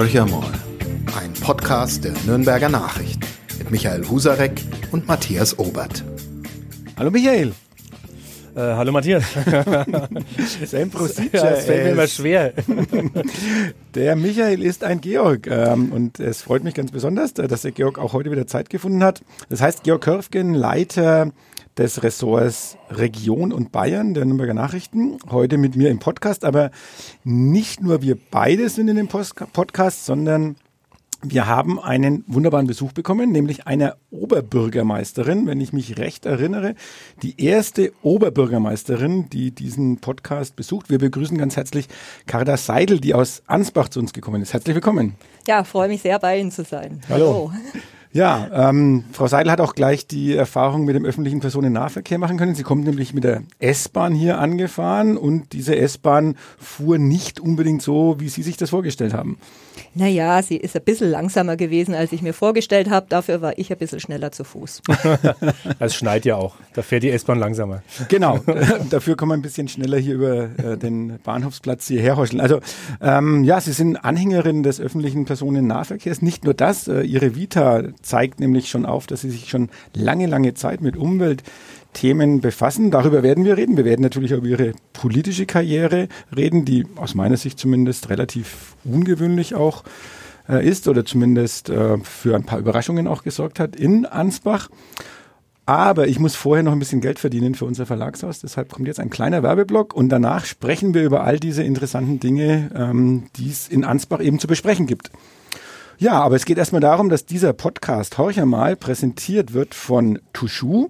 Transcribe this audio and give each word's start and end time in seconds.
Horcher 0.00 0.24
mal. 0.24 0.50
Ein 1.14 1.34
Podcast 1.42 2.04
der 2.04 2.14
Nürnberger 2.24 2.70
Nachrichten 2.70 3.20
mit 3.58 3.70
Michael 3.70 4.08
Husarek 4.08 4.62
und 4.92 5.06
Matthias 5.06 5.58
Obert. 5.58 6.02
Hallo 6.96 7.10
Michael. 7.10 7.52
Äh, 8.56 8.60
hallo 8.60 8.92
Matthias. 8.92 9.24
Sein 10.64 10.88
Procedure. 10.88 11.44
Ja, 11.44 11.50
es 11.50 11.66
fällt 11.66 11.84
mir 11.84 11.90
immer 11.90 12.06
schwer. 12.06 12.54
Der 13.94 14.16
Michael 14.16 14.62
ist 14.62 14.84
ein 14.84 15.02
Georg 15.02 15.46
ähm, 15.48 15.92
und 15.92 16.18
es 16.18 16.40
freut 16.40 16.64
mich 16.64 16.72
ganz 16.72 16.92
besonders, 16.92 17.34
dass 17.34 17.60
der 17.60 17.72
Georg 17.72 17.98
auch 17.98 18.14
heute 18.14 18.30
wieder 18.30 18.46
Zeit 18.46 18.70
gefunden 18.70 19.04
hat. 19.04 19.20
Das 19.50 19.60
heißt, 19.60 19.82
Georg 19.82 20.00
Körfgen, 20.00 20.54
Leiter 20.54 21.30
des 21.76 22.02
Ressorts 22.02 22.76
Region 22.90 23.52
und 23.52 23.72
Bayern 23.72 24.14
der 24.14 24.24
Nürnberger 24.24 24.54
Nachrichten, 24.54 25.18
heute 25.30 25.58
mit 25.58 25.76
mir 25.76 25.90
im 25.90 25.98
Podcast. 25.98 26.44
Aber 26.44 26.70
nicht 27.24 27.82
nur 27.82 28.02
wir 28.02 28.16
beide 28.30 28.68
sind 28.68 28.88
in 28.88 28.96
dem 28.96 29.08
Podcast, 29.08 30.06
sondern 30.06 30.56
wir 31.22 31.46
haben 31.46 31.78
einen 31.78 32.24
wunderbaren 32.26 32.66
Besuch 32.66 32.92
bekommen, 32.92 33.30
nämlich 33.30 33.66
einer 33.66 33.96
Oberbürgermeisterin, 34.10 35.46
wenn 35.46 35.60
ich 35.60 35.72
mich 35.72 35.98
recht 35.98 36.24
erinnere, 36.24 36.74
die 37.22 37.42
erste 37.42 37.92
Oberbürgermeisterin, 38.02 39.28
die 39.28 39.50
diesen 39.50 39.98
Podcast 39.98 40.56
besucht. 40.56 40.88
Wir 40.88 40.98
begrüßen 40.98 41.36
ganz 41.36 41.56
herzlich 41.56 41.88
Karda 42.26 42.56
Seidel, 42.56 43.00
die 43.00 43.12
aus 43.12 43.42
Ansbach 43.46 43.90
zu 43.90 44.00
uns 44.00 44.14
gekommen 44.14 44.40
ist. 44.40 44.54
Herzlich 44.54 44.74
willkommen. 44.74 45.14
Ja, 45.46 45.64
freue 45.64 45.88
mich 45.88 46.00
sehr, 46.00 46.18
bei 46.18 46.38
Ihnen 46.38 46.50
zu 46.50 46.64
sein. 46.64 47.02
Hallo. 47.10 47.52
Hallo. 47.52 47.90
Ja, 48.12 48.68
ähm, 48.70 49.04
Frau 49.12 49.28
Seidel 49.28 49.52
hat 49.52 49.60
auch 49.60 49.74
gleich 49.74 50.08
die 50.08 50.34
Erfahrung 50.34 50.84
mit 50.84 50.96
dem 50.96 51.04
öffentlichen 51.04 51.38
Personennahverkehr 51.38 52.18
machen 52.18 52.38
können. 52.38 52.56
Sie 52.56 52.64
kommt 52.64 52.84
nämlich 52.84 53.14
mit 53.14 53.22
der 53.22 53.42
S-Bahn 53.60 54.14
hier 54.14 54.38
angefahren 54.38 55.16
und 55.16 55.52
diese 55.52 55.76
S-Bahn 55.76 56.34
fuhr 56.58 56.98
nicht 56.98 57.38
unbedingt 57.38 57.82
so, 57.82 58.16
wie 58.18 58.28
Sie 58.28 58.42
sich 58.42 58.56
das 58.56 58.70
vorgestellt 58.70 59.14
haben. 59.14 59.38
Naja, 59.94 60.42
sie 60.42 60.56
ist 60.56 60.76
ein 60.76 60.82
bisschen 60.82 61.10
langsamer 61.10 61.56
gewesen, 61.56 61.94
als 61.94 62.12
ich 62.12 62.22
mir 62.22 62.34
vorgestellt 62.34 62.90
habe. 62.90 63.06
Dafür 63.08 63.40
war 63.40 63.58
ich 63.58 63.70
ein 63.72 63.78
bisschen 63.78 64.00
schneller 64.00 64.32
zu 64.32 64.44
Fuß. 64.44 64.82
Es 65.78 65.94
schneit 65.94 66.24
ja 66.24 66.36
auch. 66.36 66.56
Da 66.74 66.82
fährt 66.82 67.02
die 67.02 67.10
S-Bahn 67.10 67.38
langsamer. 67.38 67.82
Genau. 68.08 68.38
Dafür 68.90 69.16
kann 69.16 69.28
man 69.28 69.40
ein 69.40 69.42
bisschen 69.42 69.68
schneller 69.68 69.98
hier 69.98 70.14
über 70.14 70.42
äh, 70.58 70.76
den 70.76 71.18
Bahnhofsplatz 71.22 71.86
hierher 71.86 72.16
heucheln. 72.16 72.40
Also 72.40 72.60
ähm, 73.00 73.44
ja, 73.44 73.60
Sie 73.60 73.72
sind 73.72 73.96
Anhängerin 73.96 74.62
des 74.62 74.80
öffentlichen 74.80 75.24
Personennahverkehrs. 75.24 76.22
Nicht 76.22 76.44
nur 76.44 76.54
das, 76.54 76.88
äh, 76.88 77.02
Ihre 77.02 77.34
Vita 77.34 77.82
zeigt 78.02 78.40
nämlich 78.40 78.68
schon 78.68 78.86
auf, 78.86 79.06
dass 79.06 79.22
Sie 79.22 79.30
sich 79.30 79.48
schon 79.48 79.70
lange, 79.94 80.26
lange 80.26 80.54
Zeit 80.54 80.80
mit 80.80 80.96
Umwelt 80.96 81.42
Themen 81.92 82.40
befassen. 82.40 82.90
Darüber 82.90 83.22
werden 83.22 83.44
wir 83.44 83.56
reden. 83.56 83.76
Wir 83.76 83.84
werden 83.84 84.02
natürlich 84.02 84.32
über 84.32 84.46
Ihre 84.46 84.72
politische 84.92 85.46
Karriere 85.46 86.08
reden, 86.36 86.64
die 86.64 86.86
aus 86.96 87.14
meiner 87.14 87.36
Sicht 87.36 87.58
zumindest 87.58 88.10
relativ 88.10 88.76
ungewöhnlich 88.84 89.54
auch 89.54 89.84
äh, 90.48 90.66
ist 90.66 90.88
oder 90.88 91.04
zumindest 91.04 91.70
äh, 91.70 91.98
für 91.98 92.36
ein 92.36 92.44
paar 92.44 92.58
Überraschungen 92.58 93.06
auch 93.06 93.22
gesorgt 93.22 93.60
hat 93.60 93.76
in 93.76 94.06
Ansbach. 94.06 94.68
Aber 95.66 96.08
ich 96.08 96.18
muss 96.18 96.34
vorher 96.34 96.64
noch 96.64 96.72
ein 96.72 96.80
bisschen 96.80 97.00
Geld 97.00 97.20
verdienen 97.20 97.54
für 97.54 97.64
unser 97.64 97.86
Verlagshaus. 97.86 98.40
Deshalb 98.40 98.72
kommt 98.72 98.88
jetzt 98.88 98.98
ein 98.98 99.10
kleiner 99.10 99.44
Werbeblock 99.44 99.94
und 99.94 100.08
danach 100.08 100.44
sprechen 100.44 100.94
wir 100.94 101.04
über 101.04 101.22
all 101.22 101.38
diese 101.38 101.62
interessanten 101.62 102.18
Dinge, 102.18 102.70
ähm, 102.74 103.28
die 103.36 103.48
es 103.50 103.68
in 103.68 103.84
Ansbach 103.84 104.20
eben 104.20 104.40
zu 104.40 104.48
besprechen 104.48 104.86
gibt. 104.86 105.12
Ja, 105.98 106.14
aber 106.14 106.34
es 106.34 106.46
geht 106.46 106.58
erstmal 106.58 106.80
darum, 106.80 107.10
dass 107.10 107.26
dieser 107.26 107.52
Podcast 107.52 108.18
Horcher 108.18 108.46
mal 108.46 108.74
präsentiert 108.74 109.52
wird 109.52 109.74
von 109.74 110.18
Tushu. 110.32 110.88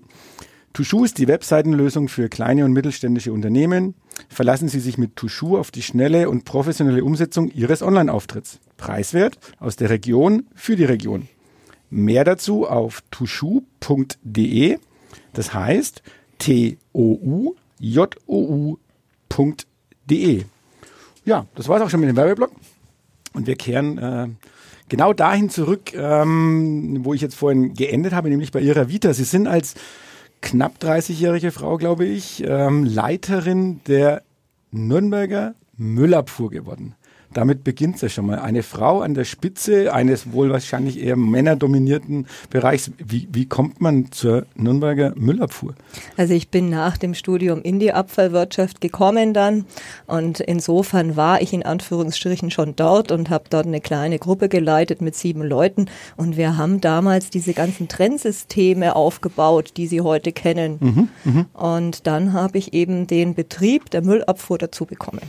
Tushu 0.72 1.04
ist 1.04 1.18
die 1.18 1.26
Webseitenlösung 1.26 2.08
für 2.08 2.28
kleine 2.28 2.64
und 2.64 2.72
mittelständische 2.72 3.32
Unternehmen. 3.32 3.94
Verlassen 4.28 4.68
Sie 4.68 4.78
sich 4.78 4.98
mit 4.98 5.16
Tushu 5.16 5.58
auf 5.58 5.72
die 5.72 5.82
schnelle 5.82 6.30
und 6.30 6.44
professionelle 6.44 7.02
Umsetzung 7.04 7.50
Ihres 7.50 7.82
Online-Auftritts. 7.82 8.60
Preiswert 8.76 9.38
aus 9.58 9.74
der 9.76 9.91
Region 9.91 10.46
für 10.54 10.76
die 10.76 10.84
Region. 10.84 11.28
Mehr 11.91 12.22
dazu 12.24 12.68
auf 12.68 13.02
tushu.de. 13.10 14.78
Das 15.32 15.53
heißt 15.53 16.03
T-O-U-J-O-U.de. 16.38 17.54
Ja, 21.25 21.47
das 21.54 21.69
war 21.69 21.76
es 21.76 21.82
auch 21.82 21.91
schon 21.91 22.00
mit 22.00 22.09
dem 22.09 22.16
Werbeblock. 22.16 22.53
Und 23.32 23.47
wir 23.47 23.56
kehren 23.56 23.98
äh, 23.98 24.28
genau 24.88 25.12
dahin 25.12 25.50
zurück, 25.50 25.92
ähm, 25.94 27.04
wo 27.04 27.12
ich 27.12 27.20
jetzt 27.20 27.34
vorhin 27.34 27.75
geendet 27.75 28.12
habe, 28.12 28.28
nämlich 28.28 28.53
bei 28.53 28.60
Ihrer 28.60 28.88
Vita. 28.88 29.12
Sie 29.12 29.25
sind 29.25 29.47
als 29.47 29.75
knapp 30.41 30.83
30-jährige 30.83 31.53
Frau, 31.53 31.77
glaube 31.77 32.05
ich, 32.06 32.43
ähm, 32.47 32.84
Leiterin 32.84 33.81
der 33.87 34.23
Nürnberger 34.71 35.55
Müllabfuhr 35.77 36.51
geworden. 36.51 36.95
Damit 37.32 37.62
beginnt 37.62 37.96
es 37.96 38.02
ja 38.02 38.08
schon 38.08 38.26
mal. 38.26 38.41
Eine 38.41 38.62
Frau 38.62 39.00
an 39.00 39.14
der 39.14 39.24
Spitze 39.24 39.92
eines 39.92 40.32
wohl 40.32 40.50
wahrscheinlich 40.50 41.00
eher 41.00 41.16
männerdominierten 41.16 42.26
Bereichs. 42.50 42.91
Wie, 42.98 43.28
wie 43.30 43.46
kommt 43.46 43.80
man 43.80 44.10
zur 44.10 44.46
Nürnberger 44.56 45.12
Müllabfuhr? 45.16 45.74
Also 46.16 46.34
ich 46.34 46.48
bin 46.50 46.70
nach 46.70 46.96
dem 46.96 47.14
Studium 47.14 47.62
in 47.62 47.78
die 47.78 47.92
Abfallwirtschaft 47.92 48.80
gekommen 48.80 49.32
dann 49.32 49.64
und 50.06 50.41
insofern 50.41 51.16
war 51.16 51.41
ich 51.41 51.52
in 51.52 51.64
Anführungsstrichen 51.64 52.50
schon 52.50 52.74
dort 52.74 53.12
und 53.12 53.30
habe 53.30 53.44
dort 53.48 53.66
eine 53.66 53.80
kleine 53.80 54.18
Gruppe 54.18 54.48
geleitet 54.48 55.00
mit 55.00 55.14
sieben 55.14 55.42
Leuten 55.42 55.86
und 56.16 56.36
wir 56.36 56.56
haben 56.56 56.80
damals 56.80 57.30
diese 57.30 57.54
ganzen 57.54 57.86
Trennsysteme 57.88 58.97
aufgebaut, 58.97 59.72
die 59.76 59.86
Sie 59.86 60.00
heute 60.00 60.32
kennen. 60.32 60.78
Mhm, 60.80 61.08
mh. 61.24 61.47
Und 61.52 62.06
dann 62.06 62.32
habe 62.32 62.58
ich 62.58 62.74
eben 62.74 63.06
den 63.06 63.34
Betrieb 63.34 63.91
der 63.91 64.02
Müllabfuhr 64.02 64.58
dazu 64.58 64.84
bekommen. 64.84 65.20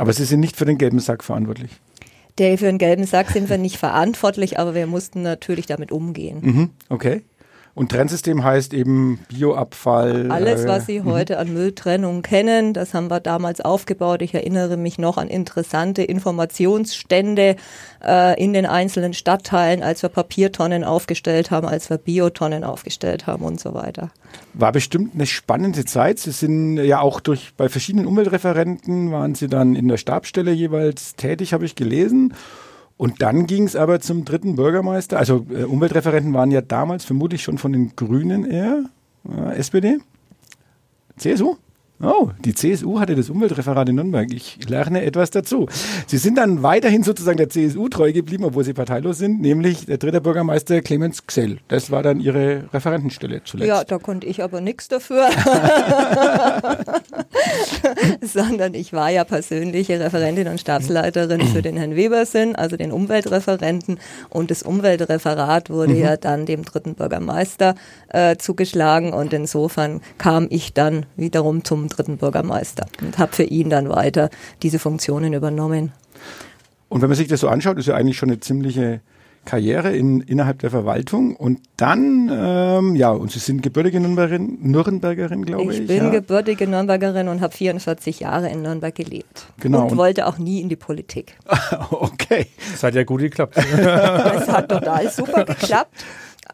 Aber 0.00 0.14
Sie 0.14 0.24
sind 0.24 0.40
nicht 0.40 0.56
für 0.56 0.64
den 0.64 0.78
gelben 0.78 0.98
Sack 0.98 1.22
verantwortlich. 1.22 1.72
Der 2.38 2.56
für 2.56 2.64
den 2.64 2.78
gelben 2.78 3.04
Sack 3.04 3.30
sind 3.32 3.50
wir 3.50 3.58
nicht 3.58 3.76
verantwortlich, 3.76 4.58
aber 4.58 4.74
wir 4.74 4.86
mussten 4.86 5.20
natürlich 5.20 5.66
damit 5.66 5.92
umgehen. 5.92 6.38
Mhm, 6.40 6.70
okay. 6.88 7.20
Und 7.74 7.92
Trennsystem 7.92 8.42
heißt 8.42 8.74
eben 8.74 9.20
Bioabfall. 9.28 10.30
Alles, 10.30 10.66
was 10.66 10.86
Sie 10.86 10.96
äh, 10.96 11.02
heute 11.04 11.38
an 11.38 11.52
Mülltrennung 11.54 12.22
kennen, 12.22 12.74
das 12.74 12.94
haben 12.94 13.08
wir 13.08 13.20
damals 13.20 13.60
aufgebaut. 13.60 14.22
Ich 14.22 14.34
erinnere 14.34 14.76
mich 14.76 14.98
noch 14.98 15.18
an 15.18 15.28
interessante 15.28 16.02
Informationsstände 16.02 17.56
äh, 18.04 18.42
in 18.42 18.52
den 18.52 18.66
einzelnen 18.66 19.12
Stadtteilen, 19.12 19.82
als 19.82 20.02
wir 20.02 20.08
Papiertonnen 20.08 20.82
aufgestellt 20.82 21.50
haben, 21.50 21.68
als 21.68 21.90
wir 21.90 21.98
Biotonnen 21.98 22.64
aufgestellt 22.64 23.26
haben 23.26 23.44
und 23.44 23.60
so 23.60 23.72
weiter. 23.72 24.10
War 24.52 24.72
bestimmt 24.72 25.14
eine 25.14 25.26
spannende 25.26 25.84
Zeit. 25.84 26.18
Sie 26.18 26.32
sind 26.32 26.76
ja 26.76 27.00
auch 27.00 27.20
durch 27.20 27.52
bei 27.56 27.68
verschiedenen 27.68 28.06
Umweltreferenten 28.06 29.12
waren 29.12 29.34
Sie 29.34 29.48
dann 29.48 29.76
in 29.76 29.86
der 29.88 29.96
Stabstelle 29.96 30.52
jeweils 30.52 31.14
tätig, 31.14 31.52
habe 31.52 31.64
ich 31.64 31.76
gelesen. 31.76 32.34
Und 33.00 33.22
dann 33.22 33.46
ging 33.46 33.64
es 33.64 33.76
aber 33.76 34.00
zum 34.00 34.26
dritten 34.26 34.56
Bürgermeister. 34.56 35.18
Also 35.18 35.46
äh, 35.48 35.62
Umweltreferenten 35.62 36.34
waren 36.34 36.50
ja 36.50 36.60
damals 36.60 37.06
vermutlich 37.06 37.42
schon 37.42 37.56
von 37.56 37.72
den 37.72 37.96
Grünen 37.96 38.44
eher. 38.44 38.84
Äh, 39.26 39.56
SPD? 39.56 40.00
CSU? 41.16 41.56
Oh, 42.02 42.30
die 42.46 42.54
CSU 42.54 42.98
hatte 42.98 43.14
das 43.14 43.28
Umweltreferat 43.28 43.86
in 43.90 43.96
Nürnberg. 43.96 44.32
Ich 44.32 44.66
lerne 44.66 45.02
etwas 45.02 45.30
dazu. 45.30 45.68
Sie 46.06 46.16
sind 46.16 46.38
dann 46.38 46.62
weiterhin 46.62 47.02
sozusagen 47.02 47.36
der 47.36 47.50
CSU 47.50 47.90
treu 47.90 48.10
geblieben, 48.10 48.44
obwohl 48.44 48.64
sie 48.64 48.72
parteilos 48.72 49.18
sind, 49.18 49.42
nämlich 49.42 49.84
der 49.84 49.98
dritte 49.98 50.22
Bürgermeister 50.22 50.80
Clemens 50.80 51.26
Xell. 51.26 51.58
Das 51.68 51.90
war 51.90 52.02
dann 52.02 52.18
ihre 52.20 52.64
Referentenstelle 52.72 53.42
zuletzt. 53.44 53.68
Ja, 53.68 53.84
da 53.84 53.98
konnte 53.98 54.26
ich 54.26 54.42
aber 54.42 54.62
nichts 54.62 54.88
dafür. 54.88 55.28
Sondern 58.22 58.72
ich 58.72 58.94
war 58.94 59.10
ja 59.10 59.24
persönliche 59.24 60.00
Referentin 60.00 60.48
und 60.48 60.58
Stabsleiterin 60.58 61.42
für 61.48 61.60
den 61.60 61.76
Herrn 61.76 61.96
Webersinn, 61.96 62.56
also 62.56 62.78
den 62.78 62.92
Umweltreferenten. 62.92 63.98
Und 64.30 64.50
das 64.50 64.62
Umweltreferat 64.62 65.68
wurde 65.68 65.92
mhm. 65.92 66.00
ja 66.00 66.16
dann 66.16 66.46
dem 66.46 66.64
dritten 66.64 66.94
Bürgermeister 66.94 67.74
äh, 68.08 68.36
zugeschlagen. 68.38 69.12
Und 69.12 69.34
insofern 69.34 70.00
kam 70.16 70.46
ich 70.48 70.72
dann 70.72 71.04
wiederum 71.16 71.62
zum 71.62 71.89
dritten 71.90 72.16
Bürgermeister 72.16 72.86
und 73.02 73.18
habe 73.18 73.32
für 73.32 73.44
ihn 73.44 73.68
dann 73.68 73.88
weiter 73.88 74.30
diese 74.62 74.78
Funktionen 74.78 75.34
übernommen. 75.34 75.92
Und 76.88 77.02
wenn 77.02 77.08
man 77.08 77.16
sich 77.16 77.28
das 77.28 77.40
so 77.40 77.48
anschaut, 77.48 77.78
ist 77.78 77.86
ja 77.86 77.94
eigentlich 77.94 78.16
schon 78.16 78.30
eine 78.30 78.40
ziemliche 78.40 79.00
Karriere 79.44 79.96
in, 79.96 80.20
innerhalb 80.20 80.58
der 80.58 80.70
Verwaltung 80.70 81.34
und 81.34 81.60
dann, 81.76 82.30
ähm, 82.30 82.94
ja, 82.94 83.10
und 83.10 83.32
Sie 83.32 83.38
sind 83.38 83.62
gebürtige 83.62 83.98
Nürnbergerin, 83.98 84.58
Nürnbergerin 84.60 85.44
glaube 85.46 85.72
ich. 85.72 85.80
Ich 85.80 85.86
bin 85.86 86.04
ja. 86.04 86.10
gebürtige 86.10 86.66
Nürnbergerin 86.66 87.28
und 87.28 87.40
habe 87.40 87.54
44 87.54 88.20
Jahre 88.20 88.50
in 88.50 88.62
Nürnberg 88.62 88.94
gelebt. 88.94 89.46
Genau. 89.58 89.84
Und, 89.84 89.92
und 89.92 89.98
wollte 89.98 90.26
auch 90.26 90.36
nie 90.36 90.60
in 90.60 90.68
die 90.68 90.76
Politik. 90.76 91.36
okay. 91.90 92.46
Das 92.70 92.82
hat 92.82 92.94
ja 92.94 93.02
gut 93.02 93.20
geklappt. 93.20 93.56
das 93.76 94.46
hat 94.48 94.68
total 94.68 95.10
super 95.10 95.44
geklappt 95.44 96.04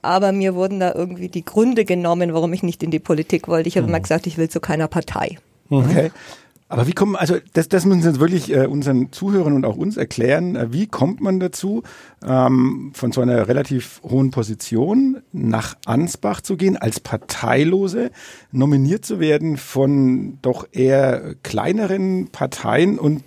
aber 0.07 0.33
mir 0.33 0.55
wurden 0.55 0.81
da 0.81 0.95
irgendwie 0.95 1.29
die 1.29 1.45
Gründe 1.45 1.85
genommen, 1.85 2.33
warum 2.33 2.53
ich 2.53 2.63
nicht 2.63 2.83
in 2.83 2.91
die 2.91 2.99
Politik 2.99 3.49
wollte. 3.49 3.69
Ich 3.69 3.77
habe 3.77 3.87
mhm. 3.87 3.95
immer 3.95 4.01
gesagt, 4.01 4.27
ich 4.27 4.39
will 4.39 4.49
zu 4.49 4.61
keiner 4.61 4.89
Partei. 4.89 5.39
Okay. 5.69 6.11
Aber 6.69 6.89
wie 6.89 6.93
kommen, 6.93 7.15
also 7.15 7.37
das, 7.53 7.69
das 7.69 7.85
müssen 7.85 8.03
Sie 8.03 8.09
jetzt 8.09 8.19
wirklich 8.19 8.53
äh, 8.53 8.67
unseren 8.67 9.13
Zuhörern 9.13 9.53
und 9.53 9.65
auch 9.65 9.77
uns 9.77 9.97
erklären. 9.97 10.57
Äh, 10.57 10.73
wie 10.73 10.89
kommt 10.89 11.21
man 11.21 11.39
dazu, 11.39 11.85
ähm, 12.27 12.91
von 12.93 13.13
so 13.13 13.21
einer 13.21 13.47
relativ 13.47 14.01
hohen 14.03 14.33
Position 14.33 15.23
nach 15.33 15.77
Ansbach 15.85 16.41
zu 16.41 16.57
gehen, 16.57 16.77
als 16.77 16.99
Parteilose 16.99 18.11
nominiert 18.51 19.05
zu 19.05 19.21
werden 19.21 19.59
von 19.59 20.39
doch 20.43 20.67
eher 20.73 21.37
kleineren 21.45 22.29
Parteien 22.33 22.99
und 22.99 23.23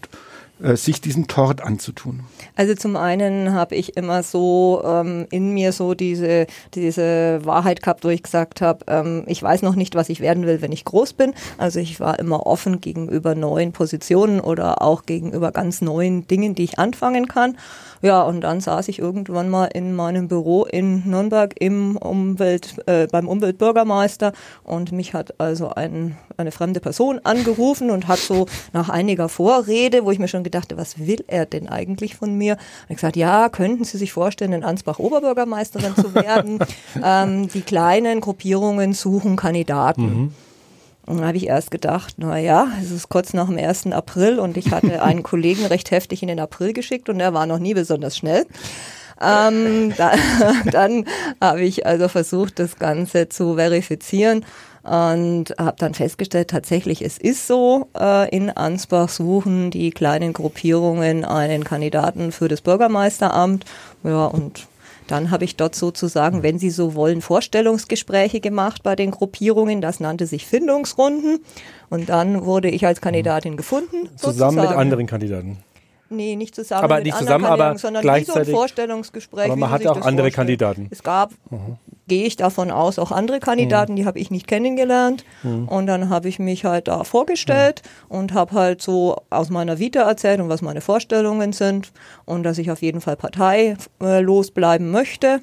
sich 0.62 1.02
diesen 1.02 1.28
Tort 1.28 1.62
anzutun? 1.62 2.22
Also 2.56 2.76
zum 2.76 2.96
einen 2.96 3.54
habe 3.54 3.76
ich 3.76 3.96
immer 3.96 4.24
so 4.24 4.82
ähm, 4.86 5.26
in 5.32 5.54
mir 5.54 5.72
so 5.72 5.94
diese, 5.94 6.48
diese 6.74 7.40
Wahrheit 7.46 7.82
gehabt, 7.82 8.04
wo 8.04 8.10
ich 8.10 8.24
gesagt 8.24 8.62
habe, 8.62 8.86
ähm, 8.88 9.24
ich 9.28 9.42
weiß 9.42 9.62
noch 9.62 9.76
nicht, 9.76 9.96
was 9.96 10.10
ich 10.10 10.20
werden 10.20 10.46
will, 10.46 10.62
wenn 10.62 10.72
ich 10.72 10.86
groß 10.86 11.14
bin. 11.14 11.34
Also 11.58 11.80
ich 11.80 12.00
war 12.00 12.20
immer 12.20 12.46
offen 12.46 12.82
gegenüber 12.82 13.36
neuen 13.36 13.72
Positionen 13.72 14.42
oder 14.42 14.82
auch 14.82 15.06
gegenüber 15.06 15.52
ganz 15.52 15.82
neuen 15.82 16.28
Dingen, 16.28 16.56
die 16.56 16.64
ich 16.64 16.80
anfangen 16.80 17.28
kann. 17.28 17.58
Ja, 18.02 18.22
und 18.22 18.42
dann 18.42 18.62
saß 18.62 18.88
ich 18.88 19.00
irgendwann 19.00 19.50
mal 19.50 19.66
in 19.66 19.94
meinem 19.94 20.30
Büro 20.30 20.64
in 20.64 21.10
Nürnberg 21.10 21.54
im 21.60 21.98
Umwelt, 21.98 22.76
äh, 22.86 23.08
beim 23.08 23.28
Umweltbürgermeister 23.28 24.32
und 24.64 24.94
mich 24.94 25.14
hat 25.14 25.40
also 25.40 25.70
ein, 25.70 26.18
eine 26.38 26.52
fremde 26.52 26.80
Person 26.80 27.20
angerufen 27.24 27.92
und 27.92 28.08
hat 28.08 28.20
so 28.20 28.46
nach 28.72 28.88
einiger 28.88 29.28
Vorrede, 29.28 30.06
wo 30.06 30.12
ich 30.12 30.20
mir 30.20 30.30
schon 30.30 30.44
gedacht 30.52 30.76
was 30.76 31.00
will 31.00 31.24
er 31.28 31.46
denn 31.46 31.68
eigentlich 31.68 32.16
von 32.16 32.38
mir? 32.38 32.54
Und 32.54 32.90
ich 32.90 32.96
gesagt, 32.98 33.16
ja, 33.16 33.50
könnten 33.50 33.84
Sie 33.84 33.98
sich 33.98 34.12
vorstellen, 34.12 34.54
in 34.54 34.64
Ansbach 34.64 35.00
Oberbürgermeisterin 35.00 35.96
zu 35.96 36.14
werden? 36.14 36.60
ähm, 37.04 37.48
die 37.50 37.62
kleinen 37.62 38.22
Gruppierungen 38.22 38.94
suchen 38.94 39.36
Kandidaten. 39.36 40.04
Mhm. 40.04 40.34
Und 41.06 41.18
dann 41.18 41.26
habe 41.26 41.38
ich 41.38 41.48
erst 41.48 41.72
gedacht, 41.72 42.16
na 42.18 42.38
ja, 42.38 42.68
es 42.84 42.92
ist 42.92 43.10
kurz 43.10 43.34
nach 43.34 43.48
dem 43.48 43.58
1. 43.58 43.88
April 43.88 44.38
und 44.38 44.58
ich 44.58 44.72
hatte 44.72 45.02
einen 45.04 45.24
Kollegen 45.24 45.66
recht 45.66 45.90
heftig 45.90 46.22
in 46.22 46.28
den 46.28 46.40
April 46.40 46.72
geschickt 46.74 47.10
und 47.10 47.20
er 47.20 47.34
war 47.34 47.48
noch 47.48 47.58
nie 47.58 47.74
besonders 47.74 48.16
schnell. 48.16 48.46
Ähm, 49.22 49.94
da, 49.98 50.14
dann 50.72 51.06
habe 51.42 51.62
ich 51.62 51.86
also 51.86 52.08
versucht, 52.08 52.60
das 52.60 52.78
Ganze 52.78 53.28
zu 53.28 53.56
verifizieren 53.56 54.46
und 54.90 55.54
habe 55.60 55.76
dann 55.78 55.94
festgestellt, 55.94 56.50
tatsächlich, 56.50 57.04
es 57.04 57.20
ist 57.20 57.46
so, 57.46 57.90
äh, 57.96 58.28
in 58.36 58.50
Ansbach 58.50 59.10
suchen 59.10 59.70
die 59.70 59.92
kleinen 59.92 60.34
Gruppierungen 60.34 61.26
einen 61.26 61.64
Kandidaten 61.64 62.32
für 62.32 62.48
das 62.48 62.62
Bürgermeisteramt. 62.62 63.66
Ja, 64.04 64.26
und 64.26 64.68
dann 65.06 65.30
habe 65.30 65.44
ich 65.46 65.56
dort 65.56 65.76
sozusagen, 65.76 66.42
wenn 66.42 66.58
Sie 66.58 66.72
so 66.72 66.96
wollen, 66.96 67.22
Vorstellungsgespräche 67.22 68.40
gemacht 68.40 68.82
bei 68.82 68.96
den 68.96 69.12
Gruppierungen. 69.12 69.80
Das 69.80 70.00
nannte 70.00 70.26
sich 70.26 70.48
Findungsrunden. 70.48 71.40
Und 71.92 72.10
dann 72.10 72.46
wurde 72.46 72.70
ich 72.70 72.88
als 72.88 73.00
Kandidatin 73.00 73.58
gefunden. 73.58 74.10
Zusammen 74.16 74.56
sozusagen. 74.56 74.56
mit 74.56 74.70
anderen 74.72 75.06
Kandidaten. 75.06 75.58
Nee, 76.10 76.36
nicht 76.36 76.56
zusammen 76.56 76.84
aber 76.84 77.02
nicht 77.02 77.16
zusammen, 77.16 77.46
aber 77.46 77.78
sondern 77.78 78.02
gleichzeitig, 78.02 78.48
wie 78.48 78.52
so 78.52 78.58
ein 78.58 78.58
Vorstellungsgespräch. 78.58 79.46
Aber 79.46 79.56
man 79.56 79.70
hatte 79.70 79.92
auch 79.92 79.98
andere 79.98 80.08
vorstellt. 80.08 80.34
Kandidaten. 80.34 80.88
Es 80.90 81.04
gab, 81.04 81.32
mhm. 81.52 81.78
Gehe 82.10 82.26
ich 82.26 82.36
davon 82.36 82.72
aus, 82.72 83.00
auch 83.00 83.14
andere 83.14 83.40
Kandidaten, 83.40 83.94
mhm. 83.94 83.96
die 83.96 84.06
habe 84.06 84.20
ich 84.20 84.32
nicht 84.32 84.48
kennengelernt. 84.48 85.24
Mhm. 85.44 85.70
Und 85.70 85.88
dann 85.88 86.10
habe 86.10 86.28
ich 86.28 86.40
mich 86.40 86.66
halt 86.66 86.90
da 86.90 87.06
vorgestellt 87.06 87.82
und 88.10 88.34
habe 88.34 88.52
halt 88.52 88.82
so 88.82 89.16
aus 89.30 89.50
meiner 89.50 89.80
Vita 89.80 90.02
erzählt 90.02 90.42
und 90.42 90.50
was 90.50 90.62
meine 90.62 90.82
Vorstellungen 90.82 91.54
sind 91.54 91.94
und 92.26 92.44
dass 92.44 92.58
ich 92.58 92.72
auf 92.72 92.82
jeden 92.82 93.00
Fall 93.00 93.16
parteilos 93.16 94.52
bleiben 94.52 94.92
möchte. 94.92 95.40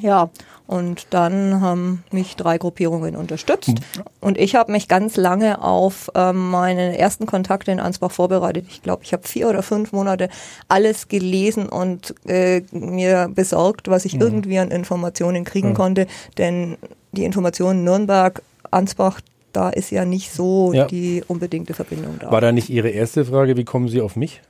Ja, 0.00 0.30
und 0.70 1.08
dann 1.10 1.60
haben 1.60 2.04
mich 2.12 2.36
drei 2.36 2.56
Gruppierungen 2.56 3.16
unterstützt. 3.16 3.74
Und 4.20 4.38
ich 4.38 4.54
habe 4.54 4.70
mich 4.70 4.86
ganz 4.86 5.16
lange 5.16 5.60
auf 5.60 6.12
ähm, 6.14 6.50
meine 6.50 6.96
ersten 6.96 7.26
Kontakte 7.26 7.72
in 7.72 7.80
Ansbach 7.80 8.12
vorbereitet. 8.12 8.66
Ich 8.68 8.80
glaube, 8.80 9.02
ich 9.02 9.12
habe 9.12 9.26
vier 9.26 9.48
oder 9.48 9.64
fünf 9.64 9.90
Monate 9.90 10.28
alles 10.68 11.08
gelesen 11.08 11.68
und 11.68 12.14
äh, 12.24 12.62
mir 12.70 13.28
besorgt, 13.34 13.88
was 13.88 14.04
ich 14.04 14.14
mhm. 14.14 14.20
irgendwie 14.20 14.58
an 14.60 14.70
Informationen 14.70 15.42
kriegen 15.42 15.70
mhm. 15.70 15.74
konnte. 15.74 16.06
Denn 16.38 16.76
die 17.10 17.24
Informationen 17.24 17.82
Nürnberg, 17.82 18.40
Ansbach, 18.70 19.20
da 19.52 19.70
ist 19.70 19.90
ja 19.90 20.04
nicht 20.04 20.30
so 20.30 20.72
ja. 20.72 20.86
die 20.86 21.24
unbedingte 21.26 21.74
Verbindung 21.74 22.20
da. 22.20 22.30
War 22.30 22.40
da 22.40 22.52
nicht 22.52 22.70
Ihre 22.70 22.90
erste 22.90 23.24
Frage, 23.24 23.56
wie 23.56 23.64
kommen 23.64 23.88
Sie 23.88 24.00
auf 24.00 24.14
mich? 24.14 24.40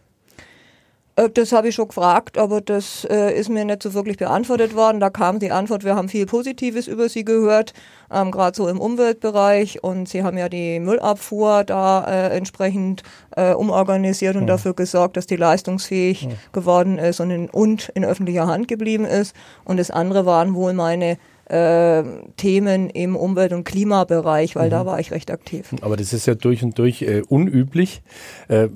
Äh, 1.21 1.31
das 1.31 1.53
habe 1.53 1.69
ich 1.69 1.75
schon 1.75 1.89
gefragt, 1.89 2.39
aber 2.39 2.61
das 2.61 3.05
äh, 3.05 3.33
ist 3.39 3.49
mir 3.49 3.65
nicht 3.65 3.83
so 3.83 3.95
wirklich 3.95 4.17
beantwortet 4.17 4.75
worden. 4.75 5.01
Da 5.01 5.11
kam 5.11 5.39
die 5.39 5.51
Antwort, 5.51 5.85
wir 5.85 5.95
haben 5.95 6.09
viel 6.09 6.27
Positives 6.27 6.87
über 6.87 7.09
Sie 7.09 7.25
gehört, 7.25 7.73
ähm, 8.13 8.31
gerade 8.31 8.57
so 8.57 8.69
im 8.69 8.81
Umweltbereich. 8.81 9.83
Und 9.83 10.09
Sie 10.09 10.23
haben 10.23 10.39
ja 10.39 10.49
die 10.49 10.81
Müllabfuhr 10.81 11.65
da 11.65 12.05
äh, 12.05 12.37
entsprechend 12.37 13.03
äh, 13.37 13.53
umorganisiert 13.53 14.37
und 14.37 14.43
ja. 14.43 14.49
dafür 14.49 14.75
gesorgt, 14.75 15.17
dass 15.17 15.27
die 15.27 15.37
leistungsfähig 15.37 16.23
ja. 16.23 16.31
geworden 16.53 16.99
ist 16.99 17.21
und 17.21 17.31
in, 17.31 17.49
und 17.51 17.91
in 17.95 18.05
öffentlicher 18.05 18.47
Hand 18.47 18.69
geblieben 18.69 19.05
ist. 19.05 19.35
Und 19.65 19.79
das 19.79 19.91
andere 19.91 20.27
waren 20.27 20.55
wohl 20.55 20.73
meine 20.73 21.19
äh, 21.51 22.05
Themen 22.37 22.91
im 22.91 23.17
Umwelt- 23.17 23.53
und 23.53 23.65
Klimabereich, 23.65 24.55
weil 24.55 24.67
mhm. 24.67 24.71
da 24.71 24.87
war 24.87 25.01
ich 25.01 25.11
recht 25.11 25.31
aktiv. 25.31 25.75
Aber 25.81 25.97
das 25.97 26.13
ist 26.13 26.27
ja 26.27 26.35
durch 26.35 26.63
und 26.63 26.79
durch 26.79 27.03
äh, 27.03 27.23
unüblich. 27.29 28.03
Äh, 28.49 28.69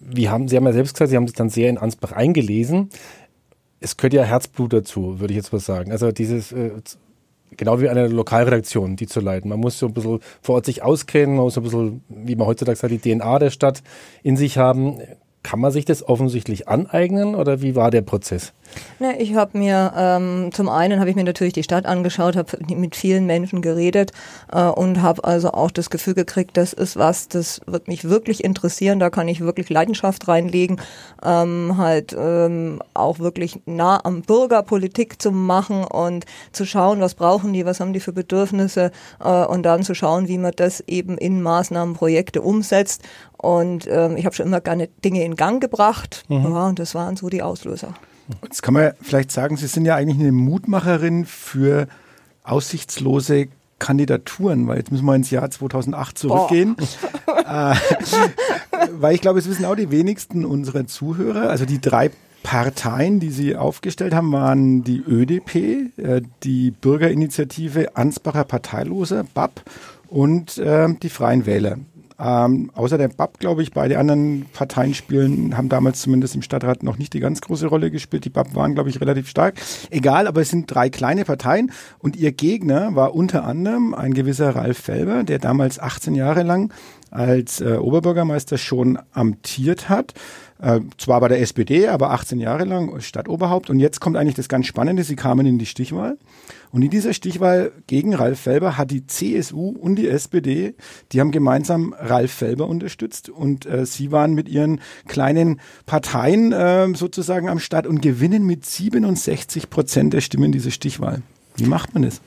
wie 0.00 0.28
haben, 0.28 0.48
Sie 0.48 0.56
haben 0.56 0.66
ja 0.66 0.72
selbst 0.72 0.94
gesagt, 0.94 1.10
Sie 1.10 1.16
haben 1.16 1.26
sich 1.26 1.36
dann 1.36 1.50
sehr 1.50 1.68
in 1.68 1.76
Ansbach 1.76 2.12
eingelesen. 2.12 2.88
Es 3.80 3.96
gehört 3.96 4.14
ja 4.14 4.24
Herzblut 4.24 4.72
dazu, 4.72 5.20
würde 5.20 5.34
ich 5.34 5.36
jetzt 5.36 5.52
mal 5.52 5.58
sagen. 5.58 5.92
Also 5.92 6.10
dieses 6.10 6.52
äh, 6.52 6.70
genau 7.56 7.80
wie 7.80 7.90
eine 7.90 8.08
Lokalredaktion, 8.08 8.96
die 8.96 9.06
zu 9.06 9.20
leiten. 9.20 9.50
Man 9.50 9.60
muss 9.60 9.78
so 9.78 9.86
ein 9.86 9.92
bisschen 9.92 10.20
vor 10.40 10.54
Ort 10.54 10.66
sich 10.66 10.82
auskennen, 10.82 11.36
man 11.36 11.44
muss 11.44 11.54
so 11.54 11.60
ein 11.60 11.64
bisschen, 11.64 12.02
wie 12.08 12.36
man 12.36 12.46
heutzutage 12.46 12.76
sagt, 12.76 12.92
die 12.92 12.98
DNA 12.98 13.38
der 13.40 13.50
Stadt 13.50 13.82
in 14.22 14.38
sich 14.38 14.56
haben. 14.56 15.00
Kann 15.42 15.58
man 15.58 15.72
sich 15.72 15.84
das 15.84 16.08
offensichtlich 16.08 16.68
aneignen 16.68 17.34
oder 17.34 17.62
wie 17.62 17.74
war 17.74 17.90
der 17.90 18.02
Prozess? 18.02 18.52
Ne, 18.98 19.20
ich 19.20 19.34
habe 19.34 19.58
mir 19.58 19.92
ähm, 19.96 20.50
zum 20.52 20.68
einen 20.68 21.00
habe 21.00 21.10
ich 21.10 21.16
mir 21.16 21.24
natürlich 21.24 21.52
die 21.52 21.62
Stadt 21.62 21.86
angeschaut, 21.86 22.36
habe 22.36 22.56
mit 22.74 22.94
vielen 22.94 23.26
Menschen 23.26 23.62
geredet 23.62 24.12
äh, 24.52 24.62
und 24.62 25.02
habe 25.02 25.24
also 25.24 25.50
auch 25.52 25.70
das 25.70 25.90
Gefühl 25.90 26.14
gekriegt, 26.14 26.56
das 26.56 26.72
ist 26.72 26.96
was, 26.96 27.28
das 27.28 27.60
wird 27.66 27.88
mich 27.88 28.08
wirklich 28.08 28.44
interessieren, 28.44 28.98
da 28.98 29.10
kann 29.10 29.28
ich 29.28 29.40
wirklich 29.40 29.70
Leidenschaft 29.70 30.28
reinlegen, 30.28 30.80
ähm, 31.24 31.74
halt 31.76 32.14
ähm, 32.16 32.80
auch 32.94 33.18
wirklich 33.18 33.60
nah 33.66 34.00
am 34.04 34.22
Bürger 34.22 34.62
Politik 34.62 35.20
zu 35.20 35.32
machen 35.32 35.84
und 35.84 36.24
zu 36.52 36.64
schauen, 36.64 37.00
was 37.00 37.14
brauchen 37.14 37.52
die, 37.52 37.66
was 37.66 37.80
haben 37.80 37.92
die 37.92 38.00
für 38.00 38.12
Bedürfnisse 38.12 38.92
äh, 39.20 39.44
und 39.44 39.64
dann 39.64 39.82
zu 39.82 39.94
schauen, 39.94 40.28
wie 40.28 40.38
man 40.38 40.52
das 40.54 40.80
eben 40.86 41.18
in 41.18 41.42
Maßnahmen, 41.42 41.94
Projekte 41.94 42.40
umsetzt 42.42 43.02
und 43.36 43.88
ähm, 43.90 44.16
ich 44.16 44.24
habe 44.24 44.34
schon 44.36 44.46
immer 44.46 44.60
gerne 44.60 44.88
Dinge 45.04 45.24
in 45.24 45.34
Gang 45.34 45.60
gebracht 45.60 46.24
mhm. 46.28 46.44
ja, 46.44 46.68
und 46.68 46.78
das 46.78 46.94
waren 46.94 47.16
so 47.16 47.28
die 47.28 47.42
Auslöser. 47.42 47.94
Jetzt 48.42 48.62
kann 48.62 48.74
man 48.74 48.92
vielleicht 49.00 49.30
sagen, 49.30 49.56
Sie 49.56 49.66
sind 49.66 49.84
ja 49.84 49.96
eigentlich 49.96 50.18
eine 50.18 50.32
Mutmacherin 50.32 51.26
für 51.26 51.88
aussichtslose 52.44 53.48
Kandidaturen, 53.78 54.68
weil 54.68 54.78
jetzt 54.78 54.92
müssen 54.92 55.04
wir 55.04 55.14
ins 55.14 55.30
Jahr 55.30 55.50
2008 55.50 56.16
zurückgehen. 56.16 56.76
äh, 57.26 57.74
weil 58.92 59.14
ich 59.14 59.20
glaube, 59.20 59.40
es 59.40 59.48
wissen 59.48 59.64
auch 59.64 59.74
die 59.74 59.90
wenigsten 59.90 60.44
unserer 60.44 60.86
Zuhörer. 60.86 61.50
Also 61.50 61.64
die 61.66 61.80
drei 61.80 62.10
Parteien, 62.42 63.18
die 63.18 63.30
Sie 63.30 63.56
aufgestellt 63.56 64.14
haben, 64.14 64.32
waren 64.32 64.84
die 64.84 65.00
ÖDP, 65.00 65.56
äh, 65.96 66.22
die 66.42 66.70
Bürgerinitiative 66.70 67.96
Ansbacher 67.96 68.44
Parteiloser, 68.44 69.24
BAP 69.34 69.62
und 70.08 70.58
äh, 70.58 70.88
die 71.02 71.08
Freien 71.08 71.46
Wähler. 71.46 71.78
Ähm, 72.18 72.70
außer 72.74 72.98
der 72.98 73.08
BAP, 73.08 73.38
glaube 73.38 73.62
ich, 73.62 73.72
beide 73.72 73.98
anderen 73.98 74.46
Parteien 74.52 74.94
spielen, 74.94 75.56
haben 75.56 75.68
damals 75.68 76.00
zumindest 76.00 76.34
im 76.34 76.42
Stadtrat 76.42 76.82
noch 76.82 76.98
nicht 76.98 77.12
die 77.14 77.20
ganz 77.20 77.40
große 77.40 77.66
Rolle 77.66 77.90
gespielt. 77.90 78.24
Die 78.24 78.30
BAP 78.30 78.54
waren, 78.54 78.74
glaube 78.74 78.90
ich, 78.90 79.00
relativ 79.00 79.28
stark. 79.28 79.54
Egal, 79.90 80.26
aber 80.26 80.40
es 80.40 80.50
sind 80.50 80.72
drei 80.72 80.90
kleine 80.90 81.24
Parteien 81.24 81.72
und 81.98 82.16
ihr 82.16 82.32
Gegner 82.32 82.94
war 82.94 83.14
unter 83.14 83.44
anderem 83.44 83.94
ein 83.94 84.14
gewisser 84.14 84.54
Ralf 84.54 84.78
Felber, 84.78 85.24
der 85.24 85.38
damals 85.38 85.78
18 85.78 86.14
Jahre 86.14 86.42
lang 86.42 86.72
als 87.12 87.60
äh, 87.60 87.76
Oberbürgermeister 87.76 88.58
schon 88.58 88.98
amtiert 89.12 89.88
hat. 89.88 90.14
Äh, 90.60 90.80
zwar 90.96 91.20
bei 91.20 91.28
der 91.28 91.40
SPD, 91.40 91.88
aber 91.88 92.12
18 92.12 92.38
Jahre 92.40 92.64
lang 92.64 93.00
Stadtoberhaupt. 93.00 93.68
Und 93.68 93.80
jetzt 93.80 94.00
kommt 94.00 94.16
eigentlich 94.16 94.36
das 94.36 94.48
ganz 94.48 94.66
Spannende. 94.66 95.02
Sie 95.04 95.16
kamen 95.16 95.44
in 95.44 95.58
die 95.58 95.66
Stichwahl. 95.66 96.16
Und 96.70 96.82
in 96.82 96.90
dieser 96.90 97.12
Stichwahl 97.12 97.72
gegen 97.86 98.14
Ralf 98.14 98.40
Felber 98.40 98.78
hat 98.78 98.90
die 98.90 99.06
CSU 99.06 99.70
und 99.70 99.96
die 99.96 100.08
SPD, 100.08 100.74
die 101.10 101.20
haben 101.20 101.32
gemeinsam 101.32 101.94
Ralf 101.98 102.32
Felber 102.32 102.68
unterstützt. 102.68 103.28
Und 103.28 103.66
äh, 103.66 103.84
sie 103.84 104.10
waren 104.10 104.34
mit 104.34 104.48
ihren 104.48 104.80
kleinen 105.06 105.60
Parteien 105.84 106.52
äh, 106.52 106.94
sozusagen 106.94 107.48
am 107.48 107.58
Start 107.58 107.86
und 107.86 108.00
gewinnen 108.00 108.46
mit 108.46 108.64
67 108.64 109.68
Prozent 109.68 110.14
der 110.14 110.22
Stimmen 110.22 110.52
diese 110.52 110.70
Stichwahl. 110.70 111.22
Wie 111.56 111.66
macht 111.66 111.92
man 111.92 112.04
das? 112.04 112.20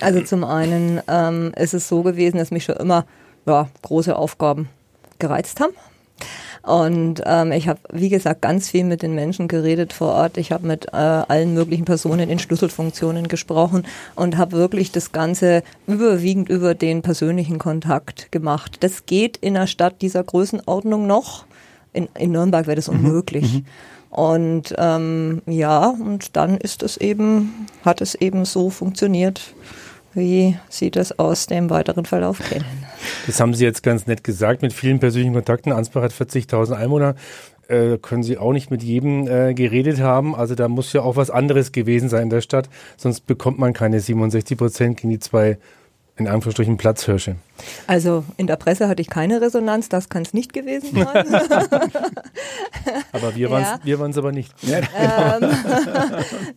Also 0.00 0.22
zum 0.22 0.44
einen 0.44 1.00
ähm, 1.08 1.52
ist 1.56 1.74
es 1.74 1.88
so 1.88 2.02
gewesen, 2.02 2.38
dass 2.38 2.50
mich 2.50 2.64
schon 2.64 2.76
immer 2.76 3.04
ja, 3.48 3.68
große 3.82 4.14
Aufgaben 4.16 4.68
gereizt 5.18 5.60
haben. 5.60 5.72
Und 6.62 7.22
ähm, 7.24 7.52
ich 7.52 7.66
habe, 7.66 7.80
wie 7.92 8.10
gesagt, 8.10 8.42
ganz 8.42 8.68
viel 8.68 8.84
mit 8.84 9.02
den 9.02 9.14
Menschen 9.14 9.48
geredet 9.48 9.92
vor 9.92 10.12
Ort. 10.12 10.36
Ich 10.36 10.52
habe 10.52 10.66
mit 10.66 10.86
äh, 10.88 10.96
allen 10.96 11.54
möglichen 11.54 11.86
Personen 11.86 12.28
in 12.28 12.38
Schlüsselfunktionen 12.38 13.28
gesprochen 13.28 13.86
und 14.16 14.36
habe 14.36 14.52
wirklich 14.52 14.92
das 14.92 15.12
Ganze 15.12 15.62
überwiegend 15.86 16.50
über 16.50 16.74
den 16.74 17.00
persönlichen 17.00 17.58
Kontakt 17.58 18.30
gemacht. 18.32 18.78
Das 18.80 19.06
geht 19.06 19.38
in 19.38 19.56
einer 19.56 19.66
Stadt 19.66 20.02
dieser 20.02 20.22
Größenordnung 20.22 21.06
noch. 21.06 21.46
In, 21.94 22.08
in 22.18 22.32
Nürnberg 22.32 22.66
wäre 22.66 22.76
das 22.76 22.90
mhm. 22.90 22.96
unmöglich. 22.96 23.54
Mhm. 23.54 23.64
Und 24.10 24.74
ähm, 24.76 25.42
ja, 25.46 25.88
und 25.88 26.36
dann 26.36 26.58
ist 26.58 26.82
es 26.82 26.96
eben, 26.96 27.66
hat 27.84 28.00
es 28.00 28.14
eben 28.14 28.44
so 28.44 28.68
funktioniert, 28.68 29.54
wie 30.12 30.58
Sie 30.68 30.90
das 30.90 31.18
aus 31.18 31.46
dem 31.46 31.70
weiteren 31.70 32.04
Verlauf 32.04 32.40
kennen. 32.40 32.64
Das 33.26 33.40
haben 33.40 33.54
Sie 33.54 33.64
jetzt 33.64 33.82
ganz 33.82 34.06
nett 34.06 34.24
gesagt, 34.24 34.62
mit 34.62 34.72
vielen 34.72 35.00
persönlichen 35.00 35.34
Kontakten. 35.34 35.72
Ansbach 35.72 36.02
hat 36.02 36.12
40.000 36.12 36.72
Einwohner. 36.72 37.14
Äh, 37.68 37.98
können 37.98 38.22
Sie 38.22 38.38
auch 38.38 38.52
nicht 38.52 38.70
mit 38.70 38.82
jedem 38.82 39.26
äh, 39.28 39.54
geredet 39.54 40.00
haben. 40.00 40.34
Also 40.34 40.54
da 40.54 40.68
muss 40.68 40.92
ja 40.92 41.02
auch 41.02 41.16
was 41.16 41.30
anderes 41.30 41.72
gewesen 41.72 42.08
sein 42.08 42.24
in 42.24 42.30
der 42.30 42.40
Stadt. 42.40 42.68
Sonst 42.96 43.26
bekommt 43.26 43.58
man 43.58 43.72
keine 43.72 44.00
67 44.00 44.56
Prozent 44.56 44.96
gegen 44.96 45.10
die 45.10 45.18
zwei 45.18 45.58
in 46.16 46.26
Anführungsstrichen 46.26 46.78
Platzhirsche. 46.78 47.36
Also 47.86 48.24
in 48.36 48.46
der 48.46 48.56
Presse 48.56 48.88
hatte 48.88 49.02
ich 49.02 49.08
keine 49.08 49.40
Resonanz, 49.40 49.88
das 49.88 50.08
kann 50.08 50.22
es 50.22 50.34
nicht 50.34 50.52
gewesen 50.52 50.90
sein. 50.94 51.26
aber 53.12 53.34
wir 53.34 53.50
waren 53.50 53.62
es 53.62 53.68
ja. 53.68 53.78
aber 54.18 54.32
nicht. 54.32 54.52
Ähm, 54.64 55.50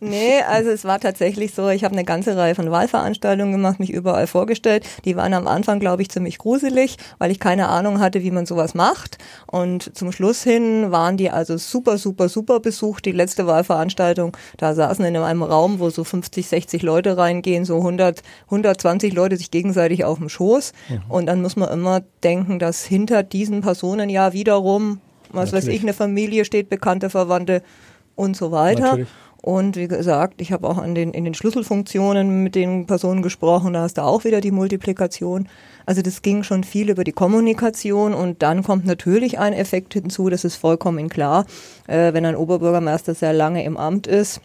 nee, 0.00 0.40
also 0.48 0.70
es 0.70 0.84
war 0.84 1.00
tatsächlich 1.00 1.54
so, 1.54 1.68
ich 1.68 1.84
habe 1.84 1.94
eine 1.94 2.04
ganze 2.04 2.36
Reihe 2.36 2.54
von 2.54 2.70
Wahlveranstaltungen 2.70 3.52
gemacht, 3.52 3.80
mich 3.80 3.90
überall 3.90 4.26
vorgestellt. 4.26 4.86
Die 5.04 5.16
waren 5.16 5.34
am 5.34 5.46
Anfang, 5.46 5.80
glaube 5.80 6.02
ich, 6.02 6.10
ziemlich 6.10 6.38
gruselig, 6.38 6.96
weil 7.18 7.30
ich 7.30 7.40
keine 7.40 7.68
Ahnung 7.68 8.00
hatte, 8.00 8.22
wie 8.22 8.30
man 8.30 8.46
sowas 8.46 8.74
macht. 8.74 9.18
Und 9.46 9.96
zum 9.96 10.12
Schluss 10.12 10.42
hin 10.42 10.90
waren 10.90 11.16
die 11.16 11.30
also 11.30 11.56
super, 11.56 11.98
super, 11.98 12.28
super 12.28 12.60
besucht. 12.60 13.04
Die 13.04 13.12
letzte 13.12 13.46
Wahlveranstaltung, 13.46 14.36
da 14.56 14.74
saßen 14.74 15.04
in 15.04 15.16
einem 15.16 15.42
Raum, 15.42 15.78
wo 15.78 15.90
so 15.90 16.04
50, 16.04 16.46
60 16.46 16.82
Leute 16.82 17.16
reingehen, 17.16 17.64
so 17.64 17.78
100, 17.78 18.22
120 18.46 19.12
Leute 19.12 19.36
sich 19.36 19.50
gegenseitig 19.50 20.04
auf 20.04 20.18
dem 20.18 20.28
Schoß. 20.28 20.72
Mhm. 20.94 21.10
Und 21.10 21.26
dann 21.26 21.42
muss 21.42 21.56
man 21.56 21.70
immer 21.70 22.02
denken, 22.22 22.58
dass 22.58 22.84
hinter 22.84 23.22
diesen 23.22 23.60
Personen 23.60 24.08
ja 24.08 24.32
wiederum, 24.32 25.00
was 25.30 25.52
Natürlich. 25.52 25.66
weiß 25.66 25.74
ich, 25.74 25.82
eine 25.82 25.92
Familie 25.92 26.44
steht, 26.44 26.68
bekannte 26.68 27.10
Verwandte 27.10 27.62
und 28.14 28.36
so 28.36 28.52
weiter. 28.52 28.82
Natürlich. 28.82 29.08
Und 29.42 29.74
wie 29.74 29.88
gesagt, 29.88 30.40
ich 30.40 30.52
habe 30.52 30.68
auch 30.68 30.78
an 30.78 30.94
den, 30.94 31.10
in 31.10 31.24
den 31.24 31.34
Schlüsselfunktionen 31.34 32.44
mit 32.44 32.54
den 32.54 32.86
Personen 32.86 33.22
gesprochen, 33.22 33.72
da 33.72 33.82
hast 33.82 33.98
du 33.98 34.02
auch 34.02 34.22
wieder 34.22 34.40
die 34.40 34.52
Multiplikation. 34.52 35.48
Also 35.84 36.00
das 36.00 36.22
ging 36.22 36.44
schon 36.44 36.62
viel 36.62 36.88
über 36.88 37.02
die 37.02 37.10
Kommunikation 37.10 38.14
und 38.14 38.40
dann 38.40 38.62
kommt 38.62 38.86
natürlich 38.86 39.40
ein 39.40 39.52
Effekt 39.52 39.94
hinzu, 39.94 40.30
das 40.30 40.44
ist 40.44 40.54
vollkommen 40.54 41.08
klar, 41.08 41.44
äh, 41.88 42.12
wenn 42.12 42.24
ein 42.24 42.36
Oberbürgermeister 42.36 43.14
sehr 43.14 43.32
lange 43.32 43.64
im 43.64 43.76
Amt 43.76 44.06
ist, 44.06 44.40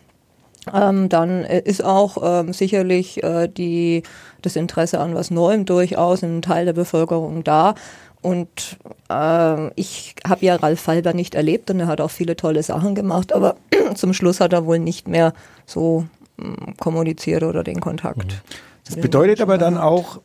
ähm, 0.74 1.10
dann 1.10 1.44
äh, 1.44 1.62
ist 1.64 1.84
auch 1.84 2.18
ähm, 2.24 2.54
sicherlich 2.54 3.24
äh, 3.24 3.48
die, 3.48 4.02
das 4.48 4.56
Interesse 4.56 5.00
an 5.00 5.16
was 5.16 5.32
Neuem 5.32 5.66
durchaus 5.66 6.24
in 6.24 6.30
einem 6.30 6.42
Teil 6.42 6.66
der 6.66 6.74
Bevölkerung 6.74 7.44
da. 7.44 7.76
Und 8.22 8.78
äh, 9.10 9.72
ich 9.80 10.16
habe 10.28 10.46
ja 10.46 10.56
Ralf 10.56 10.80
Falber 10.80 11.14
nicht 11.14 11.36
erlebt 11.36 11.70
und 11.70 11.80
er 11.80 11.88
hat 11.88 12.02
auch 12.02 12.12
viele 12.12 12.36
tolle 12.36 12.64
Sachen 12.64 12.96
gemacht, 12.96 13.34
aber 13.34 13.56
zum 13.96 14.14
Schluss 14.14 14.40
hat 14.40 14.54
er 14.54 14.66
wohl 14.66 14.80
nicht 14.80 15.08
mehr 15.08 15.34
so 15.66 16.06
mh, 16.38 16.46
hm, 16.46 16.78
kommuniziert 16.78 17.44
oder 17.44 17.64
den 17.64 17.80
Kontakt. 17.80 18.26
Mhm. 18.26 18.56
Das 18.86 18.96
bedeutet 18.96 19.42
aber 19.42 19.58
dann 19.58 19.78
auch, 19.78 20.22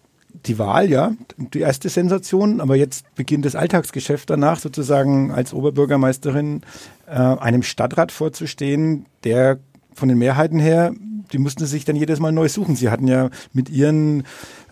die 0.47 0.59
Wahl, 0.59 0.91
ja, 0.91 1.13
die 1.37 1.61
erste 1.61 1.89
Sensation, 1.89 2.61
aber 2.61 2.75
jetzt 2.75 3.05
beginnt 3.15 3.45
das 3.45 3.55
Alltagsgeschäft 3.55 4.31
danach, 4.31 4.59
sozusagen 4.59 5.31
als 5.31 5.53
Oberbürgermeisterin 5.53 6.63
äh, 7.07 7.13
einem 7.13 7.63
Stadtrat 7.63 8.13
vorzustehen, 8.13 9.07
der 9.25 9.59
von 9.95 10.09
den 10.09 10.19
Mehrheiten 10.19 10.59
her, 10.59 10.93
die 11.33 11.39
mussten 11.39 11.65
sich 11.67 11.85
dann 11.85 11.97
jedes 11.97 12.21
Mal 12.21 12.33
neu 12.33 12.49
suchen. 12.49 12.77
Sie 12.77 12.91
hatten 12.91 13.09
ja 13.09 13.31
mit 13.53 13.71
ihren 13.71 14.25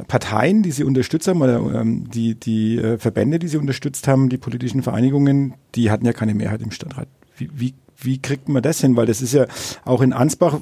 Parteien, 0.09 0.63
die 0.63 0.73
sie 0.73 0.85
unterstützt 0.85 1.29
haben, 1.29 1.41
oder 1.41 1.59
ähm, 1.81 2.09
die, 2.11 2.35
die 2.35 2.77
äh, 2.77 2.99
Verbände, 2.99 3.39
die 3.39 3.49
sie 3.49 3.57
unterstützt 3.57 4.09
haben, 4.09 4.29
die 4.29 4.39
politischen 4.39 4.83
Vereinigungen, 4.83 5.55
die 5.75 5.91
hatten 5.91 6.05
ja 6.05 6.13
keine 6.13 6.35
Mehrheit 6.35 6.63
im 6.63 6.71
Stadtrat. 6.71 7.09
Wie, 7.37 7.51
wie, 7.55 7.75
wie 7.97 8.21
kriegt 8.21 8.49
man 8.49 8.63
das 8.63 8.81
hin? 8.81 8.97
Weil 8.97 9.07
das 9.07 9.23
ist 9.23 9.33
ja 9.33 9.47
auch 9.85 10.03
in 10.03 10.13
Ansbach, 10.13 10.59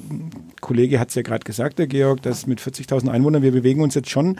Kollege 0.61 0.99
hat 0.99 1.09
es 1.09 1.15
ja 1.15 1.21
gerade 1.21 1.43
gesagt, 1.43 1.79
der 1.79 1.87
Georg, 1.87 2.21
dass 2.21 2.47
mit 2.47 2.61
40.000 2.61 3.09
Einwohnern, 3.09 3.41
wir 3.41 3.51
bewegen 3.51 3.81
uns 3.81 3.95
jetzt 3.95 4.09
schon 4.09 4.39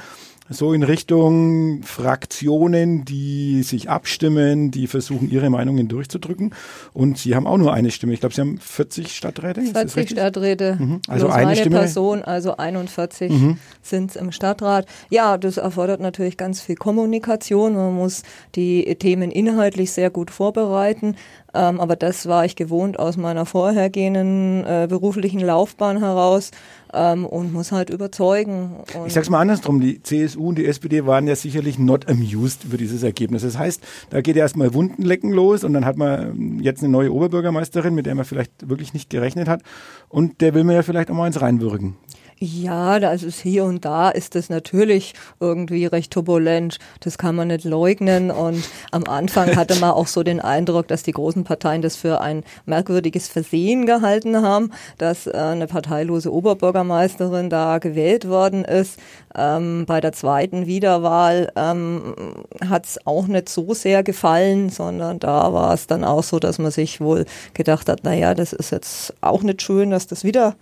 so 0.50 0.74
in 0.74 0.84
Richtung 0.84 1.84
Fraktionen, 1.84 3.06
die 3.06 3.62
sich 3.64 3.90
abstimmen, 3.90 4.72
die 4.72 4.88
versuchen, 4.88 5.30
ihre 5.30 5.50
Meinungen 5.50 5.88
durchzudrücken. 5.88 6.54
Und 6.94 7.18
Sie 7.20 7.36
haben 7.36 7.46
auch 7.46 7.58
nur 7.58 7.74
eine 7.74 7.92
Stimme. 7.92 8.14
Ich 8.14 8.20
glaube, 8.20 8.34
Sie 8.34 8.42
haben 8.42 8.58
40 8.58 9.16
Stadträte. 9.16 9.62
40 9.62 10.10
Stadträte. 10.10 10.78
Mhm. 10.80 11.02
Also 11.08 11.28
eine 11.28 11.46
meine 11.46 11.56
Stimme. 11.56 11.78
Person, 11.78 12.24
also 12.24 12.58
41 12.58 13.32
mhm. 13.32 13.58
sind 13.82 14.12
es 14.12 14.16
im 14.16 14.32
Stadtrat. 14.32 14.88
Ja, 15.10 15.38
das 15.38 15.58
erfordert 15.58 16.02
natürlich 16.02 16.38
ganz 16.38 16.62
viel 16.62 16.76
Kommunikation. 16.76 17.76
Man 17.76 17.94
muss 17.94 18.24
die 18.56 18.96
Themen 18.96 19.32
inhaltlich 19.32 19.92
sehr 19.92 20.10
gut 20.10 20.32
vorbereiten. 20.32 21.16
Ähm, 21.54 21.80
aber 21.80 21.96
das 21.96 22.28
war 22.28 22.46
ich 22.46 22.56
gewohnt 22.56 23.00
aus 23.00 23.18
meiner 23.18 23.46
vorhergehenden 23.46 24.66
äh, 24.66 24.88
beruflichen 24.88 25.40
Laufbahn 25.40 26.00
heraus 26.00 26.52
ähm, 26.94 27.26
und 27.26 27.54
muss 27.54 27.72
halt 27.72 27.90
überzeugen. 27.90 28.78
Und 28.96 29.08
ich 29.08 29.14
sag's 29.14 29.30
mal 29.30 29.40
andersrum, 29.40 29.80
die 29.80 30.02
CSU 30.02 30.50
und 30.50 30.58
die 30.58 30.66
SPD 30.66 31.06
waren 31.06 31.28
ja 31.28 31.36
sicherlich 31.36 31.80
not 31.80 32.08
amused 32.08 32.66
über 32.66 32.78
dieses 32.78 33.04
Ergebnis. 33.04 33.44
Das 33.44 33.58
heißt, 33.58 33.82
da 34.10 34.22
geht 34.22 34.36
erstmal 34.36 34.74
Wundenlecken 34.74 35.32
los 35.32 35.64
und 35.64 35.74
dann 35.74 35.86
hat 35.86 35.98
man 35.98 36.32
ähm, 36.32 36.60
jetzt 36.62 36.82
eine 36.82 36.92
neue 36.92 37.14
Oberbürgermeisterin, 37.14 37.94
mit 37.94 38.06
der 38.06 38.16
man 38.16 38.26
vielleicht 38.26 38.70
wirklich 38.70 38.94
nicht 38.94 39.10
gerechnet 39.10 39.48
hat 39.48 39.62
und 40.08 40.42
der 40.42 40.54
will 40.54 40.64
mir 40.64 40.74
ja 40.74 40.84
vielleicht 40.84 41.12
auch 41.12 41.16
mal 41.16 41.28
ins 41.28 41.42
reinwürgen. 41.42 41.96
Ja, 42.42 43.02
da 43.02 43.12
ist 43.12 43.42
hier 43.42 43.66
und 43.66 43.84
da 43.84 44.10
ist 44.10 44.34
es 44.38 44.50
natürlich 44.50 45.14
irgendwie 45.42 45.86
recht 45.86 46.14
turbulent. 46.14 46.80
Das 47.02 47.18
kann 47.18 47.36
man 47.36 47.50
nicht 47.50 47.66
leugnen. 47.66 48.32
Und 48.32 48.64
am 48.92 49.04
Anfang 49.04 49.58
hatte 49.58 49.76
man 49.76 49.92
auch 49.92 50.08
so 50.08 50.24
den 50.24 50.40
Eindruck, 50.40 50.88
dass 50.88 51.04
die 51.04 51.12
großen 51.12 51.44
Parteien 51.44 51.82
das 51.82 51.98
für 51.98 52.22
ein 52.22 52.46
merkwürdiges 52.66 53.28
Versehen 53.28 53.86
gehalten 53.86 54.42
haben, 54.42 54.72
dass 54.98 55.28
äh, 55.28 55.32
eine 55.34 55.68
parteilose 55.68 56.32
Oberbürgermeisterin 56.32 57.50
da 57.50 57.78
gewählt 57.80 58.30
worden 58.30 58.64
ist. 58.64 59.02
Ähm, 59.36 59.84
bei 59.86 60.00
der 60.00 60.14
zweiten 60.14 60.66
Wiederwahl 60.66 61.52
ähm, 61.58 62.16
hat 62.70 62.86
es 62.86 63.06
auch 63.06 63.28
nicht 63.28 63.50
so 63.50 63.74
sehr 63.74 64.02
gefallen, 64.02 64.70
sondern 64.70 65.20
da 65.20 65.52
war 65.52 65.74
es 65.74 65.88
dann 65.88 66.06
auch 66.06 66.24
so, 66.24 66.40
dass 66.40 66.58
man 66.58 66.72
sich 66.72 67.02
wohl 67.02 67.26
gedacht 67.54 67.90
hat, 67.90 68.06
naja, 68.06 68.34
das 68.34 68.54
ist 68.54 68.72
jetzt 68.72 69.14
auch 69.20 69.42
nicht 69.44 69.62
schön, 69.62 69.90
dass 69.90 70.08
das 70.08 70.24
wieder 70.24 70.56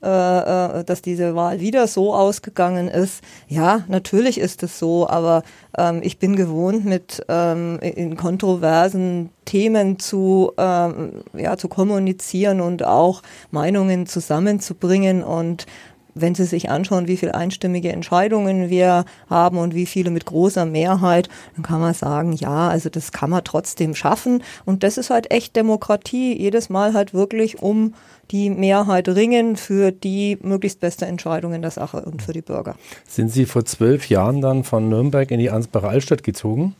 äh, 0.00 0.08
äh, 0.08 0.84
dass 0.84 1.02
diese 1.02 1.34
Wahl 1.34 1.58
wieder 1.58 1.88
so 1.88 2.14
ausgegangen 2.14 2.86
ist. 2.86 3.20
Ja, 3.48 3.82
natürlich 3.88 4.38
ist 4.38 4.62
es 4.62 4.78
so, 4.78 5.08
aber 5.08 5.42
ähm, 5.76 6.02
ich 6.04 6.20
bin 6.20 6.36
gewohnt, 6.36 6.84
mit 6.84 7.24
ähm, 7.28 7.80
in 7.80 8.16
kontroversen 8.16 9.30
Themen 9.44 9.98
zu, 9.98 10.52
ähm, 10.56 11.24
ja, 11.34 11.56
zu 11.56 11.68
kommunizieren 11.68 12.60
und 12.60 12.84
auch 12.84 13.22
Meinungen 13.50 14.06
zusammenzubringen 14.06 15.24
und 15.24 15.66
wenn 16.14 16.34
Sie 16.34 16.44
sich 16.44 16.70
anschauen, 16.70 17.08
wie 17.08 17.16
viele 17.16 17.34
einstimmige 17.34 17.92
Entscheidungen 17.92 18.70
wir 18.70 19.04
haben 19.28 19.58
und 19.58 19.74
wie 19.74 19.86
viele 19.86 20.10
mit 20.10 20.24
großer 20.26 20.64
Mehrheit, 20.64 21.28
dann 21.54 21.62
kann 21.62 21.80
man 21.80 21.94
sagen, 21.94 22.32
ja, 22.32 22.68
also 22.68 22.88
das 22.88 23.12
kann 23.12 23.30
man 23.30 23.44
trotzdem 23.44 23.94
schaffen. 23.94 24.42
Und 24.64 24.82
das 24.82 24.98
ist 24.98 25.10
halt 25.10 25.30
echt 25.30 25.56
Demokratie, 25.56 26.36
jedes 26.38 26.68
Mal 26.68 26.94
halt 26.94 27.14
wirklich 27.14 27.62
um 27.62 27.94
die 28.30 28.50
Mehrheit 28.50 29.08
ringen 29.08 29.56
für 29.56 29.90
die 29.90 30.38
möglichst 30.42 30.80
beste 30.80 31.06
Entscheidung 31.06 31.54
in 31.54 31.62
der 31.62 31.70
Sache 31.70 32.02
und 32.02 32.22
für 32.22 32.32
die 32.32 32.42
Bürger. 32.42 32.74
Sind 33.06 33.30
Sie 33.32 33.46
vor 33.46 33.64
zwölf 33.64 34.08
Jahren 34.08 34.40
dann 34.40 34.64
von 34.64 34.88
Nürnberg 34.88 35.30
in 35.30 35.38
die 35.38 35.50
Ansbacher 35.50 35.88
Altstadt 35.88 36.22
gezogen? 36.22 36.74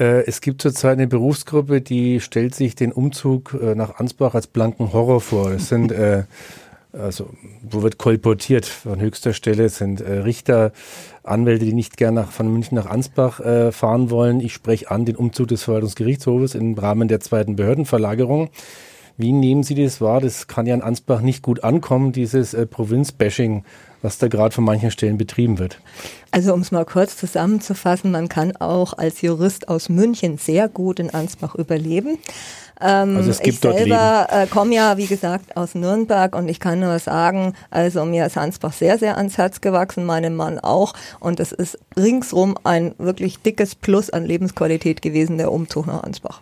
Äh, 0.00 0.24
es 0.26 0.40
gibt 0.40 0.62
zurzeit 0.62 0.92
eine 0.92 1.06
Berufsgruppe, 1.06 1.82
die 1.82 2.20
stellt 2.20 2.54
sich 2.54 2.74
den 2.74 2.90
Umzug 2.90 3.56
äh, 3.60 3.74
nach 3.74 3.96
Ansbach 3.96 4.34
als 4.34 4.46
blanken 4.46 4.92
Horror 4.92 5.20
vor. 5.20 5.50
Es 5.50 5.68
sind 5.68 5.92
äh, 5.92 6.24
also 6.92 7.30
wo 7.62 7.82
wird 7.82 7.98
kolportiert 7.98 8.66
von 8.66 9.00
höchster 9.00 9.32
Stelle, 9.32 9.68
sind 9.68 10.00
äh, 10.00 10.18
Richter, 10.18 10.72
Anwälte, 11.22 11.64
die 11.64 11.72
nicht 11.72 11.96
gern 11.96 12.14
nach, 12.14 12.30
von 12.30 12.52
München 12.52 12.76
nach 12.76 12.86
Ansbach 12.86 13.40
äh, 13.40 13.72
fahren 13.72 14.10
wollen. 14.10 14.40
Ich 14.40 14.52
spreche 14.52 14.90
an 14.90 15.04
den 15.04 15.16
Umzug 15.16 15.48
des 15.48 15.62
Verwaltungsgerichtshofes 15.62 16.54
im 16.54 16.74
Rahmen 16.74 17.08
der 17.08 17.20
zweiten 17.20 17.56
Behördenverlagerung. 17.56 18.50
Wie 19.16 19.32
nehmen 19.32 19.62
Sie 19.62 19.74
das 19.74 20.00
wahr? 20.00 20.22
Das 20.22 20.46
kann 20.46 20.64
ja 20.64 20.74
in 20.74 20.80
Ansbach 20.80 21.20
nicht 21.20 21.42
gut 21.42 21.62
ankommen, 21.62 22.12
dieses 22.12 22.54
äh, 22.54 22.66
Provinzbashing, 22.66 23.64
was 24.00 24.16
da 24.16 24.28
gerade 24.28 24.54
von 24.54 24.64
manchen 24.64 24.90
Stellen 24.90 25.18
betrieben 25.18 25.58
wird. 25.58 25.78
Also 26.30 26.54
um 26.54 26.60
es 26.60 26.72
mal 26.72 26.86
kurz 26.86 27.18
zusammenzufassen, 27.18 28.10
man 28.10 28.28
kann 28.28 28.56
auch 28.56 28.94
als 28.94 29.20
Jurist 29.20 29.68
aus 29.68 29.90
München 29.90 30.38
sehr 30.38 30.68
gut 30.68 30.98
in 31.00 31.10
Ansbach 31.10 31.54
überleben. 31.54 32.18
Ähm, 32.80 33.16
also 33.16 33.30
es 33.30 33.40
gibt 33.40 33.56
ich 33.56 33.60
selber 33.60 34.26
äh, 34.30 34.46
komme 34.46 34.74
ja, 34.74 34.96
wie 34.96 35.06
gesagt, 35.06 35.56
aus 35.56 35.74
Nürnberg 35.74 36.34
und 36.34 36.48
ich 36.48 36.60
kann 36.60 36.80
nur 36.80 36.98
sagen, 36.98 37.54
also 37.70 38.04
mir 38.04 38.26
ist 38.26 38.38
Ansbach 38.38 38.72
sehr, 38.72 38.98
sehr 38.98 39.16
ans 39.16 39.38
Herz 39.38 39.60
gewachsen, 39.60 40.04
meinem 40.04 40.34
Mann 40.34 40.58
auch. 40.58 40.94
Und 41.20 41.40
es 41.40 41.52
ist 41.52 41.78
ringsrum 41.96 42.56
ein 42.64 42.94
wirklich 42.98 43.40
dickes 43.40 43.74
Plus 43.74 44.10
an 44.10 44.24
Lebensqualität 44.24 45.02
gewesen, 45.02 45.38
der 45.38 45.52
Umzug 45.52 45.86
nach 45.86 46.02
Ansbach. 46.02 46.40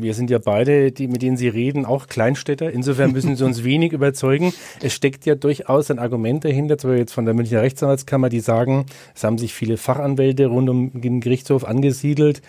Wir 0.00 0.14
sind 0.14 0.30
ja 0.30 0.38
beide, 0.38 0.92
die, 0.92 1.08
mit 1.08 1.22
denen 1.22 1.36
Sie 1.36 1.48
reden, 1.48 1.84
auch 1.84 2.06
Kleinstädter. 2.06 2.70
Insofern 2.70 3.10
müssen 3.10 3.34
Sie 3.34 3.44
uns 3.44 3.64
wenig 3.64 3.92
überzeugen. 3.92 4.52
Es 4.80 4.92
steckt 4.94 5.26
ja 5.26 5.34
durchaus 5.34 5.90
ein 5.90 5.98
Argument 5.98 6.44
dahinter, 6.44 6.78
zum 6.78 6.90
Beispiel 6.90 7.00
jetzt 7.00 7.12
von 7.12 7.24
der 7.24 7.34
Münchner 7.34 7.62
Rechtsanwaltskammer, 7.62 8.28
die 8.28 8.38
sagen, 8.38 8.86
es 9.16 9.24
haben 9.24 9.38
sich 9.38 9.52
viele 9.52 9.76
Fachanwälte 9.76 10.46
rund 10.46 10.70
um 10.70 11.00
den 11.00 11.20
Gerichtshof 11.20 11.64
angesiedelt 11.64 12.42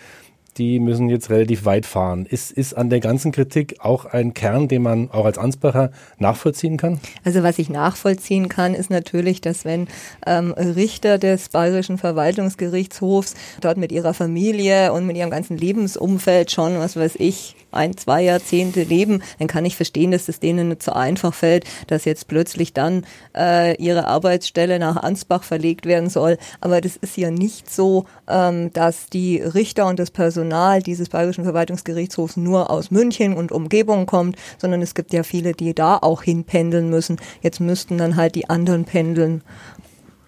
die 0.60 0.80
müssen 0.80 1.10
jetzt 1.10 1.30
relativ 1.30 1.66
weit 1.66 1.86
fahren. 1.86 2.26
Ist, 2.26 2.52
ist 2.52 2.74
an 2.74 2.90
der 2.90 3.00
ganzen 3.00 3.32
Kritik 3.32 3.78
auch 3.80 4.06
ein 4.06 4.34
Kern, 4.34 4.68
den 4.68 4.82
man 4.82 5.10
auch 5.10 5.26
als 5.26 5.38
Ansbacher 5.38 5.92
nachvollziehen 6.18 6.76
kann? 6.76 7.00
Also 7.24 7.44
was 7.44 7.58
ich 7.58 7.70
nachvollziehen 7.70 8.50
kann, 8.50 8.74
ist 8.74 8.90
natürlich, 8.90 9.40
dass 9.40 9.64
wenn 9.64 9.88
ähm, 10.28 10.52
Richter 10.52 11.18
des 11.18 11.50
Bayerischen 11.50 11.98
Verwaltungsgerichtshofs 11.98 13.36
dort 13.62 13.78
mit 13.78 13.94
ihrer 13.94 14.14
Familie 14.14 14.92
und 14.92 15.08
mit 15.08 15.16
ihrem 15.16 15.30
ganzen 15.30 15.58
Lebensumfeld 15.58 16.52
schon, 16.52 16.78
was 16.78 16.98
weiß 16.98 17.16
ich, 17.16 17.56
ein, 17.72 17.96
zwei 17.96 18.24
Jahrzehnte 18.24 18.84
leben, 18.84 19.22
dann 19.38 19.48
kann 19.48 19.64
ich 19.64 19.76
verstehen, 19.76 20.12
dass 20.12 20.28
es 20.28 20.40
denen 20.40 20.70
nicht 20.70 20.84
so 20.84 20.92
einfach 20.92 21.34
fällt, 21.34 21.66
dass 21.88 22.04
jetzt 22.04 22.28
plötzlich 22.28 22.74
dann 22.74 23.06
äh, 23.38 23.76
ihre 23.76 24.08
Arbeitsstelle 24.08 24.80
nach 24.80 24.98
Ansbach 24.98 25.44
verlegt 25.44 25.86
werden 25.86 26.10
soll. 26.10 26.38
Aber 26.62 26.82
das 26.82 26.98
ist 26.98 27.16
ja 27.16 27.30
nicht 27.30 27.72
so, 27.72 28.06
ähm, 28.28 28.74
dass 28.74 29.06
die 29.08 29.40
Richter 29.40 29.86
und 29.86 30.00
das 30.00 30.10
Personal 30.10 30.49
dieses 30.86 31.10
Bayerischen 31.10 31.44
Verwaltungsgerichtshofs 31.44 32.38
nur 32.38 32.70
aus 32.70 32.92
München 32.92 33.36
und 33.36 33.52
Umgebung 33.52 34.06
kommt, 34.06 34.36
sondern 34.58 34.82
es 34.82 34.96
gibt 34.96 35.14
ja 35.14 35.24
viele, 35.24 35.54
die 35.54 35.74
da 35.74 35.98
auch 35.98 36.24
hinpendeln 36.24 36.90
müssen. 36.90 37.18
Jetzt 37.42 37.60
müssten 37.60 37.98
dann 37.98 38.16
halt 38.16 38.36
die 38.36 38.50
anderen 38.50 38.86
pendeln. 38.86 39.42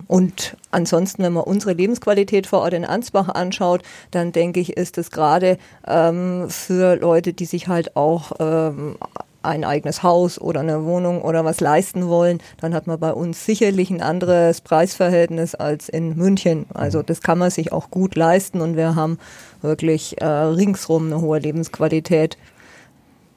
Und 0.07 0.57
ansonsten, 0.71 1.23
wenn 1.23 1.31
man 1.31 1.43
unsere 1.43 1.71
Lebensqualität 1.71 2.45
vor 2.45 2.59
Ort 2.59 2.73
in 2.73 2.83
Ansbach 2.83 3.29
anschaut, 3.29 3.81
dann 4.11 4.33
denke 4.33 4.59
ich, 4.59 4.75
ist 4.75 4.97
es 4.97 5.09
gerade 5.09 5.57
ähm, 5.87 6.49
für 6.49 6.97
Leute, 6.97 7.31
die 7.31 7.45
sich 7.45 7.69
halt 7.69 7.95
auch 7.95 8.33
ähm, 8.39 8.97
ein 9.43 9.63
eigenes 9.63 10.03
Haus 10.03 10.39
oder 10.39 10.59
eine 10.59 10.85
Wohnung 10.85 11.21
oder 11.21 11.43
was 11.45 11.59
leisten 11.59 12.07
wollen, 12.07 12.39
dann 12.59 12.73
hat 12.73 12.87
man 12.87 12.99
bei 12.99 13.11
uns 13.11 13.45
sicherlich 13.45 13.89
ein 13.89 14.01
anderes 14.01 14.61
Preisverhältnis 14.61 15.55
als 15.55 15.89
in 15.89 16.15
München. 16.15 16.65
Also 16.73 16.99
mhm. 16.99 17.05
das 17.07 17.21
kann 17.21 17.37
man 17.37 17.49
sich 17.49 17.71
auch 17.71 17.89
gut 17.89 18.15
leisten 18.15 18.61
und 18.61 18.75
wir 18.75 18.95
haben 18.95 19.17
wirklich 19.61 20.21
äh, 20.21 20.25
ringsrum 20.25 21.07
eine 21.07 21.21
hohe 21.21 21.39
Lebensqualität 21.39 22.37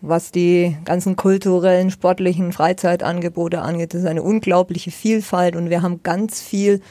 was 0.07 0.31
die 0.31 0.77
ganzen 0.85 1.17
kulturellen, 1.17 1.91
sportlichen 1.91 2.53
Freizeitangebote 2.53 3.63
angeht. 3.63 3.95
Das 3.95 4.03
ist 4.03 4.07
eine 4.07 4.23
unglaubliche 4.23 4.91
Vielfalt 4.91 5.57
und 5.57 5.71
wir 5.71 5.81
haben 5.81 6.03
ganz 6.03 6.43
viel 6.43 6.83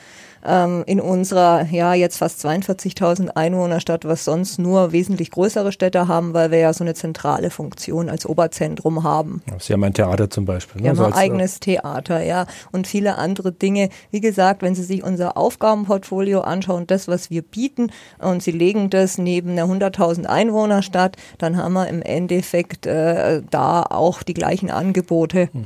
ähm, 0.46 0.84
in 0.86 1.00
unserer, 1.00 1.66
ja, 1.70 1.94
jetzt 1.94 2.18
fast 2.18 2.44
42.000 2.46 3.30
Einwohnerstadt, 3.30 4.06
was 4.06 4.26
sonst 4.26 4.60
nur 4.60 4.92
wesentlich 4.92 5.32
größere 5.32 5.72
Städte 5.72 6.08
haben, 6.08 6.34
weil 6.34 6.52
wir 6.52 6.60
ja 6.60 6.74
so 6.74 6.84
eine 6.84 6.94
zentrale 6.94 7.50
Funktion 7.50 8.10
als 8.10 8.26
Oberzentrum 8.26 9.04
haben. 9.04 9.42
Sie 9.60 9.74
haben 9.74 9.84
ein 9.84 9.94
Theater 9.94 10.30
zum 10.30 10.46
Beispiel. 10.46 10.82
Ne? 10.82 10.88
Wir 10.88 10.98
haben 10.98 11.14
ein 11.14 11.20
eigenes 11.20 11.60
Theater, 11.60 12.24
ja, 12.24 12.46
und 12.72 12.88
viele 12.88 13.18
andere 13.18 13.52
Dinge. 13.52 13.90
Wie 14.12 14.22
gesagt, 14.22 14.62
wenn 14.62 14.76
Sie 14.76 14.84
sich 14.84 15.04
unser 15.04 15.38
Aufgabenportfolio 15.38 16.42
anschauen, 16.42 16.88
das, 16.88 17.08
was 17.08 17.30
wir 17.30 17.42
bieten, 17.42 17.92
und 18.20 18.44
Sie 18.44 18.52
legen 18.52 18.90
das 18.90 19.18
neben 19.18 19.52
einer 19.52 19.66
100.000 19.66 20.26
Einwohnerstadt, 20.26 21.18
dann 21.38 21.58
haben 21.58 21.74
wir 21.74 21.88
im 21.88 22.02
Endeffekt 22.02 22.86
äh, 22.86 23.42
da 23.50 23.84
auch 23.84 24.24
die 24.24 24.34
gleichen 24.34 24.70
Angebote. 24.70 25.50
Hm 25.52 25.66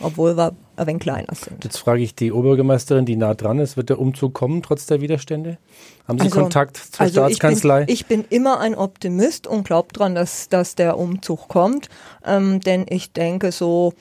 obwohl 0.00 0.36
wir 0.36 0.54
ein 0.76 0.86
wenig 0.86 1.02
kleiner 1.02 1.34
sind. 1.34 1.64
Jetzt 1.64 1.78
frage 1.78 2.02
ich 2.02 2.14
die 2.14 2.32
Obergemeisterin, 2.32 3.06
die 3.06 3.16
nah 3.16 3.34
dran 3.34 3.58
ist, 3.58 3.76
wird 3.76 3.90
der 3.90 3.98
Umzug 3.98 4.34
kommen, 4.34 4.62
trotz 4.62 4.86
der 4.86 5.00
Widerstände? 5.00 5.58
Haben 6.08 6.18
Sie 6.18 6.24
also, 6.24 6.40
Kontakt 6.40 6.76
zur 6.76 7.00
also 7.00 7.20
Staatskanzlei? 7.20 7.84
Ich 7.88 8.06
bin, 8.06 8.20
ich 8.20 8.28
bin, 8.28 8.36
immer 8.36 8.60
ein 8.60 8.74
Optimist 8.74 9.46
und 9.46 9.64
glaube 9.64 9.92
dran, 9.92 10.14
dass, 10.14 10.48
dass 10.48 10.74
der 10.74 10.98
Umzug 10.98 11.48
kommt, 11.48 11.88
ähm, 12.24 12.60
denn 12.60 12.86
ich 12.88 13.12
denke 13.12 13.52
so, 13.52 13.92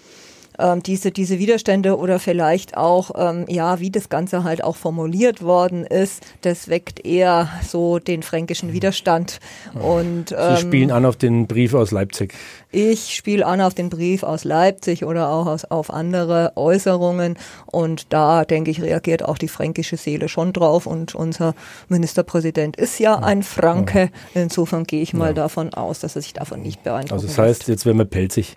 ähm, 0.60 0.84
diese, 0.84 1.12
diese 1.12 1.40
Widerstände 1.40 1.98
oder 1.98 2.20
vielleicht 2.20 2.78
auch, 2.78 3.12
ähm, 3.16 3.46
ja, 3.48 3.80
wie 3.80 3.92
das 3.92 4.10
Ganze 4.10 4.44
halt 4.44 4.64
auch 4.64 4.76
formuliert 4.76 5.42
worden 5.42 5.86
ist, 5.86 6.24
das 6.42 6.68
weckt 6.68 7.06
eher 7.06 7.50
so 7.68 8.00
den 8.00 8.24
fränkischen 8.24 8.74
Widerstand. 8.74 9.40
Und, 9.74 10.32
ähm, 10.32 10.56
Sie 10.56 10.62
spielen 10.62 10.92
an 10.92 11.06
auf 11.06 11.16
den 11.16 11.48
Brief 11.48 11.74
aus 11.74 11.92
Leipzig. 11.92 12.34
Ich 12.72 13.14
spiele 13.14 13.46
an 13.46 13.62
auf 13.62 13.76
den 13.76 13.90
Brief 13.90 14.24
aus 14.24 14.44
Leipzig 14.44 15.06
oder 15.06 15.30
auch 15.30 15.46
aus, 15.46 15.64
auf 15.66 15.94
andere 15.94 16.54
Äußerungen 16.56 17.38
und 17.68 18.12
da 18.12 18.46
denke 18.46 18.72
ich, 18.72 18.82
reagiert 18.82 19.24
auch 19.24 19.38
die 19.38 19.48
fränkische 19.48 19.96
Seele 19.96 20.28
schon 20.28 20.54
drauf 20.54 20.88
und 20.88 21.14
unser 21.14 21.54
Ministerpräsident 21.90 22.76
ist 22.76 23.00
ja 23.00 23.20
ein 23.20 23.44
Franke. 23.44 24.10
Insofern 24.34 24.86
gehe 24.86 25.04
ich 25.04 25.14
mal 25.14 25.28
ja. 25.28 25.34
davon 25.34 25.72
aus, 25.76 26.00
dass 26.00 26.16
er 26.16 26.24
sich 26.24 26.34
davon 26.34 26.64
nicht 26.64 26.84
beeindruckt. 26.84 27.14
Also 27.14 27.28
das 27.28 27.38
heißt, 27.38 27.68
jetzt 27.68 27.86
werden 27.86 28.00
wir 28.00 28.06
pelzig. 28.06 28.56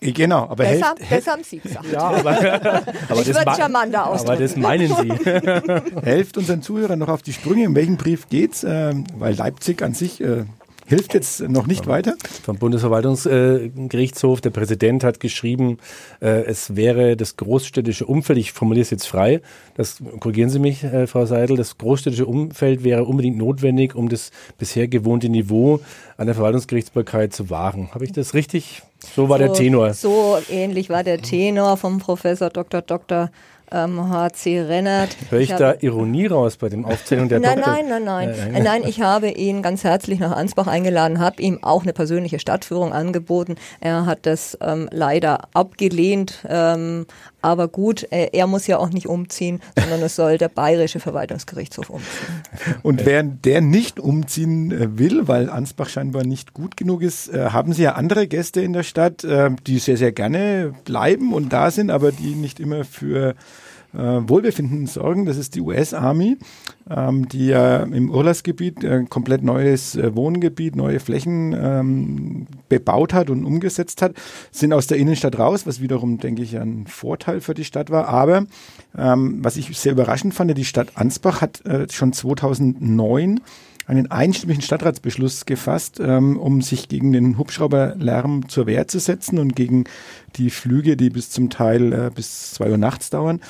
Genau, 0.00 0.48
aber 0.48 0.64
das, 0.64 0.80
haben, 1.00 1.16
das 1.16 1.26
haben 1.26 1.42
Sie 1.44 1.58
gesagt. 1.58 1.86
Ja, 1.92 2.00
aber, 2.00 2.30
aber, 3.08 3.24
das, 3.24 3.36
aber 4.26 4.36
das 4.36 4.56
meinen 4.56 4.88
Sie. 4.88 5.10
helft 6.02 6.36
unseren 6.36 6.62
Zuhörern 6.62 6.98
noch 6.98 7.08
auf 7.08 7.22
die 7.22 7.32
Sprünge. 7.32 7.64
In 7.64 7.74
welchem 7.74 7.96
Brief 7.96 8.28
geht's? 8.28 8.64
Ähm, 8.64 9.04
weil 9.16 9.34
Leipzig 9.34 9.82
an 9.82 9.94
sich 9.94 10.20
äh, 10.20 10.44
hilft 10.90 11.14
jetzt 11.14 11.40
noch 11.48 11.66
nicht 11.66 11.86
weiter? 11.86 12.16
Vom 12.42 12.58
Bundesverwaltungsgerichtshof, 12.58 14.40
der 14.40 14.50
Präsident 14.50 15.04
hat 15.04 15.20
geschrieben, 15.20 15.78
äh, 16.20 16.44
es 16.44 16.76
wäre 16.76 17.16
das 17.16 17.36
großstädtische 17.36 18.06
Umfeld, 18.06 18.38
ich 18.38 18.52
formuliere 18.52 18.82
es 18.82 18.90
jetzt 18.90 19.06
frei, 19.06 19.40
das 19.76 20.02
korrigieren 20.18 20.50
Sie 20.50 20.58
mich, 20.58 20.84
äh, 20.84 21.06
Frau 21.06 21.24
Seidel, 21.26 21.56
das 21.56 21.78
großstädtische 21.78 22.26
Umfeld 22.26 22.84
wäre 22.84 23.04
unbedingt 23.04 23.38
notwendig, 23.38 23.94
um 23.94 24.08
das 24.08 24.32
bisher 24.58 24.88
gewohnte 24.88 25.28
Niveau 25.28 25.80
an 26.16 26.26
der 26.26 26.34
Verwaltungsgerichtsbarkeit 26.34 27.32
zu 27.32 27.48
wahren. 27.48 27.88
Habe 27.94 28.04
ich 28.04 28.12
das 28.12 28.34
richtig? 28.34 28.82
So 29.14 29.28
war 29.28 29.38
so, 29.38 29.44
der 29.44 29.52
Tenor. 29.54 29.94
So 29.94 30.38
ähnlich 30.50 30.90
war 30.90 31.04
der 31.04 31.22
Tenor 31.22 31.76
vom 31.76 31.98
Professor 31.98 32.50
Dr. 32.50 32.82
Dr 32.82 33.30
ähm, 33.72 34.10
HC 34.10 34.62
Rennert. 34.62 35.16
Höre 35.30 35.40
ich, 35.40 35.50
ich 35.50 35.56
da 35.56 35.74
Ironie 35.80 36.26
raus 36.26 36.56
bei 36.56 36.68
dem 36.68 36.84
Aufzählung 36.84 37.28
der 37.28 37.40
nein? 37.40 37.60
Nein, 37.64 37.88
nein, 37.88 38.04
nein, 38.04 38.34
nein. 38.36 38.54
Äh, 38.54 38.60
nein, 38.62 38.82
ich 38.86 39.00
habe 39.00 39.28
ihn 39.28 39.62
ganz 39.62 39.84
herzlich 39.84 40.18
nach 40.20 40.32
Ansbach 40.32 40.66
eingeladen, 40.66 41.20
habe 41.20 41.42
ihm 41.42 41.58
auch 41.62 41.82
eine 41.82 41.92
persönliche 41.92 42.38
Stadtführung 42.38 42.92
angeboten. 42.92 43.56
Er 43.80 44.06
hat 44.06 44.26
das 44.26 44.58
ähm, 44.60 44.88
leider 44.92 45.48
abgelehnt, 45.54 46.44
ähm, 46.48 47.06
aber 47.42 47.68
gut, 47.68 48.06
er, 48.10 48.34
er, 48.34 48.46
muss 48.46 48.66
ja 48.66 48.78
auch 48.78 48.90
nicht 48.90 49.06
umziehen, 49.06 49.60
sondern 49.78 50.02
es 50.02 50.16
soll 50.16 50.38
der 50.38 50.48
bayerische 50.48 51.00
Verwaltungsgerichtshof 51.00 51.90
umziehen. 51.90 52.76
Und 52.82 53.06
während 53.06 53.44
der 53.44 53.60
nicht 53.60 54.00
umziehen 54.00 54.70
äh, 54.72 54.98
will, 54.98 55.28
weil 55.28 55.48
Ansbach 55.48 55.88
scheinbar 55.88 56.24
nicht 56.24 56.54
gut 56.54 56.76
genug 56.76 57.02
ist, 57.02 57.28
äh, 57.28 57.50
haben 57.50 57.72
Sie 57.72 57.82
ja 57.82 57.92
andere 57.92 58.26
Gäste 58.26 58.60
in 58.60 58.72
der 58.72 58.82
Stadt, 58.82 59.24
äh, 59.24 59.50
die 59.66 59.78
sehr, 59.78 59.96
sehr 59.96 60.12
gerne 60.12 60.74
bleiben 60.84 61.32
und 61.32 61.52
da 61.52 61.70
sind, 61.70 61.90
aber 61.90 62.12
die 62.12 62.34
nicht 62.34 62.60
immer 62.60 62.84
für 62.84 63.34
äh, 63.94 63.98
Wohlbefinden 63.98 64.86
sorgen. 64.86 65.26
Das 65.26 65.36
ist 65.36 65.54
die 65.54 65.60
US 65.60 65.94
Army, 65.94 66.36
ähm, 66.88 67.28
die 67.28 67.46
ja 67.46 67.82
im 67.82 68.10
Urlaubsgebiet 68.10 68.84
äh, 68.84 69.04
komplett 69.08 69.42
neues 69.42 69.96
äh, 69.96 70.14
Wohngebiet, 70.14 70.76
neue 70.76 71.00
Flächen 71.00 71.56
ähm, 71.58 72.46
bebaut 72.68 73.12
hat 73.12 73.30
und 73.30 73.44
umgesetzt 73.44 74.02
hat, 74.02 74.14
sind 74.50 74.72
aus 74.72 74.86
der 74.86 74.98
Innenstadt 74.98 75.38
raus, 75.38 75.66
was 75.66 75.80
wiederum, 75.80 76.18
denke 76.18 76.42
ich, 76.42 76.58
ein 76.58 76.86
Vorteil 76.86 77.40
für 77.40 77.54
die 77.54 77.64
Stadt 77.64 77.90
war. 77.90 78.08
Aber 78.08 78.46
ähm, 78.96 79.38
was 79.42 79.56
ich 79.56 79.76
sehr 79.78 79.92
überraschend 79.92 80.34
fand, 80.34 80.56
die 80.56 80.64
Stadt 80.64 80.96
Ansbach 80.96 81.40
hat 81.40 81.64
äh, 81.66 81.86
schon 81.90 82.12
2009 82.12 83.40
einen 83.90 84.08
einstimmigen 84.08 84.62
Stadtratsbeschluss 84.62 85.46
gefasst, 85.46 85.98
ähm, 86.00 86.38
um 86.38 86.62
sich 86.62 86.88
gegen 86.88 87.12
den 87.12 87.38
Hubschrauberlärm 87.38 88.48
zur 88.48 88.66
Wehr 88.66 88.86
zu 88.86 89.00
setzen 89.00 89.38
und 89.40 89.56
gegen 89.56 89.84
die 90.36 90.50
Flüge, 90.50 90.96
die 90.96 91.10
bis 91.10 91.30
zum 91.30 91.50
Teil 91.50 91.92
äh, 91.92 92.10
bis 92.14 92.52
zwei 92.52 92.70
Uhr 92.70 92.78
nachts 92.78 93.10
dauern. 93.10 93.40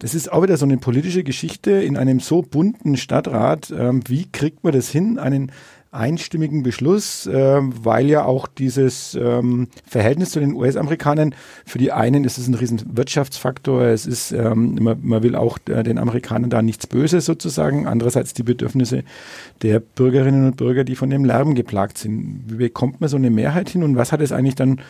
Das 0.00 0.14
ist 0.14 0.32
auch 0.32 0.42
wieder 0.42 0.56
so 0.56 0.64
eine 0.64 0.78
politische 0.78 1.22
Geschichte 1.22 1.72
in 1.72 1.96
einem 1.96 2.20
so 2.20 2.40
bunten 2.40 2.96
Stadtrat. 2.96 3.70
Ähm, 3.70 4.00
wie 4.08 4.26
kriegt 4.30 4.64
man 4.64 4.72
das 4.72 4.88
hin, 4.88 5.18
einen 5.18 5.52
einstimmigen 5.92 6.62
Beschluss, 6.62 7.26
äh, 7.26 7.58
weil 7.60 8.06
ja 8.06 8.24
auch 8.24 8.46
dieses 8.46 9.14
ähm, 9.20 9.68
Verhältnis 9.86 10.30
zu 10.30 10.40
den 10.40 10.54
US-Amerikanern, 10.54 11.34
für 11.66 11.78
die 11.78 11.92
einen 11.92 12.24
ist 12.24 12.38
es 12.38 12.46
ein 12.46 12.54
riesen 12.54 12.96
Wirtschaftsfaktor, 12.96 13.82
es 13.82 14.06
ist, 14.06 14.32
ähm, 14.32 14.78
man, 14.80 14.98
man 15.02 15.22
will 15.22 15.34
auch 15.34 15.58
äh, 15.68 15.82
den 15.82 15.98
Amerikanern 15.98 16.48
da 16.48 16.62
nichts 16.62 16.86
Böses 16.86 17.26
sozusagen, 17.26 17.86
andererseits 17.86 18.32
die 18.32 18.44
Bedürfnisse 18.44 19.02
der 19.62 19.80
Bürgerinnen 19.80 20.46
und 20.46 20.56
Bürger, 20.56 20.84
die 20.84 20.96
von 20.96 21.10
dem 21.10 21.24
Lärm 21.24 21.54
geplagt 21.54 21.98
sind. 21.98 22.44
Wie 22.46 22.56
bekommt 22.56 23.00
man 23.00 23.10
so 23.10 23.16
eine 23.16 23.30
Mehrheit 23.30 23.68
hin 23.68 23.82
und 23.82 23.96
was 23.96 24.12
hat 24.12 24.20
es 24.20 24.32
eigentlich 24.32 24.54
dann 24.54 24.80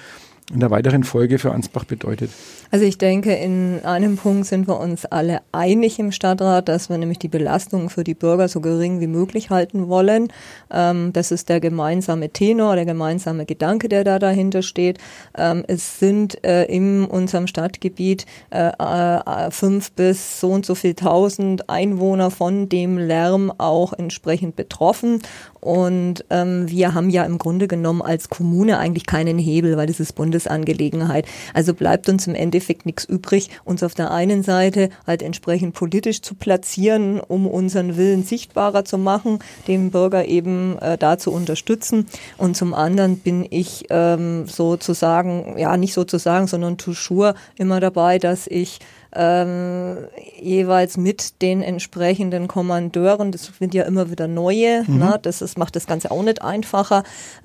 in 0.52 0.60
der 0.60 0.70
weiteren 0.70 1.04
Folge 1.04 1.38
für 1.38 1.52
Ansbach 1.52 1.84
bedeutet? 1.84 2.30
Also 2.72 2.84
ich 2.84 2.98
denke, 2.98 3.34
in 3.34 3.80
einem 3.84 4.16
Punkt 4.16 4.46
sind 4.46 4.68
wir 4.68 4.78
uns 4.78 5.04
alle 5.04 5.40
einig 5.50 5.98
im 5.98 6.12
Stadtrat, 6.12 6.68
dass 6.68 6.88
wir 6.88 6.98
nämlich 6.98 7.18
die 7.18 7.28
Belastung 7.28 7.90
für 7.90 8.04
die 8.04 8.14
Bürger 8.14 8.46
so 8.46 8.60
gering 8.60 9.00
wie 9.00 9.08
möglich 9.08 9.50
halten 9.50 9.88
wollen. 9.88 10.28
Ähm, 10.70 11.12
das 11.12 11.32
ist 11.32 11.48
der 11.48 11.58
gemeinsame 11.58 12.30
Tenor, 12.30 12.76
der 12.76 12.84
gemeinsame 12.84 13.44
Gedanke, 13.44 13.88
der 13.88 14.04
da 14.04 14.20
dahinter 14.20 14.62
steht. 14.62 14.98
Ähm, 15.36 15.64
es 15.66 15.98
sind 15.98 16.44
äh, 16.44 16.64
in 16.66 17.06
unserem 17.06 17.48
Stadtgebiet 17.48 18.24
äh, 18.50 18.70
äh, 18.78 19.50
fünf 19.50 19.90
bis 19.92 20.40
so 20.40 20.52
und 20.52 20.64
so 20.64 20.76
viel 20.76 20.94
tausend 20.94 21.68
Einwohner 21.68 22.30
von 22.30 22.68
dem 22.68 22.98
Lärm 22.98 23.52
auch 23.58 23.92
entsprechend 23.92 24.54
betroffen. 24.54 25.22
Und 25.60 26.24
ähm, 26.30 26.68
wir 26.68 26.94
haben 26.94 27.10
ja 27.10 27.24
im 27.24 27.38
Grunde 27.38 27.68
genommen 27.68 28.02
als 28.02 28.28
Kommune 28.30 28.78
eigentlich 28.78 29.06
keinen 29.06 29.38
Hebel, 29.38 29.76
weil 29.76 29.86
das 29.86 30.00
ist 30.00 30.14
Bundesangelegenheit. 30.14 31.26
Also 31.54 31.74
bleibt 31.74 32.08
uns 32.08 32.26
im 32.26 32.34
Endeffekt 32.34 32.86
nichts 32.86 33.04
übrig, 33.04 33.50
uns 33.64 33.82
auf 33.82 33.94
der 33.94 34.10
einen 34.10 34.42
Seite 34.42 34.88
halt 35.06 35.22
entsprechend 35.22 35.74
politisch 35.74 36.22
zu 36.22 36.34
platzieren, 36.34 37.20
um 37.20 37.46
unseren 37.46 37.96
Willen 37.96 38.24
sichtbarer 38.24 38.84
zu 38.84 38.98
machen, 38.98 39.40
den 39.68 39.90
Bürger 39.90 40.26
eben 40.26 40.78
äh, 40.78 40.96
da 40.96 41.18
zu 41.18 41.30
unterstützen. 41.32 42.06
Und 42.38 42.56
zum 42.56 42.74
anderen 42.74 43.18
bin 43.18 43.46
ich 43.48 43.86
ähm, 43.90 44.46
sozusagen, 44.46 45.58
ja 45.58 45.76
nicht 45.76 45.94
sozusagen, 45.94 46.46
sondern 46.46 46.78
toujours 46.78 47.34
immer 47.56 47.80
dabei, 47.80 48.18
dass 48.18 48.46
ich 48.46 48.80
ähm, 49.12 50.06
jeweils 50.40 50.96
mit 50.96 51.42
den 51.42 51.62
entsprechenden 51.62 52.48
Kommandeuren, 52.48 53.32
das 53.32 53.50
sind 53.58 53.74
ja 53.74 53.84
immer 53.84 54.10
wieder 54.10 54.28
neue, 54.28 54.84
mhm. 54.86 54.98
na, 54.98 55.18
das 55.18 55.42
ist, 55.42 55.58
macht 55.58 55.76
das 55.76 55.86
Ganze 55.86 56.10
auch 56.10 56.22
nicht 56.22 56.42
einfacher, 56.42 57.02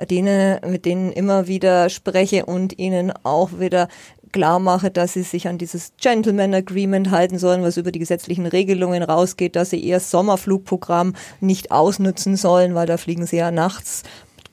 denen, 0.10 0.60
mit 0.70 0.86
denen 0.86 1.12
immer 1.12 1.48
wieder 1.48 1.90
spreche 1.90 2.46
und 2.46 2.78
ihnen 2.78 3.12
auch 3.24 3.60
wieder 3.60 3.88
klar 4.32 4.60
mache, 4.60 4.92
dass 4.92 5.14
sie 5.14 5.24
sich 5.24 5.48
an 5.48 5.58
dieses 5.58 5.94
Gentleman 5.98 6.54
Agreement 6.54 7.10
halten 7.10 7.40
sollen, 7.40 7.64
was 7.64 7.78
über 7.78 7.92
die 7.92 8.00
gesetzlichen 8.00 8.46
Regelungen 8.46 9.02
rausgeht, 9.02 9.56
dass 9.56 9.70
sie 9.70 9.80
ihr 9.80 10.02
Sommerflugprogramm 10.02 11.14
nicht 11.40 11.72
ausnutzen 11.72 12.36
sollen, 12.36 12.76
weil 12.76 12.86
da 12.86 12.98
fliegen 12.98 13.26
sie 13.26 13.38
ja 13.38 13.52
nachts 13.52 14.04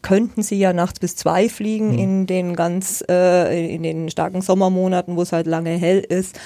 könnten 0.02 0.42
sie 0.42 0.58
ja 0.58 0.72
nachts 0.72 0.98
bis 0.98 1.14
zwei 1.14 1.48
fliegen 1.48 1.92
mhm. 1.92 1.98
in 1.98 2.26
den 2.26 2.56
ganz 2.56 3.04
äh, 3.08 3.72
in 3.72 3.84
den 3.84 4.10
starken 4.10 4.42
Sommermonaten, 4.42 5.16
wo 5.16 5.22
es 5.22 5.32
halt 5.32 5.46
lange 5.46 5.70
hell 5.70 6.00
ist 6.00 6.38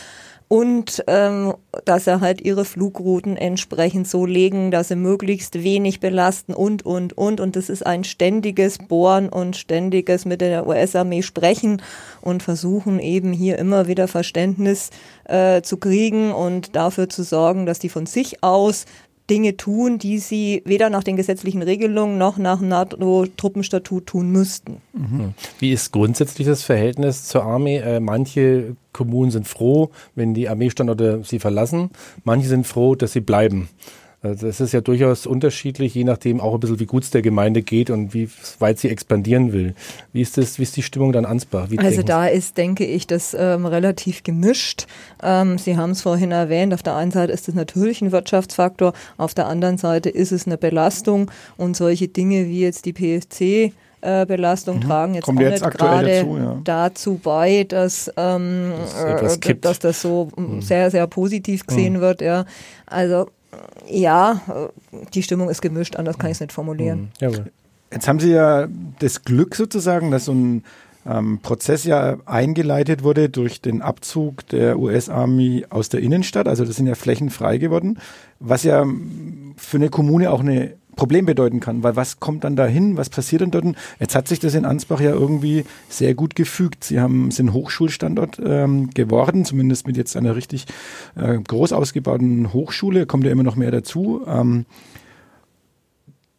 und 0.48 1.02
ähm, 1.08 1.54
dass 1.84 2.06
er 2.06 2.20
halt 2.20 2.40
ihre 2.40 2.64
Flugrouten 2.64 3.36
entsprechend 3.36 4.06
so 4.06 4.26
legen, 4.26 4.70
dass 4.70 4.88
sie 4.88 4.96
möglichst 4.96 5.62
wenig 5.64 5.98
belasten 5.98 6.54
und, 6.54 6.86
und, 6.86 7.18
und. 7.18 7.40
Und 7.40 7.56
das 7.56 7.68
ist 7.68 7.84
ein 7.84 8.04
ständiges 8.04 8.78
Bohren 8.78 9.28
und 9.28 9.56
ständiges 9.56 10.24
mit 10.24 10.40
der 10.40 10.66
US-Armee 10.68 11.22
sprechen 11.22 11.82
und 12.20 12.44
versuchen 12.44 13.00
eben 13.00 13.32
hier 13.32 13.58
immer 13.58 13.88
wieder 13.88 14.06
Verständnis 14.06 14.90
äh, 15.24 15.62
zu 15.62 15.78
kriegen 15.78 16.32
und 16.32 16.76
dafür 16.76 17.08
zu 17.08 17.24
sorgen, 17.24 17.66
dass 17.66 17.80
die 17.80 17.88
von 17.88 18.06
sich 18.06 18.44
aus 18.44 18.86
Dinge 19.28 19.56
tun, 19.56 19.98
die 19.98 20.18
sie 20.18 20.62
weder 20.64 20.90
nach 20.90 21.02
den 21.02 21.16
gesetzlichen 21.16 21.62
Regelungen 21.62 22.18
noch 22.18 22.38
nach 22.38 22.60
NATO-Truppenstatut 22.60 24.06
tun 24.06 24.30
müssten. 24.30 24.78
Mhm. 24.92 25.34
Wie 25.58 25.72
ist 25.72 25.92
grundsätzlich 25.92 26.46
das 26.46 26.62
Verhältnis 26.62 27.24
zur 27.24 27.42
Armee? 27.42 27.78
Äh, 27.78 28.00
manche 28.00 28.76
Kommunen 28.92 29.30
sind 29.30 29.48
froh, 29.48 29.90
wenn 30.14 30.34
die 30.34 30.48
Armeestandorte 30.48 31.22
sie 31.24 31.38
verlassen. 31.38 31.90
Manche 32.24 32.48
sind 32.48 32.66
froh, 32.66 32.94
dass 32.94 33.12
sie 33.12 33.20
bleiben. 33.20 33.68
Also 34.26 34.46
das 34.46 34.60
ist 34.60 34.72
ja 34.72 34.80
durchaus 34.80 35.26
unterschiedlich, 35.26 35.94
je 35.94 36.04
nachdem 36.04 36.40
auch 36.40 36.54
ein 36.54 36.60
bisschen, 36.60 36.80
wie 36.80 36.86
gut 36.86 37.04
es 37.04 37.10
der 37.10 37.22
Gemeinde 37.22 37.62
geht 37.62 37.90
und 37.90 38.14
wie 38.14 38.28
weit 38.58 38.78
sie 38.78 38.88
expandieren 38.88 39.52
will. 39.52 39.74
Wie 40.12 40.20
ist 40.20 40.36
das, 40.36 40.58
wie 40.58 40.62
ist 40.62 40.76
die 40.76 40.82
Stimmung 40.82 41.12
dann 41.12 41.24
Ansbach? 41.24 41.70
Wie 41.70 41.78
also 41.78 42.02
da 42.02 42.26
ist, 42.26 42.56
denke 42.56 42.84
ich, 42.84 43.06
das 43.06 43.34
ähm, 43.38 43.66
relativ 43.66 44.22
gemischt. 44.22 44.86
Ähm, 45.22 45.58
sie 45.58 45.76
haben 45.76 45.90
es 45.90 46.02
vorhin 46.02 46.32
erwähnt, 46.32 46.74
auf 46.74 46.82
der 46.82 46.96
einen 46.96 47.10
Seite 47.10 47.32
ist 47.32 47.48
es 47.48 47.54
natürlich 47.54 48.02
ein 48.02 48.12
Wirtschaftsfaktor, 48.12 48.92
auf 49.16 49.34
der 49.34 49.46
anderen 49.46 49.78
Seite 49.78 50.10
ist 50.10 50.32
es 50.32 50.46
eine 50.46 50.58
Belastung 50.58 51.30
und 51.56 51.76
solche 51.76 52.08
Dinge 52.08 52.46
wie 52.46 52.60
jetzt 52.60 52.84
die 52.84 52.92
PSC 52.92 53.72
äh, 54.06 54.26
Belastung 54.26 54.76
mhm. 54.76 54.82
tragen 54.82 55.14
jetzt 55.14 55.24
Kommt 55.24 55.38
auch 55.38 55.42
jetzt 55.42 55.64
nicht 55.64 55.78
gerade 55.78 56.06
dazu, 56.06 56.36
ja. 56.36 56.60
dazu, 56.62 57.20
bei, 57.22 57.64
dass, 57.64 58.12
ähm, 58.16 58.72
das 59.02 59.36
äh, 59.38 59.54
dass 59.56 59.78
das 59.78 60.02
so 60.02 60.28
mhm. 60.36 60.60
sehr, 60.60 60.90
sehr 60.90 61.06
positiv 61.06 61.66
gesehen 61.66 61.94
mhm. 61.94 62.00
wird. 62.00 62.20
Ja. 62.20 62.44
Also 62.86 63.28
ja, 63.88 64.40
die 65.14 65.22
Stimmung 65.22 65.48
ist 65.48 65.62
gemischt, 65.62 65.96
anders 65.96 66.18
kann 66.18 66.30
ich 66.30 66.36
es 66.36 66.40
nicht 66.40 66.52
formulieren. 66.52 67.10
Mhm. 67.20 67.46
Jetzt 67.92 68.08
haben 68.08 68.18
Sie 68.18 68.32
ja 68.32 68.66
das 68.98 69.22
Glück 69.22 69.54
sozusagen, 69.54 70.10
dass 70.10 70.24
so 70.24 70.32
ein 70.32 70.64
ähm, 71.06 71.38
Prozess 71.40 71.84
ja 71.84 72.16
eingeleitet 72.26 73.02
wurde 73.02 73.28
durch 73.28 73.60
den 73.60 73.80
Abzug 73.80 74.46
der 74.48 74.78
US-Army 74.78 75.66
aus 75.70 75.88
der 75.88 76.00
Innenstadt. 76.00 76.48
Also 76.48 76.64
das 76.64 76.76
sind 76.76 76.86
ja 76.86 76.94
Flächen 76.94 77.30
frei 77.30 77.58
geworden, 77.58 77.98
was 78.40 78.64
ja 78.64 78.84
für 79.56 79.76
eine 79.76 79.88
Kommune 79.88 80.30
auch 80.30 80.40
eine 80.40 80.74
Problem 80.96 81.26
bedeuten 81.26 81.60
kann, 81.60 81.82
weil 81.82 81.94
was 81.94 82.18
kommt 82.18 82.44
dann 82.44 82.56
dahin, 82.56 82.96
was 82.96 83.10
passiert 83.10 83.42
denn 83.42 83.50
dort? 83.50 83.66
Jetzt 84.00 84.14
hat 84.14 84.26
sich 84.26 84.40
das 84.40 84.54
in 84.54 84.64
Ansbach 84.64 85.00
ja 85.00 85.10
irgendwie 85.12 85.64
sehr 85.88 86.14
gut 86.14 86.34
gefügt. 86.34 86.84
Sie 86.84 87.00
haben 87.00 87.30
sind 87.30 87.52
Hochschulstandort 87.52 88.40
ähm, 88.44 88.90
geworden, 88.90 89.44
zumindest 89.44 89.86
mit 89.86 89.96
jetzt 89.96 90.16
einer 90.16 90.34
richtig 90.34 90.66
äh, 91.14 91.38
groß 91.38 91.72
ausgebauten 91.72 92.52
Hochschule, 92.52 93.06
kommt 93.06 93.24
ja 93.24 93.30
immer 93.30 93.42
noch 93.42 93.56
mehr 93.56 93.70
dazu. 93.70 94.22
Ähm, 94.26 94.64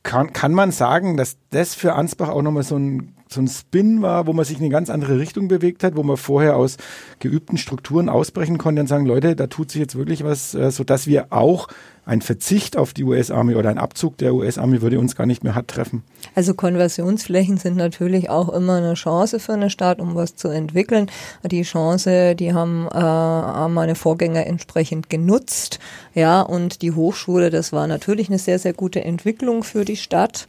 kann, 0.04 0.34
kann 0.34 0.54
man 0.54 0.72
sagen, 0.72 1.18
dass 1.18 1.38
das 1.52 1.76
für 1.76 1.94
Ansbach 1.94 2.30
auch 2.30 2.42
nochmal 2.42 2.64
so 2.64 2.78
ein 2.78 3.14
so 3.30 3.42
ein 3.42 3.48
Spin 3.48 4.02
war, 4.02 4.28
wo 4.28 4.34
man 4.34 4.46
sich 4.46 4.58
in 4.58 4.64
eine 4.64 4.72
ganz 4.72 4.90
andere 4.90 5.20
Richtung 5.20 5.48
bewegt 5.48 5.84
hat, 5.84 5.96
wo 5.96 6.04
man 6.04 6.18
vorher 6.18 6.56
aus 6.56 6.78
geübten 7.20 7.58
Strukturen 7.58 8.10
ausbrechen 8.10 8.58
konnte 8.58 8.82
und 8.82 8.88
sagen, 8.88 9.06
Leute, 9.06 9.36
da 9.36 9.48
tut 9.48 9.72
sich 9.72 9.82
jetzt 9.82 9.96
wirklich 9.96 10.24
was, 10.24 10.54
äh, 10.54 10.72
so 10.72 10.84
dass 10.84 11.08
wir 11.08 11.28
auch 11.32 11.68
ein 12.08 12.22
Verzicht 12.22 12.78
auf 12.78 12.94
die 12.94 13.04
US-Army 13.04 13.56
oder 13.56 13.70
ein 13.70 13.78
Abzug 13.78 14.18
der 14.18 14.34
US-Army 14.34 14.82
würde 14.82 14.98
uns 14.98 15.16
gar 15.16 15.26
nicht 15.26 15.44
mehr 15.44 15.56
hart 15.56 15.68
treffen. 15.68 16.04
Also 16.36 16.54
Konversionsflächen 16.54 17.58
sind 17.58 17.76
natürlich 17.76 18.30
auch 18.30 18.48
immer 18.48 18.78
eine 18.78 18.94
Chance 18.94 19.40
für 19.40 19.54
eine 19.54 19.70
Stadt, 19.70 20.00
um 20.00 20.16
was 20.16 20.36
zu 20.36 20.48
entwickeln. 20.48 21.12
Die 21.44 21.64
Chance, 21.64 22.36
die 22.36 22.54
haben, 22.54 22.88
äh, 22.88 22.98
haben 22.98 23.74
meine 23.74 23.96
Vorgänger 23.96 24.48
entsprechend 24.48 25.10
genutzt. 25.10 25.80
Ja, 26.14 26.42
und 26.42 26.82
die 26.82 26.94
Hochschule, 26.94 27.50
das 27.50 27.74
war 27.74 27.88
natürlich 27.88 28.30
eine 28.30 28.40
sehr, 28.40 28.58
sehr 28.58 28.74
gute 28.74 29.04
Entwicklung 29.04 29.64
für 29.64 29.84
die 29.84 29.98
Stadt. 29.98 30.48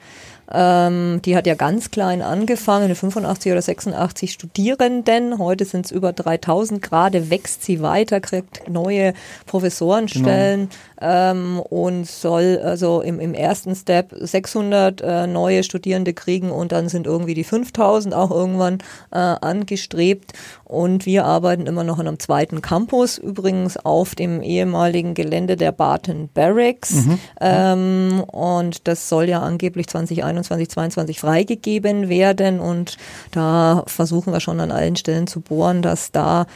Ähm, 0.53 1.21
die 1.25 1.37
hat 1.37 1.47
ja 1.47 1.55
ganz 1.55 1.91
klein 1.91 2.23
angefangen, 2.23 2.95
85 2.95 3.53
oder 3.53 3.63
86 3.63 4.33
Studierenden. 4.33 5.39
Heute 5.39 5.65
sind 5.65 5.87
es 5.87 5.93
über 5.93 6.13
3000. 6.13 6.81
Gerade 6.83 7.31
wächst 7.31 7.65
sie 7.65 7.83
weiter, 7.83 8.21
kriegt 8.21 8.69
neue 8.69 9.13
Professorenstellen. 9.47 10.69
Genau 10.69 10.79
ähm, 11.01 11.61
und 11.61 12.07
soll 12.07 12.61
also 12.63 13.01
im, 13.01 13.21
im 13.21 13.35
ersten 13.35 13.75
Step 13.75 14.15
600 14.19 15.01
äh, 15.01 15.27
neue 15.27 15.63
Studierende 15.63 16.13
kriegen 16.13 16.51
und 16.51 16.73
dann 16.73 16.89
sind 16.89 17.07
irgendwie 17.07 17.35
die 17.35 17.45
5000 17.45 18.15
auch 18.15 18.31
irgendwann 18.31 18.79
äh, 19.11 19.19
angestrebt. 19.19 20.33
Und 20.65 21.07
wir 21.07 21.25
arbeiten 21.25 21.67
immer 21.67 21.85
noch 21.85 21.99
an 21.99 22.09
einem 22.09 22.19
zweiten 22.19 22.61
Campus, 22.61 23.17
übrigens 23.17 23.77
auf 23.77 24.15
dem 24.15 24.43
ehemaligen 24.43 25.15
Gelände 25.15 25.57
der 25.57 25.73
Barton 25.73 26.29
Barracks. 26.35 26.93
Mhm. 26.93 27.19
Ähm, 27.41 28.25
und 28.27 28.87
das 28.87 29.09
soll 29.09 29.29
ja 29.29 29.41
angeblich 29.41 29.87
2021, 29.89 30.38
2022 30.45 31.21
freigegeben 31.21 32.09
werden. 32.09 32.61
Und 32.61 32.97
da 33.31 33.85
versuchen 33.87 34.33
wir 34.33 34.41
schon 34.41 34.61
an 34.61 34.71
allen 34.71 34.97
Stellen 34.97 35.27
zu 35.27 35.41
bohren, 35.41 35.83
dass 35.83 36.13
da 36.13 36.47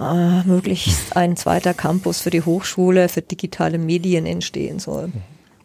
äh, 0.00 0.42
möglichst 0.44 1.16
ein 1.16 1.36
zweiter 1.36 1.74
Campus 1.74 2.20
für 2.20 2.30
die 2.30 2.42
Hochschule 2.42 3.08
für 3.08 3.22
digitale 3.22 3.78
Medien 3.78 4.26
entstehen 4.26 4.78
soll. 4.78 5.12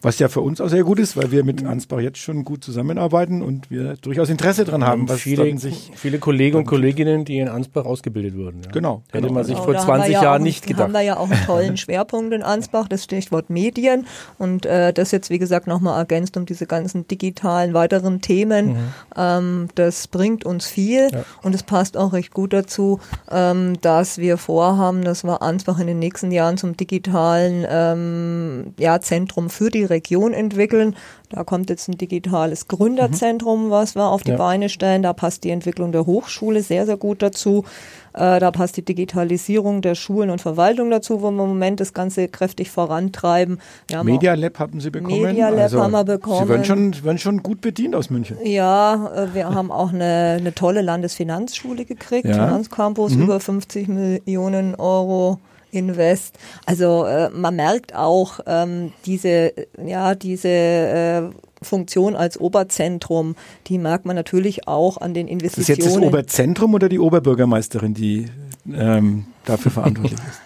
Was 0.01 0.19
ja 0.19 0.27
für 0.27 0.41
uns 0.41 0.61
auch 0.61 0.69
sehr 0.69 0.83
gut 0.83 0.99
ist, 0.99 1.17
weil 1.17 1.31
wir 1.31 1.43
mit 1.43 1.65
Ansbach 1.65 1.99
jetzt 1.99 2.19
schon 2.19 2.45
gut 2.45 2.63
zusammenarbeiten 2.63 3.41
und 3.41 3.71
wir 3.71 3.95
durchaus 3.95 4.29
Interesse 4.29 4.63
daran 4.63 4.83
haben, 4.85 5.09
was 5.09 5.21
viele, 5.21 5.57
sich 5.57 5.91
viele 5.95 6.19
Kollegen 6.19 6.57
und 6.57 6.65
Kolleginnen, 6.65 7.25
die 7.25 7.39
in 7.39 7.47
Ansbach 7.47 7.85
ausgebildet 7.85 8.35
wurden. 8.35 8.61
Ja. 8.63 8.71
Genau. 8.71 9.03
Hätte 9.11 9.23
genau. 9.23 9.33
man 9.33 9.43
sich 9.43 9.55
genau, 9.55 9.65
vor 9.65 9.77
20 9.77 10.13
ja 10.13 10.23
Jahren 10.23 10.43
nicht 10.43 10.67
gedacht. 10.67 10.83
haben 10.83 10.93
wir 10.93 11.01
ja 11.01 11.17
auch 11.17 11.29
einen 11.29 11.45
tollen 11.45 11.77
Schwerpunkt 11.77 12.33
in 12.33 12.43
Ansbach, 12.43 12.87
das 12.87 13.03
Stichwort 13.03 13.49
Medien 13.49 14.05
und 14.37 14.65
äh, 14.65 14.93
das 14.93 15.11
jetzt 15.11 15.29
wie 15.29 15.39
gesagt 15.39 15.67
nochmal 15.67 15.97
ergänzt 15.97 16.37
um 16.37 16.45
diese 16.45 16.67
ganzen 16.67 17.07
digitalen 17.07 17.73
weiteren 17.73 18.21
Themen. 18.21 18.67
Mhm. 18.67 18.77
Ähm, 19.15 19.67
das 19.75 20.07
bringt 20.07 20.45
uns 20.45 20.67
viel 20.67 21.09
ja. 21.11 21.23
und 21.41 21.55
es 21.55 21.63
passt 21.63 21.97
auch 21.97 22.13
recht 22.13 22.33
gut 22.33 22.53
dazu, 22.53 22.99
ähm, 23.31 23.81
dass 23.81 24.19
wir 24.19 24.37
vorhaben, 24.37 25.03
dass 25.03 25.23
wir 25.23 25.41
Ansbach 25.41 25.79
in 25.79 25.87
den 25.87 25.99
nächsten 25.99 26.31
Jahren 26.31 26.57
zum 26.57 26.77
digitalen 26.77 27.65
ähm, 27.67 28.73
ja, 28.77 29.01
Zentrum 29.01 29.49
für 29.49 29.69
die 29.69 29.83
Region 29.83 29.96
entwickeln. 30.33 30.95
Da 31.29 31.43
kommt 31.43 31.69
jetzt 31.69 31.89
ein 31.89 31.97
digitales 31.97 32.67
Gründerzentrum, 32.67 33.69
was 33.69 33.95
wir 33.95 34.05
auf 34.05 34.23
die 34.23 34.31
ja. 34.31 34.37
Beine 34.37 34.69
stellen. 34.69 35.03
Da 35.03 35.13
passt 35.13 35.43
die 35.43 35.49
Entwicklung 35.49 35.91
der 35.91 36.05
Hochschule 36.05 36.61
sehr, 36.61 36.85
sehr 36.85 36.97
gut 36.97 37.21
dazu. 37.21 37.65
Äh, 38.13 38.39
da 38.39 38.51
passt 38.51 38.77
die 38.77 38.85
Digitalisierung 38.85 39.81
der 39.81 39.93
Schulen 39.93 40.29
und 40.29 40.41
Verwaltung 40.41 40.89
dazu, 40.89 41.21
wo 41.21 41.29
wir 41.29 41.43
im 41.43 41.49
Moment 41.49 41.79
das 41.79 41.93
Ganze 41.93 42.27
kräftig 42.27 42.71
vorantreiben. 42.71 43.59
Media 44.03 44.33
Lab 44.33 44.57
haben 44.59 44.79
Sie 44.79 44.89
bekommen? 44.89 45.21
Media 45.21 45.49
Lab 45.49 45.59
also, 45.59 45.83
haben 45.83 45.91
wir 45.91 46.03
bekommen. 46.03 46.43
Sie 46.43 46.49
werden 46.49 46.65
schon, 46.65 47.03
werden 47.03 47.17
schon 47.19 47.43
gut 47.43 47.61
bedient 47.61 47.93
aus 47.93 48.09
München. 48.09 48.37
Ja, 48.43 49.11
äh, 49.13 49.33
wir 49.35 49.53
haben 49.53 49.71
auch 49.71 49.93
eine, 49.93 50.37
eine 50.39 50.55
tolle 50.55 50.81
Landesfinanzschule 50.81 51.85
gekriegt, 51.85 52.25
ja. 52.25 52.33
Finanzcampus, 52.33 53.15
mhm. 53.15 53.23
über 53.23 53.39
50 53.39 53.87
Millionen 53.87 54.75
Euro 54.75 55.39
Invest. 55.71 56.35
Also 56.65 57.05
äh, 57.05 57.29
man 57.29 57.55
merkt 57.55 57.95
auch 57.95 58.39
ähm, 58.45 58.91
diese, 59.05 59.53
ja, 59.83 60.15
diese 60.15 60.49
äh, 60.49 61.21
Funktion 61.61 62.15
als 62.15 62.39
Oberzentrum, 62.39 63.35
die 63.67 63.77
merkt 63.77 64.05
man 64.05 64.15
natürlich 64.15 64.67
auch 64.67 64.97
an 64.97 65.13
den 65.13 65.27
Investitionen. 65.27 65.79
Ist 65.79 65.85
jetzt 65.85 65.95
das 65.97 66.03
Oberzentrum 66.03 66.73
oder 66.73 66.89
die 66.89 66.99
Oberbürgermeisterin, 66.99 67.93
die 67.93 68.27
ähm, 68.71 69.25
dafür 69.45 69.71
verantwortlich 69.71 70.19
ist? 70.19 70.41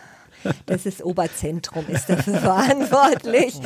Das 0.66 0.86
ist 0.86 1.04
Oberzentrum, 1.04 1.86
ist 1.88 2.10
dafür 2.10 2.36
verantwortlich. 2.40 3.60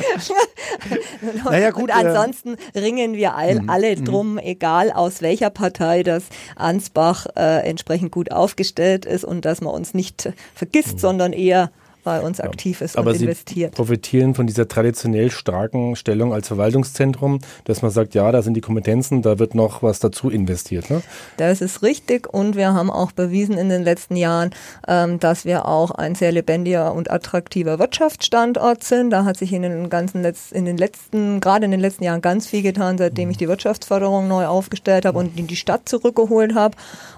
naja, 1.44 1.70
gut, 1.70 1.84
und 1.84 1.90
ansonsten 1.90 2.56
äh, 2.74 2.78
ringen 2.78 3.14
wir 3.14 3.34
all, 3.34 3.62
mhm, 3.62 3.70
alle 3.70 3.96
mhm. 3.96 4.04
drum, 4.04 4.38
egal 4.38 4.90
aus 4.90 5.22
welcher 5.22 5.50
Partei 5.50 6.02
das 6.02 6.24
Ansbach 6.54 7.26
äh, 7.36 7.68
entsprechend 7.68 8.12
gut 8.12 8.32
aufgestellt 8.32 9.04
ist 9.04 9.24
und 9.24 9.44
dass 9.44 9.60
man 9.60 9.74
uns 9.74 9.94
nicht 9.94 10.30
vergisst, 10.54 10.94
mhm. 10.94 10.98
sondern 10.98 11.32
eher 11.32 11.70
bei 12.06 12.20
uns 12.20 12.38
aktiv 12.40 12.82
ist 12.82 12.96
Aber 12.96 13.10
und 13.10 13.20
investiert. 13.20 13.72
Sie 13.72 13.76
profitieren 13.76 14.36
von 14.36 14.46
dieser 14.46 14.68
traditionell 14.68 15.28
starken 15.32 15.96
Stellung 15.96 16.32
als 16.32 16.46
Verwaltungszentrum, 16.46 17.40
dass 17.64 17.82
man 17.82 17.90
sagt, 17.90 18.14
ja, 18.14 18.30
da 18.30 18.42
sind 18.42 18.54
die 18.54 18.60
Kompetenzen, 18.60 19.22
da 19.22 19.40
wird 19.40 19.56
noch 19.56 19.82
was 19.82 19.98
dazu 19.98 20.30
investiert. 20.30 20.88
Ne? 20.88 21.02
Das 21.36 21.60
ist 21.60 21.82
richtig 21.82 22.32
und 22.32 22.54
wir 22.54 22.72
haben 22.74 22.92
auch 22.92 23.10
bewiesen 23.10 23.58
in 23.58 23.68
den 23.70 23.82
letzten 23.82 24.14
Jahren, 24.14 24.50
ähm, 24.86 25.18
dass 25.18 25.44
wir 25.44 25.66
auch 25.66 25.90
ein 25.90 26.14
sehr 26.14 26.30
lebendiger 26.30 26.94
und 26.94 27.10
attraktiver 27.10 27.80
Wirtschaftsstandort 27.80 28.84
sind. 28.84 29.10
Da 29.10 29.24
hat 29.24 29.36
sich 29.36 29.52
in 29.52 29.62
den 29.62 29.90
ganzen 29.90 30.22
Letz 30.22 30.52
in 30.52 30.64
den 30.64 30.76
letzten, 30.76 31.40
gerade 31.40 31.64
in 31.64 31.72
den 31.72 31.80
letzten 31.80 32.04
Jahren 32.04 32.20
ganz 32.22 32.46
viel 32.46 32.62
getan, 32.62 32.98
seitdem 32.98 33.30
ich 33.30 33.36
die 33.36 33.48
Wirtschaftsförderung 33.48 34.28
neu 34.28 34.46
aufgestellt 34.46 35.06
habe 35.06 35.18
und 35.18 35.36
in 35.36 35.48
die 35.48 35.56
Stadt 35.56 35.88
zurückgeholt 35.88 36.54
habe. 36.54 36.76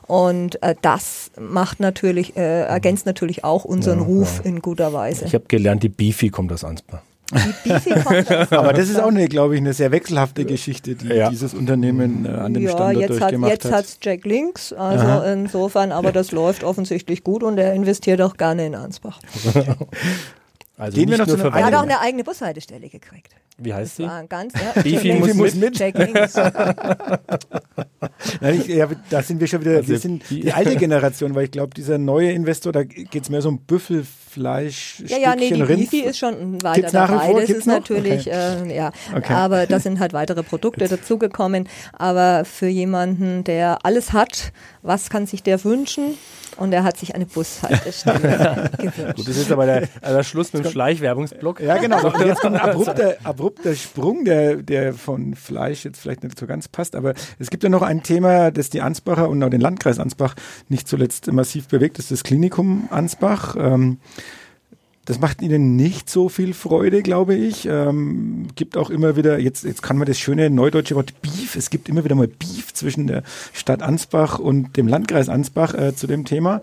Und 0.08 0.60
äh, 0.62 0.74
das 0.80 1.30
macht 1.38 1.80
natürlich, 1.80 2.34
äh, 2.34 2.62
ergänzt 2.62 3.04
natürlich 3.04 3.44
auch 3.44 3.64
unseren 3.64 4.00
ja, 4.00 4.06
Ruf 4.06 4.40
ja. 4.42 4.48
in 4.48 4.62
guter 4.62 4.92
Weise. 4.94 5.26
Ich 5.26 5.34
habe 5.34 5.44
gelernt, 5.46 5.82
die 5.82 5.90
Beefy 5.90 6.30
kommt 6.30 6.50
aus 6.50 6.64
Ansbach. 6.64 7.02
Die 7.30 7.68
Beefy 7.68 7.90
kommt 7.90 8.32
aus 8.32 8.52
Aber 8.52 8.72
das 8.72 8.88
ist 8.88 8.98
auch 8.98 9.08
eine, 9.08 9.28
glaube 9.28 9.54
ich, 9.54 9.60
eine 9.60 9.74
sehr 9.74 9.92
wechselhafte 9.92 10.46
Geschichte, 10.46 10.94
die 10.94 11.08
ja. 11.08 11.28
dieses 11.28 11.52
Unternehmen 11.52 12.24
äh, 12.24 12.30
an 12.30 12.54
dem 12.54 12.62
ja, 12.62 12.70
Standort 12.70 12.96
jetzt 12.96 13.20
durchgemacht 13.20 13.52
hat. 13.52 13.64
Jetzt 13.64 13.72
hat 13.72 13.84
es 13.84 13.98
Jack 14.00 14.24
Links, 14.24 14.72
also 14.72 15.04
Aha. 15.04 15.30
insofern, 15.30 15.92
aber 15.92 16.10
das 16.10 16.32
läuft 16.32 16.64
offensichtlich 16.64 17.22
gut 17.22 17.42
und 17.42 17.58
er 17.58 17.74
investiert 17.74 18.22
auch 18.22 18.38
gerne 18.38 18.64
in 18.64 18.74
Ansbach. 18.74 19.20
Also 20.78 20.96
Gehen 20.96 21.10
wir 21.10 21.18
noch 21.18 21.26
zu 21.26 21.36
Er 21.36 21.64
hat 21.64 21.74
auch 21.74 21.82
eine 21.82 22.00
eigene 22.00 22.22
Bushaltestelle 22.22 22.88
gekriegt. 22.88 23.34
Wie 23.60 23.74
heißt 23.74 23.96
sie? 23.96 24.08
Ganz, 24.28 24.52
ja. 24.54 24.80
Beefy 24.80 25.14
muss, 25.14 25.34
muss 25.34 25.56
mit. 25.56 25.76
Jack 25.76 25.98
Nein, 28.40 28.60
ich, 28.60 28.68
ja, 28.68 28.86
da 29.10 29.20
sind 29.20 29.40
wir 29.40 29.48
schon 29.48 29.62
wieder, 29.62 29.78
also 29.78 29.88
wir 29.88 29.98
sind 29.98 30.22
die, 30.30 30.42
die 30.42 30.52
alte 30.52 30.76
Generation, 30.76 31.34
weil 31.34 31.46
ich 31.46 31.50
glaube, 31.50 31.74
dieser 31.74 31.98
neue 31.98 32.30
Investor, 32.30 32.72
da 32.72 32.84
geht 32.84 33.20
es 33.20 33.28
mehr 33.28 33.42
so 33.42 33.48
um 33.48 33.58
Büffelfleisch, 33.58 35.02
Ja, 35.06 35.18
ja, 35.18 35.34
nee, 35.34 35.50
die 35.50 35.64
Beefy 35.64 36.02
ist 36.02 36.18
schon 36.18 36.62
weiter 36.62 36.76
Gibt's 36.76 36.92
dabei. 36.92 37.32
Das 37.32 37.46
Gibt's 37.46 37.50
ist 37.50 37.66
noch? 37.66 37.74
natürlich, 37.74 38.28
okay. 38.28 38.68
äh, 38.68 38.76
ja, 38.76 38.92
okay. 39.16 39.32
aber 39.32 39.66
da 39.66 39.80
sind 39.80 39.98
halt 39.98 40.12
weitere 40.12 40.44
Produkte 40.44 40.86
dazugekommen. 40.86 41.68
Aber 41.92 42.44
für 42.44 42.68
jemanden, 42.68 43.42
der 43.42 43.84
alles 43.84 44.12
hat, 44.12 44.52
was 44.82 45.10
kann 45.10 45.26
sich 45.26 45.42
der 45.42 45.64
wünschen? 45.64 46.14
und 46.58 46.72
er 46.72 46.84
hat 46.84 46.96
sich 46.96 47.14
eine 47.14 47.26
Bushaltestelle 47.26 48.70
gewünscht. 48.78 49.16
Gut, 49.16 49.28
das 49.28 49.36
ist 49.36 49.52
aber 49.52 49.66
der, 49.66 49.88
also 50.02 50.16
der 50.16 50.24
Schluss 50.24 50.52
mit 50.52 50.64
dem 50.64 50.67
Schleichwerbungsblock. 50.70 51.60
Ja, 51.60 51.78
genau. 51.78 52.04
Und 52.06 52.26
jetzt 52.26 52.40
kommt 52.40 52.56
ein 52.56 52.68
abrupter, 52.68 53.16
abrupter 53.24 53.74
Sprung, 53.74 54.24
der, 54.24 54.56
der 54.56 54.94
von 54.94 55.34
Fleisch 55.34 55.84
jetzt 55.84 56.00
vielleicht 56.00 56.24
nicht 56.24 56.38
so 56.38 56.46
ganz 56.46 56.68
passt. 56.68 56.96
Aber 56.96 57.14
es 57.38 57.50
gibt 57.50 57.62
ja 57.62 57.68
noch 57.68 57.82
ein 57.82 58.02
Thema, 58.02 58.50
das 58.50 58.70
die 58.70 58.80
Ansbacher 58.80 59.28
und 59.28 59.42
auch 59.42 59.50
den 59.50 59.60
Landkreis 59.60 59.98
Ansbach 59.98 60.34
nicht 60.68 60.88
zuletzt 60.88 61.30
massiv 61.32 61.68
bewegt. 61.68 61.98
Das 61.98 62.06
ist 62.06 62.12
das 62.12 62.24
Klinikum 62.24 62.88
Ansbach. 62.90 63.56
Ähm, 63.58 63.98
das 65.08 65.20
macht 65.20 65.40
ihnen 65.40 65.74
nicht 65.74 66.10
so 66.10 66.28
viel 66.28 66.52
Freude, 66.52 67.02
glaube 67.02 67.34
ich. 67.34 67.64
Ähm, 67.64 68.48
gibt 68.56 68.76
auch 68.76 68.90
immer 68.90 69.16
wieder, 69.16 69.38
jetzt, 69.38 69.64
jetzt 69.64 69.82
kann 69.82 69.96
man 69.96 70.06
das 70.06 70.18
schöne 70.18 70.50
neudeutsche 70.50 70.96
Wort 70.96 71.22
Beef, 71.22 71.56
es 71.56 71.70
gibt 71.70 71.88
immer 71.88 72.04
wieder 72.04 72.14
mal 72.14 72.28
Beef 72.28 72.74
zwischen 72.74 73.06
der 73.06 73.22
Stadt 73.54 73.82
Ansbach 73.82 74.38
und 74.38 74.76
dem 74.76 74.86
Landkreis 74.86 75.30
Ansbach 75.30 75.72
äh, 75.72 75.96
zu 75.96 76.06
dem 76.06 76.26
Thema. 76.26 76.60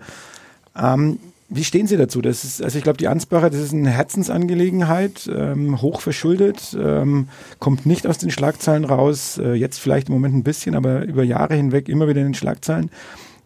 Ähm, 0.76 1.18
wie 1.48 1.64
stehen 1.64 1.86
Sie 1.86 1.96
dazu? 1.96 2.20
Das 2.20 2.44
ist, 2.44 2.62
also 2.62 2.76
ich 2.76 2.82
glaube, 2.82 2.98
die 2.98 3.08
Ansbacher, 3.08 3.50
das 3.50 3.60
ist 3.60 3.72
eine 3.72 3.90
Herzensangelegenheit, 3.90 5.30
ähm, 5.32 5.80
hoch 5.80 6.00
verschuldet, 6.00 6.76
ähm, 6.80 7.28
kommt 7.58 7.86
nicht 7.86 8.06
aus 8.06 8.18
den 8.18 8.30
Schlagzeilen 8.30 8.84
raus, 8.84 9.38
äh, 9.38 9.54
jetzt 9.54 9.78
vielleicht 9.78 10.08
im 10.08 10.14
Moment 10.14 10.34
ein 10.34 10.42
bisschen, 10.42 10.74
aber 10.74 11.04
über 11.04 11.22
Jahre 11.22 11.54
hinweg 11.54 11.88
immer 11.88 12.08
wieder 12.08 12.20
in 12.20 12.28
den 12.28 12.34
Schlagzeilen. 12.34 12.90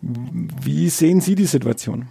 Wie 0.01 0.89
sehen 0.89 1.21
Sie 1.21 1.35
die 1.35 1.47
Situation? 1.47 2.07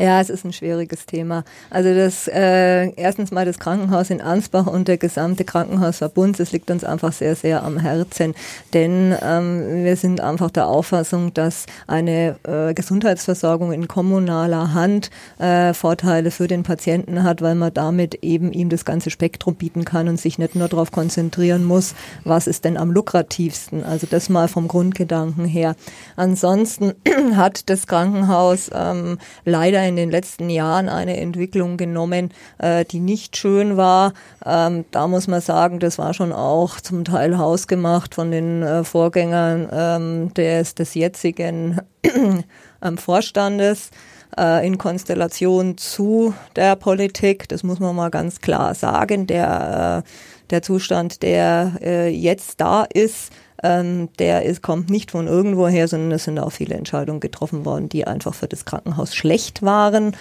Ja, 0.00 0.20
es 0.20 0.30
ist 0.30 0.44
ein 0.44 0.52
schwieriges 0.52 1.06
Thema. 1.06 1.42
Also 1.70 1.92
das 1.92 2.28
äh, 2.28 2.92
erstens 2.92 3.32
mal 3.32 3.44
das 3.44 3.58
Krankenhaus 3.58 4.10
in 4.10 4.20
Ansbach 4.20 4.68
und 4.68 4.86
der 4.86 4.96
gesamte 4.96 5.44
Krankenhausverbund, 5.44 6.38
das 6.38 6.52
liegt 6.52 6.70
uns 6.70 6.84
einfach 6.84 7.12
sehr, 7.12 7.34
sehr 7.34 7.64
am 7.64 7.78
Herzen. 7.78 8.36
Denn 8.74 9.12
ähm, 9.20 9.84
wir 9.84 9.96
sind 9.96 10.20
einfach 10.20 10.52
der 10.52 10.68
Auffassung, 10.68 11.34
dass 11.34 11.66
eine 11.88 12.36
äh, 12.44 12.74
Gesundheitsversorgung 12.74 13.72
in 13.72 13.88
kommunaler 13.88 14.72
Hand 14.72 15.10
äh, 15.40 15.74
Vorteile 15.74 16.30
für 16.30 16.46
den 16.46 16.62
Patienten 16.62 17.24
hat, 17.24 17.42
weil 17.42 17.56
man 17.56 17.74
damit 17.74 18.22
eben 18.22 18.52
ihm 18.52 18.68
das 18.68 18.84
ganze 18.84 19.10
Spektrum 19.10 19.56
bieten 19.56 19.84
kann 19.84 20.08
und 20.08 20.20
sich 20.20 20.38
nicht 20.38 20.54
nur 20.54 20.68
darauf 20.68 20.92
konzentrieren 20.92 21.64
muss, 21.64 21.96
was 22.22 22.46
ist 22.46 22.64
denn 22.64 22.76
am 22.76 22.92
lukrativsten. 22.92 23.82
Also 23.82 24.06
das 24.08 24.28
mal 24.28 24.46
vom 24.46 24.68
Grundgedanken 24.68 25.44
her. 25.44 25.74
Ansonsten 26.14 26.92
hat 27.34 27.68
das 27.68 27.88
Krankenhaus 27.88 28.70
ähm, 28.72 29.18
leider 29.44 29.87
in 29.88 29.96
den 29.96 30.10
letzten 30.10 30.50
Jahren 30.50 30.88
eine 30.88 31.16
Entwicklung 31.16 31.76
genommen, 31.76 32.30
äh, 32.58 32.84
die 32.84 33.00
nicht 33.00 33.36
schön 33.36 33.76
war. 33.76 34.12
Ähm, 34.44 34.84
da 34.90 35.08
muss 35.08 35.26
man 35.26 35.40
sagen, 35.40 35.80
das 35.80 35.98
war 35.98 36.14
schon 36.14 36.32
auch 36.32 36.80
zum 36.80 37.04
Teil 37.04 37.38
hausgemacht 37.38 38.14
von 38.14 38.30
den 38.30 38.62
äh, 38.62 38.84
Vorgängern 38.84 39.68
ähm, 39.72 40.34
des, 40.34 40.74
des 40.74 40.94
jetzigen 40.94 41.80
ähm, 42.82 42.98
Vorstandes 42.98 43.90
äh, 44.38 44.66
in 44.66 44.78
Konstellation 44.78 45.76
zu 45.78 46.34
der 46.56 46.76
Politik. 46.76 47.48
Das 47.48 47.62
muss 47.62 47.80
man 47.80 47.96
mal 47.96 48.10
ganz 48.10 48.40
klar 48.40 48.74
sagen. 48.74 49.26
Der, 49.26 50.04
äh, 50.04 50.08
der 50.50 50.62
Zustand, 50.62 51.22
der 51.22 51.72
äh, 51.80 52.08
jetzt 52.08 52.60
da 52.60 52.84
ist, 52.84 53.32
ähm, 53.62 54.08
der 54.18 54.44
ist, 54.44 54.62
kommt 54.62 54.90
nicht 54.90 55.10
von 55.10 55.26
irgendwoher, 55.26 55.88
sondern 55.88 56.12
es 56.12 56.24
sind 56.24 56.38
auch 56.38 56.52
viele 56.52 56.74
Entscheidungen 56.74 57.20
getroffen 57.20 57.64
worden, 57.64 57.88
die 57.88 58.06
einfach 58.06 58.34
für 58.34 58.48
das 58.48 58.64
Krankenhaus 58.64 59.14
schlecht 59.14 59.62
waren. 59.62 60.16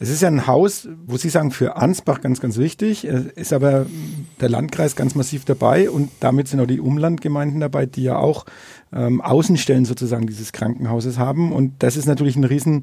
Es 0.00 0.10
ist 0.10 0.22
ja 0.22 0.28
ein 0.28 0.46
Haus, 0.46 0.88
wo 1.06 1.16
Sie 1.16 1.28
sagen, 1.28 1.50
für 1.50 1.76
Ansbach 1.76 2.20
ganz, 2.20 2.40
ganz 2.40 2.56
wichtig, 2.56 3.04
ist 3.04 3.52
aber 3.52 3.86
der 4.40 4.48
Landkreis 4.48 4.94
ganz 4.94 5.16
massiv 5.16 5.44
dabei 5.44 5.90
und 5.90 6.10
damit 6.20 6.46
sind 6.46 6.60
auch 6.60 6.66
die 6.66 6.78
Umlandgemeinden 6.78 7.60
dabei, 7.60 7.86
die 7.86 8.04
ja 8.04 8.16
auch 8.16 8.44
ähm, 8.92 9.20
Außenstellen 9.20 9.84
sozusagen 9.84 10.28
dieses 10.28 10.52
Krankenhauses 10.52 11.18
haben. 11.18 11.52
Und 11.52 11.74
das 11.80 11.96
ist 11.96 12.06
natürlich 12.06 12.36
ein 12.36 12.44
riesen 12.44 12.82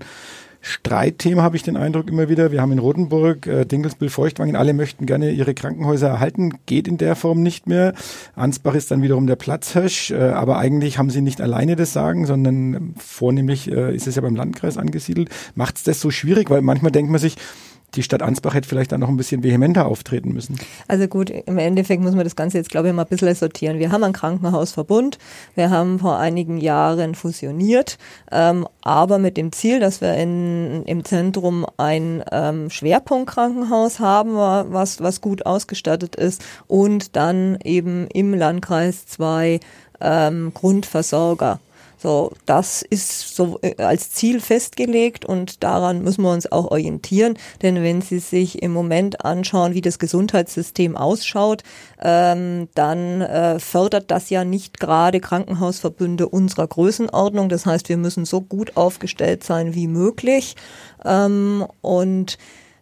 Streitthema, 0.67 1.43
habe 1.43 1.55
ich 1.55 1.61
den 1.61 1.77
Eindruck 1.77 2.09
immer 2.09 2.27
wieder. 2.27 2.51
Wir 2.51 2.59
haben 2.59 2.71
in 2.71 2.79
Rotenburg, 2.79 3.45
äh, 3.45 3.65
Dinkelsbüll, 3.65 4.09
Feuchtwangen, 4.09 4.55
alle 4.55 4.73
möchten 4.73 5.05
gerne 5.05 5.29
ihre 5.29 5.53
Krankenhäuser 5.53 6.07
erhalten, 6.07 6.53
geht 6.65 6.87
in 6.87 6.97
der 6.97 7.15
Form 7.15 7.43
nicht 7.43 7.67
mehr. 7.67 7.93
Ansbach 8.35 8.73
ist 8.73 8.89
dann 8.89 9.03
wiederum 9.03 9.27
der 9.27 9.35
Platzhirsch, 9.35 10.09
äh, 10.09 10.15
aber 10.15 10.57
eigentlich 10.57 10.97
haben 10.97 11.11
sie 11.11 11.21
nicht 11.21 11.39
alleine 11.39 11.75
das 11.75 11.93
Sagen, 11.93 12.25
sondern 12.25 12.95
vornehmlich 12.97 13.71
äh, 13.71 13.95
ist 13.95 14.07
es 14.07 14.15
ja 14.15 14.23
beim 14.23 14.35
Landkreis 14.35 14.79
angesiedelt. 14.79 15.29
Macht 15.53 15.77
es 15.77 15.83
das 15.83 16.01
so 16.01 16.09
schwierig, 16.09 16.49
weil 16.49 16.63
manchmal 16.63 16.91
denkt 16.91 17.11
man 17.11 17.21
sich, 17.21 17.35
die 17.95 18.03
Stadt 18.03 18.21
Ansbach 18.21 18.53
hätte 18.53 18.67
vielleicht 18.67 18.91
dann 18.91 18.99
noch 18.99 19.09
ein 19.09 19.17
bisschen 19.17 19.43
vehementer 19.43 19.85
auftreten 19.85 20.33
müssen. 20.33 20.57
Also 20.87 21.07
gut, 21.07 21.29
im 21.29 21.57
Endeffekt 21.57 22.01
muss 22.01 22.15
man 22.15 22.23
das 22.23 22.35
Ganze 22.35 22.57
jetzt, 22.57 22.69
glaube 22.69 22.89
ich, 22.89 22.93
mal 22.93 23.03
ein 23.03 23.07
bisschen 23.07 23.33
sortieren. 23.33 23.79
Wir 23.79 23.91
haben 23.91 24.03
einen 24.03 24.13
Krankenhausverbund, 24.13 25.17
wir 25.55 25.69
haben 25.69 25.99
vor 25.99 26.17
einigen 26.19 26.57
Jahren 26.57 27.15
fusioniert, 27.15 27.97
ähm, 28.31 28.67
aber 28.81 29.17
mit 29.17 29.37
dem 29.37 29.51
Ziel, 29.51 29.79
dass 29.79 30.01
wir 30.01 30.15
in, 30.15 30.83
im 30.83 31.03
Zentrum 31.03 31.65
ein 31.77 32.23
ähm, 32.31 32.69
Schwerpunktkrankenhaus 32.69 33.99
haben, 33.99 34.35
was, 34.35 35.01
was 35.01 35.21
gut 35.21 35.45
ausgestattet 35.45 36.15
ist 36.15 36.43
und 36.67 37.15
dann 37.15 37.57
eben 37.63 38.07
im 38.07 38.33
Landkreis 38.33 39.05
zwei 39.05 39.59
ähm, 40.01 40.51
Grundversorger 40.53 41.59
so, 41.97 42.31
das 42.45 42.81
ist 42.81 43.35
so 43.35 43.59
äh, 43.61 43.81
als 43.81 44.11
Ziel 44.11 44.39
festgelegt 44.39 45.25
und 45.25 45.63
daran 45.63 46.03
müssen 46.03 46.23
wir 46.23 46.31
uns 46.31 46.51
auch 46.51 46.71
orientieren, 46.71 47.37
denn 47.61 47.81
wenn 47.81 48.01
Sie 48.01 48.19
sich 48.19 48.61
im 48.61 48.71
Moment 48.71 49.23
anschauen, 49.23 49.73
wie 49.73 49.81
das 49.81 49.99
Gesundheitssystem 49.99 50.97
ausschaut, 50.97 51.63
ähm, 52.01 52.67
dann 52.75 53.21
äh, 53.21 53.59
fördert 53.59 54.11
das 54.11 54.29
ja 54.29 54.43
nicht 54.43 54.79
gerade 54.79 55.19
Krankenhausverbünde 55.19 56.27
unserer 56.27 56.67
Größenordnung. 56.67 57.49
Das 57.49 57.65
heißt, 57.65 57.89
wir 57.89 57.97
müssen 57.97 58.25
so 58.25 58.41
gut 58.41 58.75
aufgestellt 58.77 59.43
sein 59.43 59.73
wie 59.73 59.87
möglich 59.87 60.55
ähm, 61.03 61.65
und 61.81 62.37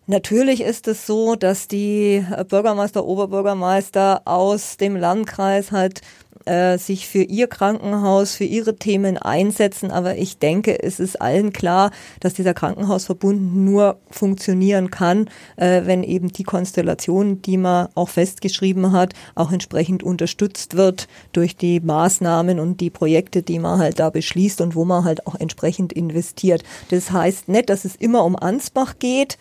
Natürlich 0.06 0.60
ist 0.60 0.90
es 0.90 1.08
so, 1.08 1.36
dass 1.36 1.70
die 1.70 2.26
Bürgermeister, 2.50 3.06
Oberbürgermeister 3.06 4.24
aus 4.26 4.76
dem 4.76 4.98
Landkreis 4.98 5.72
halt 5.72 6.02
äh, 6.46 6.78
sich 6.78 7.08
für 7.08 7.24
ihr 7.24 7.48
Krankenhaus, 7.48 8.36
für 8.36 8.44
ihre 8.44 8.76
Themen 8.76 9.18
einsetzen. 9.18 9.92
Aber 9.92 10.18
ich 10.18 10.38
denke, 10.38 10.82
es 10.82 11.00
ist 11.00 11.22
allen 11.22 11.54
klar, 11.54 11.92
dass 12.20 12.34
dieser 12.34 12.54
Krankenhausverbund 12.54 13.56
nur 13.56 13.98
funktionieren 14.10 14.92
kann, 14.92 15.30
äh, 15.56 15.82
wenn 15.86 16.04
eben 16.04 16.30
die 16.30 16.44
Konstellation, 16.44 17.42
die 17.42 17.58
man 17.58 17.88
auch 17.96 18.10
festgeschrieben 18.10 18.92
hat, 18.92 19.14
auch 19.36 19.52
entsprechend 19.52 20.04
unterstützt 20.04 20.76
wird 20.76 21.08
durch 21.32 21.56
die 21.56 21.80
Maßnahmen 21.80 22.60
und 22.60 22.82
die 22.82 22.90
Projekte, 22.90 23.42
die 23.42 23.60
man 23.60 23.80
halt 23.80 24.00
da 24.00 24.10
beschließt 24.10 24.62
und 24.62 24.76
wo 24.76 24.86
man 24.86 25.04
halt 25.04 25.28
auch 25.28 25.36
entsprechend 25.36 25.94
investiert. 25.94 26.64
Das 26.90 27.12
heißt 27.12 27.50
nicht, 27.50 27.70
dass 27.70 27.86
es 27.86 27.96
immer 27.96 28.24
um 28.26 28.36
Ansbach 28.36 28.96
geht, 29.00 29.38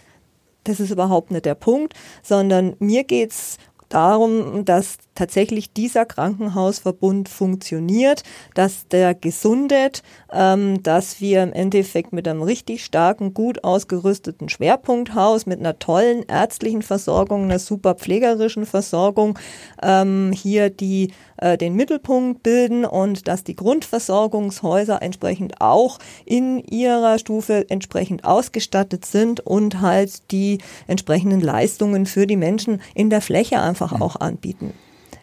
das 0.64 0.80
ist 0.80 0.90
überhaupt 0.90 1.30
nicht 1.30 1.44
der 1.44 1.54
Punkt, 1.54 1.94
sondern 2.22 2.76
mir 2.78 3.04
geht's 3.04 3.58
darum, 3.88 4.64
dass 4.64 4.98
tatsächlich 5.14 5.72
dieser 5.72 6.06
Krankenhausverbund 6.06 7.28
funktioniert, 7.28 8.22
dass 8.54 8.88
der 8.88 9.14
gesundet, 9.14 10.02
ähm, 10.32 10.82
dass 10.82 11.20
wir 11.20 11.42
im 11.42 11.52
Endeffekt 11.52 12.12
mit 12.12 12.26
einem 12.26 12.42
richtig 12.42 12.84
starken, 12.84 13.34
gut 13.34 13.64
ausgerüsteten 13.64 14.48
Schwerpunkthaus, 14.48 15.46
mit 15.46 15.60
einer 15.60 15.78
tollen 15.78 16.22
ärztlichen 16.22 16.82
Versorgung, 16.82 17.44
einer 17.44 17.58
super 17.58 17.94
pflegerischen 17.94 18.66
Versorgung 18.66 19.38
ähm, 19.82 20.32
hier 20.34 20.70
die 20.70 21.12
äh, 21.36 21.58
den 21.58 21.74
Mittelpunkt 21.74 22.42
bilden 22.42 22.84
und 22.84 23.28
dass 23.28 23.44
die 23.44 23.56
Grundversorgungshäuser 23.56 25.02
entsprechend 25.02 25.60
auch 25.60 25.98
in 26.24 26.58
ihrer 26.58 27.18
Stufe 27.18 27.68
entsprechend 27.68 28.24
ausgestattet 28.24 29.04
sind 29.04 29.40
und 29.40 29.80
halt 29.80 30.30
die 30.30 30.58
entsprechenden 30.86 31.40
Leistungen 31.40 32.06
für 32.06 32.26
die 32.26 32.36
Menschen 32.36 32.80
in 32.94 33.10
der 33.10 33.20
Fläche 33.20 33.60
einfach 33.60 34.00
auch 34.00 34.16
anbieten. 34.16 34.72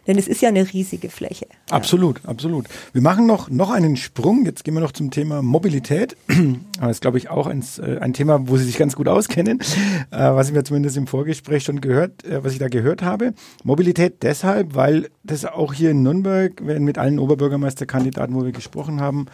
Denn 0.09 0.17
es 0.17 0.27
ist 0.27 0.41
ja 0.41 0.49
eine 0.49 0.73
riesige 0.73 1.07
Fläche. 1.07 1.45
Absolut, 1.69 2.23
ja. 2.23 2.29
absolut. 2.29 2.65
Wir 2.93 3.01
machen 3.03 3.27
noch, 3.27 3.51
noch 3.51 3.69
einen 3.69 3.95
Sprung. 3.95 4.43
Jetzt 4.43 4.63
gehen 4.63 4.73
wir 4.73 4.81
noch 4.81 4.91
zum 4.91 5.11
Thema 5.11 5.43
Mobilität. 5.43 6.17
Das 6.79 6.91
ist, 6.91 7.01
glaube 7.01 7.17
ich, 7.17 7.29
auch 7.29 7.45
ein, 7.45 7.61
äh, 7.79 7.97
ein 7.99 8.13
Thema, 8.13 8.47
wo 8.47 8.55
Sie 8.55 8.63
sich 8.63 8.77
ganz 8.77 8.95
gut 8.95 9.09
auskennen, 9.09 9.59
äh, 10.11 10.17
was 10.17 10.47
ich 10.47 10.53
mir 10.53 10.63
zumindest 10.63 10.95
im 10.95 11.07
Vorgespräch 11.07 11.65
schon 11.65 11.81
gehört, 11.81 12.23
äh, 12.23 12.41
was 12.41 12.53
ich 12.53 12.59
da 12.59 12.69
gehört 12.69 13.01
habe. 13.01 13.33
Mobilität 13.65 14.23
deshalb, 14.23 14.75
weil 14.75 15.09
das 15.23 15.43
auch 15.43 15.73
hier 15.73 15.91
in 15.91 16.03
Nürnberg, 16.03 16.61
mit 16.61 16.97
allen 16.97 17.19
Oberbürgermeisterkandidaten, 17.19 18.33
wo 18.33 18.45
wir 18.45 18.53
gesprochen 18.53 19.01
haben, 19.01 19.25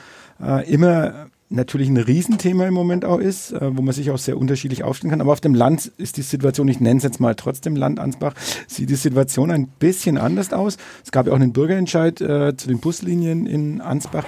immer 0.67 1.27
natürlich 1.55 1.89
ein 1.89 1.97
Riesenthema 1.97 2.67
im 2.67 2.73
Moment 2.73 3.05
auch 3.05 3.19
ist, 3.19 3.51
äh, 3.51 3.75
wo 3.75 3.81
man 3.81 3.93
sich 3.93 4.11
auch 4.11 4.17
sehr 4.17 4.37
unterschiedlich 4.37 4.83
aufstellen 4.83 5.11
kann. 5.11 5.21
Aber 5.21 5.31
auf 5.31 5.41
dem 5.41 5.55
Land 5.55 5.91
ist 5.97 6.17
die 6.17 6.21
Situation, 6.21 6.67
ich 6.67 6.79
nenne 6.79 6.97
es 6.97 7.03
jetzt 7.03 7.19
mal 7.19 7.35
trotzdem 7.35 7.75
Land 7.75 7.99
Ansbach, 7.99 8.33
sieht 8.67 8.89
die 8.89 8.95
Situation 8.95 9.51
ein 9.51 9.67
bisschen 9.67 10.17
anders 10.17 10.53
aus. 10.53 10.77
Es 11.03 11.11
gab 11.11 11.27
ja 11.27 11.33
auch 11.33 11.37
einen 11.37 11.53
Bürgerentscheid 11.53 12.21
äh, 12.21 12.55
zu 12.55 12.67
den 12.67 12.79
Buslinien 12.79 13.45
in 13.45 13.81
Ansbach. 13.81 14.25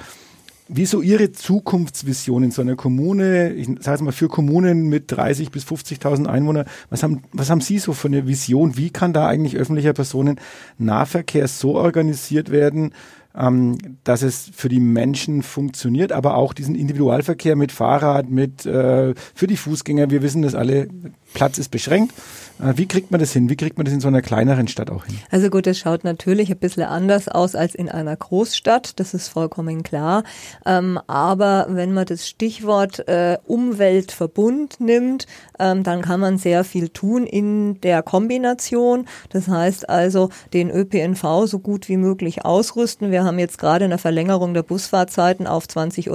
Wie 0.69 0.85
so 0.85 1.01
Ihre 1.01 1.31
Zukunftsvision 1.31 2.43
in 2.43 2.51
so 2.51 2.61
einer 2.61 2.75
Kommune, 2.75 3.53
ich 3.53 3.69
sage 3.79 4.03
mal 4.03 4.11
für 4.11 4.27
Kommunen 4.27 4.89
mit 4.89 5.09
30 5.09 5.49
bis 5.49 5.63
50.000 5.63 6.25
Einwohnern, 6.25 6.65
was 6.89 7.03
haben, 7.03 7.23
was 7.31 7.49
haben 7.49 7.61
Sie 7.61 7.79
so 7.79 7.93
für 7.93 8.09
eine 8.09 8.27
Vision? 8.27 8.75
Wie 8.75 8.89
kann 8.89 9.13
da 9.13 9.27
eigentlich 9.27 9.55
öffentlicher 9.55 9.93
Personennahverkehr 9.93 11.47
so 11.47 11.75
organisiert 11.75 12.51
werden, 12.51 12.91
ähm, 13.37 13.77
dass 14.03 14.21
es 14.21 14.49
für 14.53 14.69
die 14.69 14.79
Menschen 14.79 15.43
funktioniert, 15.43 16.11
aber 16.11 16.35
auch 16.35 16.53
diesen 16.53 16.75
Individualverkehr 16.75 17.55
mit 17.55 17.71
Fahrrad, 17.71 18.29
mit 18.29 18.65
äh, 18.65 19.13
für 19.33 19.47
die 19.47 19.57
Fußgänger. 19.57 20.09
Wir 20.09 20.21
wissen 20.21 20.41
das 20.41 20.55
alle, 20.55 20.87
Platz 21.33 21.57
ist 21.57 21.69
beschränkt. 21.69 22.13
Äh, 22.59 22.73
wie 22.77 22.87
kriegt 22.87 23.11
man 23.11 23.19
das 23.19 23.33
hin? 23.33 23.49
Wie 23.49 23.55
kriegt 23.55 23.77
man 23.77 23.85
das 23.85 23.93
in 23.93 23.99
so 23.99 24.07
einer 24.07 24.21
kleineren 24.21 24.67
Stadt 24.67 24.89
auch 24.89 25.05
hin? 25.05 25.17
Also 25.29 25.49
gut, 25.49 25.67
das 25.67 25.77
schaut 25.77 26.03
natürlich 26.03 26.49
ein 26.49 26.57
bisschen 26.57 26.83
anders 26.83 27.27
aus 27.27 27.55
als 27.55 27.75
in 27.75 27.89
einer 27.89 28.15
Großstadt, 28.15 28.99
das 28.99 29.13
ist 29.13 29.27
vollkommen 29.27 29.83
klar. 29.83 30.23
Ähm, 30.65 30.99
aber 31.07 31.67
wenn 31.69 31.93
man 31.93 32.05
das 32.05 32.27
Stichwort 32.27 33.07
äh, 33.07 33.37
Umweltverbund 33.45 34.79
nimmt, 34.79 35.27
ähm, 35.59 35.83
dann 35.83 36.01
kann 36.01 36.19
man 36.19 36.37
sehr 36.37 36.63
viel 36.63 36.89
tun 36.89 37.25
in 37.25 37.79
der 37.81 38.03
Kombination. 38.03 39.05
Das 39.29 39.47
heißt 39.47 39.89
also, 39.89 40.29
den 40.53 40.69
ÖPNV 40.69 41.45
so 41.45 41.59
gut 41.59 41.89
wie 41.89 41.97
möglich 41.97 42.45
ausrüsten. 42.45 43.11
Wir 43.11 43.23
haben 43.23 43.39
jetzt 43.39 43.57
gerade 43.57 43.85
eine 43.85 43.97
Verlängerung 43.97 44.53
der 44.53 44.63
Busfahrzeiten 44.63 45.47
auf 45.47 45.65
20.30 45.65 46.09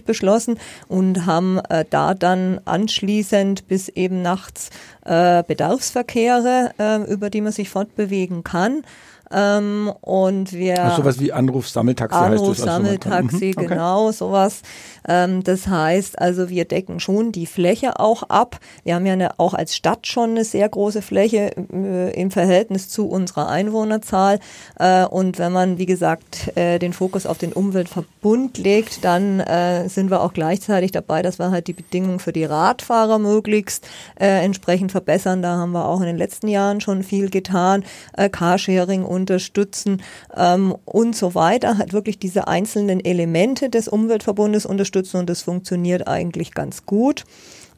Uhr 0.00 0.04
beschlossen 0.04 0.58
und 0.88 1.26
haben 1.26 1.58
äh, 1.68 1.84
da 1.88 2.14
dann 2.14 2.60
anschließend 2.64 3.68
bis 3.68 3.88
eben 3.88 4.22
nachts 4.22 4.70
äh, 5.04 5.42
Bedarfsverkehre, 5.42 6.72
äh, 6.78 7.02
über 7.10 7.30
die 7.30 7.40
man 7.40 7.52
sich 7.52 7.70
fortbewegen 7.70 8.44
kann. 8.44 8.82
Ähm, 9.30 9.92
und 10.00 10.52
wir 10.52 10.82
also 10.82 11.02
sowas 11.02 11.20
wie 11.20 11.32
Anruf-Sammeltaxi 11.32 12.16
Anruf, 12.16 12.48
heißt 12.48 12.62
das. 12.62 12.68
Also 12.68 12.90
mhm. 12.92 13.28
okay. 13.30 13.52
genau, 13.54 14.12
sowas. 14.12 14.62
Ähm, 15.08 15.42
das 15.42 15.66
heißt 15.68 16.18
also, 16.18 16.48
wir 16.48 16.64
decken 16.64 17.00
schon 17.00 17.32
die 17.32 17.46
Fläche 17.46 17.98
auch 17.98 18.24
ab. 18.24 18.58
Wir 18.84 18.94
haben 18.94 19.06
ja 19.06 19.14
eine, 19.14 19.38
auch 19.38 19.54
als 19.54 19.74
Stadt 19.74 20.06
schon 20.06 20.30
eine 20.30 20.44
sehr 20.44 20.68
große 20.68 21.02
Fläche 21.02 21.52
äh, 21.72 22.20
im 22.20 22.30
Verhältnis 22.30 22.88
zu 22.88 23.08
unserer 23.08 23.48
Einwohnerzahl. 23.48 24.38
Äh, 24.78 25.04
und 25.06 25.38
wenn 25.38 25.52
man, 25.52 25.78
wie 25.78 25.86
gesagt, 25.86 26.56
äh, 26.56 26.78
den 26.78 26.92
Fokus 26.92 27.26
auf 27.26 27.38
den 27.38 27.52
Umweltverbund 27.52 28.58
legt, 28.58 29.04
dann 29.04 29.40
äh, 29.40 29.88
sind 29.88 30.10
wir 30.10 30.22
auch 30.22 30.32
gleichzeitig 30.32 30.92
dabei, 30.92 31.22
dass 31.22 31.38
wir 31.38 31.50
halt 31.50 31.66
die 31.66 31.72
Bedingungen 31.72 32.18
für 32.18 32.32
die 32.32 32.44
Radfahrer 32.44 33.18
möglichst 33.18 33.86
äh, 34.20 34.44
entsprechend 34.44 34.92
verbessern. 34.92 35.42
Da 35.42 35.56
haben 35.56 35.72
wir 35.72 35.86
auch 35.86 36.00
in 36.00 36.06
den 36.06 36.16
letzten 36.16 36.48
Jahren 36.48 36.80
schon 36.80 37.02
viel 37.02 37.30
getan. 37.30 37.84
Äh, 38.16 38.28
Carsharing 38.28 39.04
unterstützen 39.16 40.02
ähm, 40.36 40.74
und 40.84 41.16
so 41.16 41.34
weiter. 41.34 41.78
Hat 41.78 41.92
wirklich 41.92 42.18
diese 42.18 42.46
einzelnen 42.46 43.04
Elemente 43.04 43.68
des 43.68 43.88
Umweltverbundes 43.88 44.66
unterstützen 44.66 45.16
und 45.16 45.28
das 45.28 45.42
funktioniert 45.42 46.06
eigentlich 46.06 46.54
ganz 46.54 46.86
gut. 46.86 47.24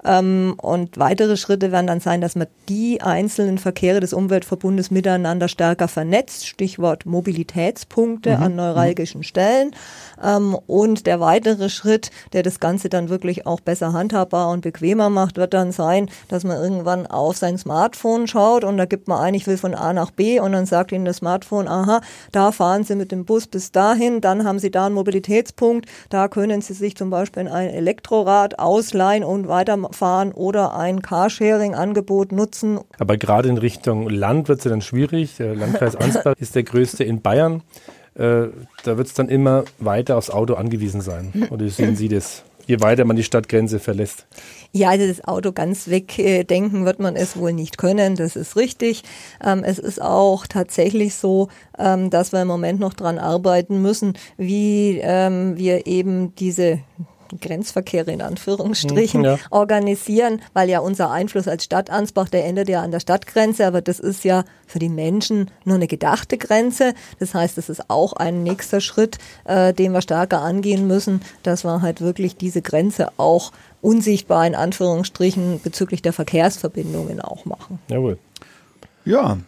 Ähm, 0.08 0.54
und 0.56 0.98
weitere 0.98 1.36
Schritte 1.36 1.70
werden 1.70 1.86
dann 1.86 2.00
sein, 2.00 2.20
dass 2.20 2.34
man 2.34 2.48
die 2.68 3.00
einzelnen 3.02 3.58
Verkehre 3.58 4.00
des 4.00 4.12
Umweltverbundes 4.12 4.90
miteinander 4.90 5.46
stärker 5.46 5.86
vernetzt. 5.86 6.48
Stichwort 6.48 7.06
Mobilitätspunkte 7.06 8.36
mhm. 8.36 8.42
an 8.42 8.56
neuralgischen. 8.56 9.22
Stellen. 9.28 9.72
Ähm, 10.22 10.56
und 10.66 11.06
der 11.06 11.20
weitere 11.20 11.68
Schritt, 11.68 12.10
der 12.32 12.42
das 12.42 12.58
Ganze 12.58 12.88
dann 12.88 13.08
wirklich 13.08 13.46
auch 13.46 13.60
besser 13.60 13.92
handhabbar 13.92 14.50
und 14.50 14.62
bequemer 14.62 15.10
macht, 15.10 15.36
wird 15.36 15.54
dann 15.54 15.70
sein, 15.70 16.10
dass 16.28 16.44
man 16.44 16.60
irgendwann 16.60 17.06
auf 17.06 17.36
sein 17.36 17.58
Smartphone 17.58 18.26
schaut 18.26 18.64
und 18.64 18.78
da 18.78 18.84
gibt 18.84 19.06
man 19.06 19.20
ein, 19.20 19.34
ich 19.34 19.46
will 19.46 19.58
von 19.58 19.74
A 19.74 19.92
nach 19.92 20.10
B 20.10 20.40
und 20.40 20.52
dann 20.52 20.66
sagt 20.66 20.90
Ihnen 20.92 21.04
das 21.04 21.18
Smartphone, 21.18 21.68
aha, 21.68 22.00
da 22.32 22.50
fahren 22.50 22.82
Sie 22.84 22.96
mit 22.96 23.12
dem 23.12 23.24
Bus 23.24 23.46
bis 23.46 23.70
dahin, 23.70 24.20
dann 24.20 24.44
haben 24.44 24.58
Sie 24.58 24.70
da 24.70 24.86
einen 24.86 24.94
Mobilitätspunkt, 24.94 25.86
da 26.08 26.28
können 26.28 26.60
Sie 26.62 26.74
sich 26.74 26.96
zum 26.96 27.10
Beispiel 27.10 27.42
in 27.42 27.48
ein 27.48 27.68
Elektrorad 27.68 28.58
ausleihen 28.58 29.22
und 29.22 29.46
weiterfahren 29.98 30.32
oder 30.32 30.74
ein 30.74 31.02
Carsharing-Angebot 31.02 32.32
nutzen. 32.32 32.80
Aber 32.98 33.16
gerade 33.16 33.48
in 33.48 33.58
Richtung 33.58 34.08
Land 34.08 34.48
wird 34.48 34.58
es 34.58 34.64
ja 34.64 34.70
dann 34.70 34.82
schwierig. 34.82 35.36
Der 35.36 35.54
Landkreis 35.54 35.96
Ansbach 35.96 36.34
ist 36.38 36.54
der 36.54 36.62
größte 36.62 37.04
in 37.04 37.20
Bayern. 37.20 37.62
Äh, 38.14 38.48
da 38.84 38.96
wird 38.96 39.06
es 39.06 39.14
dann 39.14 39.28
immer 39.28 39.64
weiter 39.78 40.16
aufs 40.16 40.30
Auto 40.30 40.54
angewiesen 40.54 41.00
sein. 41.00 41.48
Oder 41.50 41.68
sehen 41.68 41.96
Sie 41.96 42.08
das? 42.08 42.42
Je 42.66 42.80
weiter 42.80 43.06
man 43.06 43.16
die 43.16 43.22
Stadtgrenze 43.22 43.78
verlässt. 43.78 44.26
Ja, 44.72 44.90
also 44.90 45.06
das 45.06 45.24
Auto 45.24 45.52
ganz 45.52 45.88
wegdenken 45.88 46.84
wird 46.84 46.98
man 46.98 47.16
es 47.16 47.38
wohl 47.38 47.54
nicht 47.54 47.78
können, 47.78 48.14
das 48.14 48.36
ist 48.36 48.56
richtig. 48.56 49.04
Ähm, 49.42 49.64
es 49.64 49.78
ist 49.78 50.02
auch 50.02 50.46
tatsächlich 50.46 51.14
so, 51.14 51.48
ähm, 51.78 52.10
dass 52.10 52.32
wir 52.32 52.42
im 52.42 52.48
Moment 52.48 52.78
noch 52.78 52.92
dran 52.92 53.18
arbeiten 53.18 53.80
müssen, 53.80 54.18
wie 54.36 55.00
ähm, 55.02 55.56
wir 55.56 55.86
eben 55.86 56.34
diese 56.34 56.80
Grenzverkehre 57.40 58.10
in 58.10 58.22
Anführungsstrichen 58.22 59.24
ja. 59.24 59.38
organisieren, 59.50 60.40
weil 60.52 60.68
ja 60.68 60.80
unser 60.80 61.10
Einfluss 61.10 61.48
als 61.48 61.64
Stadt 61.64 61.90
Ansbach, 61.90 62.28
der 62.28 62.44
endet 62.44 62.68
ja 62.68 62.82
an 62.82 62.90
der 62.90 63.00
Stadtgrenze, 63.00 63.66
aber 63.66 63.80
das 63.80 64.00
ist 64.00 64.24
ja 64.24 64.44
für 64.66 64.78
die 64.78 64.88
Menschen 64.88 65.50
nur 65.64 65.76
eine 65.76 65.86
gedachte 65.86 66.38
Grenze. 66.38 66.94
Das 67.18 67.34
heißt, 67.34 67.58
das 67.58 67.68
ist 67.68 67.90
auch 67.90 68.12
ein 68.12 68.42
nächster 68.42 68.80
Schritt, 68.80 69.18
äh, 69.44 69.72
den 69.72 69.92
wir 69.92 70.02
stärker 70.02 70.40
angehen 70.40 70.86
müssen, 70.86 71.22
dass 71.42 71.64
wir 71.64 71.82
halt 71.82 72.00
wirklich 72.00 72.36
diese 72.36 72.62
Grenze 72.62 73.08
auch 73.16 73.52
unsichtbar 73.80 74.46
in 74.46 74.54
Anführungsstrichen 74.54 75.60
bezüglich 75.62 76.02
der 76.02 76.12
Verkehrsverbindungen 76.12 77.20
auch 77.20 77.44
machen. 77.44 77.78
Jawohl. 77.88 78.18
Ja, 79.04 79.38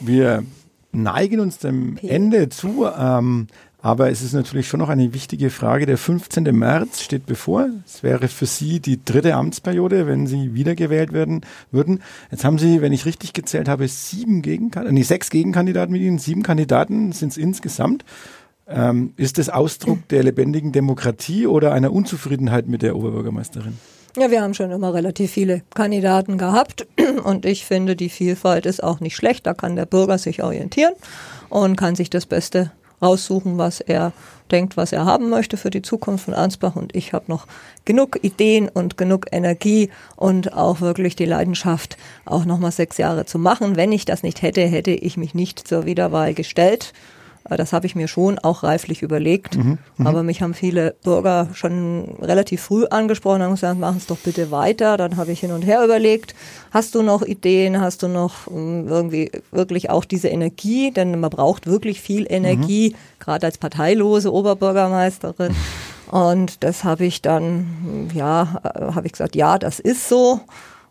wir 0.00 0.44
neigen 0.92 1.40
uns 1.40 1.58
dem 1.58 1.98
Ende 2.02 2.48
zu. 2.48 2.86
Ähm, 2.86 3.46
aber 3.86 4.10
es 4.10 4.20
ist 4.20 4.32
natürlich 4.32 4.66
schon 4.66 4.80
noch 4.80 4.88
eine 4.88 5.14
wichtige 5.14 5.48
Frage. 5.48 5.86
Der 5.86 5.96
15. 5.96 6.42
März 6.42 7.02
steht 7.02 7.24
bevor. 7.24 7.68
Es 7.86 8.02
wäre 8.02 8.26
für 8.26 8.44
Sie 8.44 8.80
die 8.80 9.04
dritte 9.04 9.36
Amtsperiode, 9.36 10.08
wenn 10.08 10.26
Sie 10.26 10.54
wiedergewählt 10.54 11.12
werden 11.12 11.42
würden. 11.70 12.02
Jetzt 12.32 12.44
haben 12.44 12.58
Sie, 12.58 12.80
wenn 12.80 12.92
ich 12.92 13.06
richtig 13.06 13.32
gezählt 13.32 13.68
habe, 13.68 13.86
sieben 13.86 14.42
Gegenkandidaten, 14.42 14.92
nee, 14.92 15.04
sechs 15.04 15.30
Gegenkandidaten 15.30 15.92
mit 15.92 16.02
Ihnen. 16.02 16.18
Sieben 16.18 16.42
Kandidaten 16.42 17.12
sind 17.12 17.28
es 17.28 17.36
insgesamt. 17.36 18.04
Ähm, 18.66 19.14
ist 19.16 19.38
das 19.38 19.50
Ausdruck 19.50 20.08
der 20.08 20.24
lebendigen 20.24 20.72
Demokratie 20.72 21.46
oder 21.46 21.72
einer 21.72 21.92
Unzufriedenheit 21.92 22.66
mit 22.66 22.82
der 22.82 22.96
Oberbürgermeisterin? 22.96 23.78
Ja, 24.16 24.32
wir 24.32 24.42
haben 24.42 24.54
schon 24.54 24.72
immer 24.72 24.94
relativ 24.94 25.30
viele 25.30 25.62
Kandidaten 25.72 26.38
gehabt 26.38 26.88
und 27.22 27.46
ich 27.46 27.64
finde, 27.64 27.94
die 27.94 28.08
Vielfalt 28.08 28.66
ist 28.66 28.82
auch 28.82 28.98
nicht 28.98 29.14
schlecht. 29.14 29.46
Da 29.46 29.54
kann 29.54 29.76
der 29.76 29.86
Bürger 29.86 30.18
sich 30.18 30.42
orientieren 30.42 30.94
und 31.50 31.76
kann 31.76 31.94
sich 31.94 32.10
das 32.10 32.26
Beste 32.26 32.72
raussuchen, 33.02 33.58
was 33.58 33.80
er 33.80 34.12
denkt, 34.50 34.76
was 34.76 34.92
er 34.92 35.04
haben 35.04 35.28
möchte 35.28 35.56
für 35.56 35.70
die 35.70 35.82
Zukunft 35.82 36.26
von 36.26 36.34
Ansbach. 36.34 36.76
Und 36.76 36.94
ich 36.94 37.12
habe 37.12 37.24
noch 37.28 37.46
genug 37.84 38.18
Ideen 38.22 38.68
und 38.68 38.96
genug 38.96 39.26
Energie 39.32 39.90
und 40.16 40.52
auch 40.52 40.80
wirklich 40.80 41.16
die 41.16 41.24
Leidenschaft, 41.24 41.96
auch 42.24 42.44
nochmal 42.44 42.72
sechs 42.72 42.96
Jahre 42.98 43.26
zu 43.26 43.38
machen. 43.38 43.76
Wenn 43.76 43.92
ich 43.92 44.04
das 44.04 44.22
nicht 44.22 44.42
hätte, 44.42 44.62
hätte 44.62 44.92
ich 44.92 45.16
mich 45.16 45.34
nicht 45.34 45.66
zur 45.66 45.86
Wiederwahl 45.86 46.34
gestellt. 46.34 46.92
Äh, 47.48 47.56
das 47.56 47.72
habe 47.72 47.86
ich 47.86 47.94
mir 47.94 48.08
schon 48.08 48.38
auch 48.38 48.62
reiflich 48.62 49.02
überlegt. 49.02 49.56
Mhm, 49.56 49.78
mhm, 49.96 50.06
aber 50.06 50.22
mich 50.22 50.42
haben 50.42 50.54
viele 50.54 50.94
Bürger 51.02 51.48
schon 51.52 52.16
relativ 52.20 52.62
früh 52.62 52.86
angesprochen 52.86 53.42
und 53.42 53.52
gesagt, 53.52 53.78
machen 53.78 53.98
es 53.98 54.06
doch 54.06 54.18
bitte 54.18 54.50
weiter. 54.50 54.96
Dann 54.96 55.16
habe 55.16 55.32
ich 55.32 55.40
hin 55.40 55.52
und 55.52 55.62
her 55.62 55.84
überlegt, 55.84 56.34
hast 56.70 56.94
du 56.94 57.02
noch 57.02 57.22
Ideen, 57.22 57.80
hast 57.80 58.02
du 58.02 58.08
noch 58.08 58.46
ähm, 58.48 58.86
irgendwie 58.88 59.30
wirklich 59.52 59.90
auch 59.90 60.04
diese 60.04 60.28
Energie, 60.28 60.90
denn 60.90 61.18
man 61.20 61.30
braucht 61.30 61.66
wirklich 61.66 62.00
viel 62.00 62.26
Energie, 62.28 62.90
mhm. 62.90 63.24
gerade 63.24 63.46
als 63.46 63.58
parteilose 63.58 64.32
Oberbürgermeisterin. 64.32 65.54
Und 66.10 66.62
das 66.62 66.84
habe 66.84 67.04
ich 67.04 67.20
dann, 67.20 68.10
ja, 68.14 68.60
äh, 68.62 68.94
habe 68.94 69.06
ich 69.06 69.12
gesagt, 69.12 69.34
ja, 69.34 69.58
das 69.58 69.80
ist 69.80 70.08
so 70.08 70.40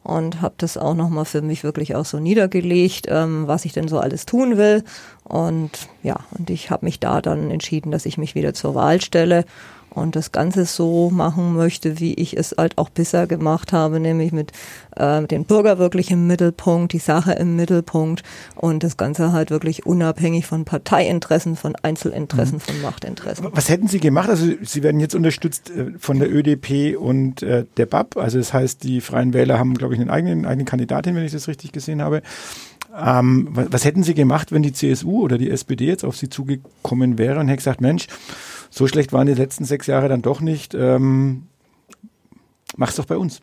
und 0.06 0.42
habe 0.42 0.54
das 0.60 0.78
auch 0.78 0.94
nochmal 0.94 1.26
für 1.26 1.42
mich 1.42 1.64
wirklich 1.64 1.96
auch 1.96 2.06
so 2.06 2.20
niedergelegt, 2.20 3.08
ähm, 3.10 3.48
was 3.48 3.66
ich 3.66 3.74
denn 3.74 3.88
so 3.88 3.98
alles 3.98 4.28
tun 4.28 4.56
will. 4.56 4.84
Und 5.24 5.72
ja, 6.04 6.20
und 6.38 6.52
ich 6.52 6.70
habe 6.70 6.86
mich 6.86 7.00
da 7.00 7.22
dann 7.22 7.50
entschieden, 7.50 7.92
dass 7.92 8.06
ich 8.06 8.20
mich 8.20 8.36
wieder 8.36 8.54
zur 8.54 8.76
Wahl 8.76 9.02
stelle 9.02 9.46
und 9.96 10.16
das 10.16 10.32
Ganze 10.32 10.66
so 10.66 11.10
machen 11.10 11.56
möchte, 11.56 12.00
wie 12.00 12.14
ich 12.14 12.38
es 12.38 12.56
halt 12.58 12.78
auch 12.78 12.90
bisher 12.90 13.28
gemacht 13.28 13.72
habe, 13.74 14.00
nämlich 14.00 14.32
mit 14.32 14.52
äh, 14.96 15.24
den 15.24 15.46
Bürger 15.46 15.78
wirklich 15.80 16.12
im 16.12 16.28
Mittelpunkt, 16.28 16.94
die 16.94 17.00
Sache 17.00 17.34
im 17.34 17.56
Mittelpunkt 17.56 18.24
und 18.56 18.84
das 18.84 18.98
Ganze 18.98 19.32
halt 19.32 19.50
wirklich 19.50 19.86
unabhängig 19.86 20.46
von 20.46 20.66
Parteiinteressen, 20.66 21.56
von 21.56 21.76
Einzelinteressen, 21.82 22.56
mhm. 22.56 22.60
von 22.60 22.82
Machtinteressen. 22.82 23.48
Was 23.52 23.70
hätten 23.70 23.88
Sie 23.88 24.00
gemacht? 24.00 24.30
Also 24.30 24.48
Sie 24.62 24.84
werden 24.84 25.00
jetzt 25.00 25.16
unterstützt 25.16 25.70
äh, 25.70 25.92
von 25.98 26.20
der 26.20 26.34
ÖDP 26.34 26.98
und 26.98 27.42
äh, 27.42 27.66
der 27.78 27.86
BAP. 27.86 28.18
Also 28.18 28.38
das 28.38 28.54
heißt, 28.54 28.84
die 28.84 29.02
Freien 29.02 29.34
Wähler 29.34 29.58
haben, 29.58 29.76
glaube 29.76 29.94
ich, 29.94 30.00
einen 30.00 30.10
eigenen, 30.10 30.46
eigenen 30.46 30.66
Kandidatin, 30.66 31.16
wenn 31.16 31.24
ich 31.24 31.32
das 31.32 31.48
richtig 31.48 31.72
gesehen 31.72 32.02
habe. 32.02 32.22
Ähm, 32.98 33.50
was, 33.52 33.68
was 33.72 33.86
hätten 33.86 34.04
Sie 34.04 34.14
gemacht, 34.14 34.52
wenn 34.52 34.64
die 34.64 34.74
CSU 34.74 35.22
oder 35.22 35.38
die 35.38 35.50
SPD 35.50 35.86
jetzt 35.86 36.04
auf 36.06 36.18
Sie 36.18 36.30
zugekommen 36.30 37.18
wäre 37.18 37.40
und 37.40 37.48
hätte 37.48 37.58
gesagt, 37.58 37.82
Mensch, 37.82 38.08
so 38.76 38.88
schlecht 38.88 39.14
waren 39.14 39.26
die 39.26 39.34
letzten 39.34 39.64
sechs 39.64 39.88
Jahre 39.88 40.10
dann 40.10 40.22
doch 40.22 40.42
nicht. 40.42 40.74
Ähm, 40.74 41.48
mach's 42.76 42.98
doch 42.98 43.06
bei 43.06 43.18
uns. 43.18 43.42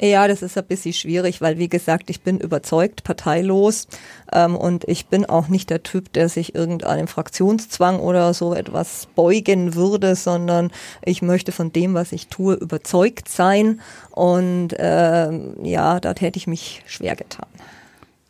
Ja, 0.00 0.26
das 0.26 0.40
ist 0.40 0.56
ein 0.56 0.64
bisschen 0.64 0.94
schwierig, 0.94 1.42
weil 1.42 1.58
wie 1.58 1.68
gesagt, 1.68 2.08
ich 2.08 2.22
bin 2.22 2.40
überzeugt, 2.40 3.04
parteilos 3.04 3.86
ähm, 4.32 4.56
und 4.56 4.88
ich 4.88 5.06
bin 5.06 5.26
auch 5.26 5.48
nicht 5.48 5.68
der 5.68 5.82
Typ, 5.82 6.12
der 6.14 6.30
sich 6.30 6.54
irgendeinem 6.54 7.06
Fraktionszwang 7.06 8.00
oder 8.00 8.32
so 8.32 8.54
etwas 8.54 9.08
beugen 9.14 9.74
würde, 9.74 10.16
sondern 10.16 10.72
ich 11.04 11.20
möchte 11.20 11.52
von 11.52 11.70
dem, 11.70 11.92
was 11.92 12.12
ich 12.12 12.28
tue, 12.28 12.54
überzeugt 12.54 13.28
sein 13.28 13.82
und 14.10 14.72
äh, 14.72 15.30
ja, 15.62 16.00
da 16.00 16.14
hätte 16.18 16.38
ich 16.38 16.46
mich 16.46 16.82
schwer 16.86 17.14
getan. 17.14 17.46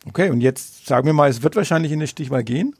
Okay, 0.09 0.29
und 0.29 0.41
jetzt 0.41 0.85
sagen 0.87 1.05
wir 1.05 1.13
mal, 1.13 1.29
es 1.29 1.41
wird 1.41 1.55
wahrscheinlich 1.55 1.93
in 1.93 2.01
die 2.01 2.07
Stichwahl 2.07 2.43
gehen. 2.43 2.75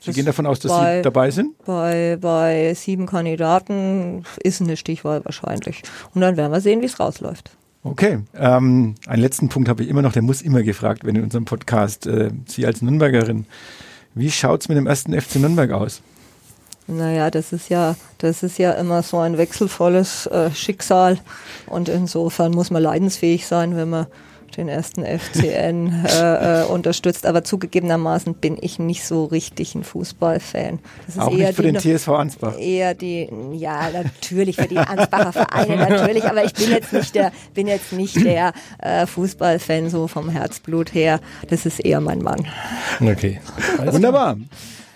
Sie 0.00 0.12
gehen 0.12 0.26
davon 0.26 0.46
aus, 0.46 0.60
dass 0.60 0.72
bei, 0.72 0.96
Sie 0.96 1.02
dabei 1.02 1.30
sind? 1.30 1.56
Bei, 1.64 2.16
bei 2.20 2.74
sieben 2.74 3.06
Kandidaten 3.06 4.24
ist 4.42 4.60
eine 4.60 4.76
Stichwahl 4.76 5.24
wahrscheinlich. 5.24 5.82
Und 6.14 6.22
dann 6.22 6.36
werden 6.36 6.52
wir 6.52 6.60
sehen, 6.60 6.80
wie 6.80 6.86
es 6.86 6.98
rausläuft. 6.98 7.50
Okay, 7.82 8.20
ähm, 8.34 8.94
einen 9.06 9.22
letzten 9.22 9.48
Punkt 9.48 9.68
habe 9.68 9.82
ich 9.82 9.88
immer 9.88 10.02
noch, 10.02 10.12
der 10.12 10.22
muss 10.22 10.42
immer 10.42 10.62
gefragt 10.62 11.04
werden 11.04 11.16
in 11.16 11.24
unserem 11.24 11.46
Podcast. 11.46 12.06
Äh, 12.06 12.30
Sie 12.46 12.66
als 12.66 12.82
Nürnbergerin, 12.82 13.46
wie 14.14 14.30
schaut 14.30 14.62
es 14.62 14.68
mit 14.68 14.76
dem 14.76 14.86
ersten 14.86 15.18
FC 15.18 15.36
Nürnberg 15.36 15.70
aus? 15.70 16.02
Naja, 16.86 17.30
das 17.30 17.52
ist 17.52 17.68
ja, 17.68 17.94
das 18.18 18.42
ist 18.42 18.58
ja 18.58 18.72
immer 18.72 19.02
so 19.02 19.18
ein 19.18 19.38
wechselvolles 19.38 20.26
äh, 20.26 20.50
Schicksal 20.50 21.18
und 21.66 21.88
insofern 21.88 22.52
muss 22.52 22.70
man 22.70 22.82
leidensfähig 22.82 23.46
sein, 23.46 23.76
wenn 23.76 23.90
man 23.90 24.06
den 24.56 24.68
ersten 24.68 25.04
FCN 25.04 26.04
äh, 26.06 26.62
äh, 26.62 26.64
unterstützt. 26.64 27.26
Aber 27.26 27.44
zugegebenermaßen 27.44 28.34
bin 28.34 28.56
ich 28.60 28.78
nicht 28.78 29.04
so 29.04 29.24
richtig 29.24 29.74
ein 29.74 29.84
Fußballfan. 29.84 30.78
Das 31.06 31.16
ist 31.16 31.20
Auch 31.20 31.32
eher 31.32 31.48
nicht 31.48 31.56
für 31.56 31.62
die, 31.62 31.72
den 31.72 31.98
TSV 31.98 32.08
Ansbach? 32.08 32.58
Eher 32.58 32.94
die, 32.94 33.28
ja, 33.52 33.90
natürlich 33.90 34.56
für 34.56 34.68
die 34.68 34.78
Ansbacher 34.78 35.32
Vereine, 35.32 35.76
natürlich. 35.76 36.24
Aber 36.24 36.44
ich 36.44 36.52
bin 36.54 36.70
jetzt 36.70 36.92
nicht 36.92 37.14
der, 37.14 37.32
bin 37.54 37.66
jetzt 37.66 37.92
nicht 37.92 38.24
der 38.24 38.52
äh, 38.78 39.06
Fußballfan 39.06 39.90
so 39.90 40.06
vom 40.06 40.28
Herzblut 40.28 40.94
her. 40.94 41.20
Das 41.48 41.66
ist 41.66 41.80
eher 41.80 42.00
mein 42.00 42.20
Mann. 42.20 42.46
Okay. 43.00 43.40
Wunderbar. 43.78 44.36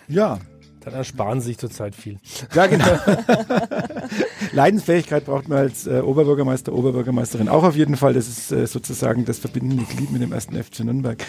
Ja, 0.08 0.38
dann 0.84 0.94
ersparen 0.94 1.40
sie 1.40 1.48
sich 1.48 1.58
zurzeit 1.58 1.94
viel. 1.94 2.18
Ja, 2.54 2.66
genau. 2.66 2.84
Leidensfähigkeit 4.52 5.24
braucht 5.24 5.48
man 5.48 5.58
als 5.58 5.86
äh, 5.86 6.00
Oberbürgermeister, 6.00 6.72
Oberbürgermeisterin 6.72 7.48
auch 7.48 7.64
auf 7.64 7.76
jeden 7.76 7.96
Fall. 7.96 8.12
Das 8.12 8.28
ist 8.28 8.52
äh, 8.52 8.66
sozusagen 8.66 9.24
das 9.24 9.38
verbindende 9.38 9.84
Glied 9.84 10.12
mit 10.12 10.20
dem 10.20 10.32
ersten 10.32 10.62
FC 10.62 10.80
Nürnberg. 10.80 11.24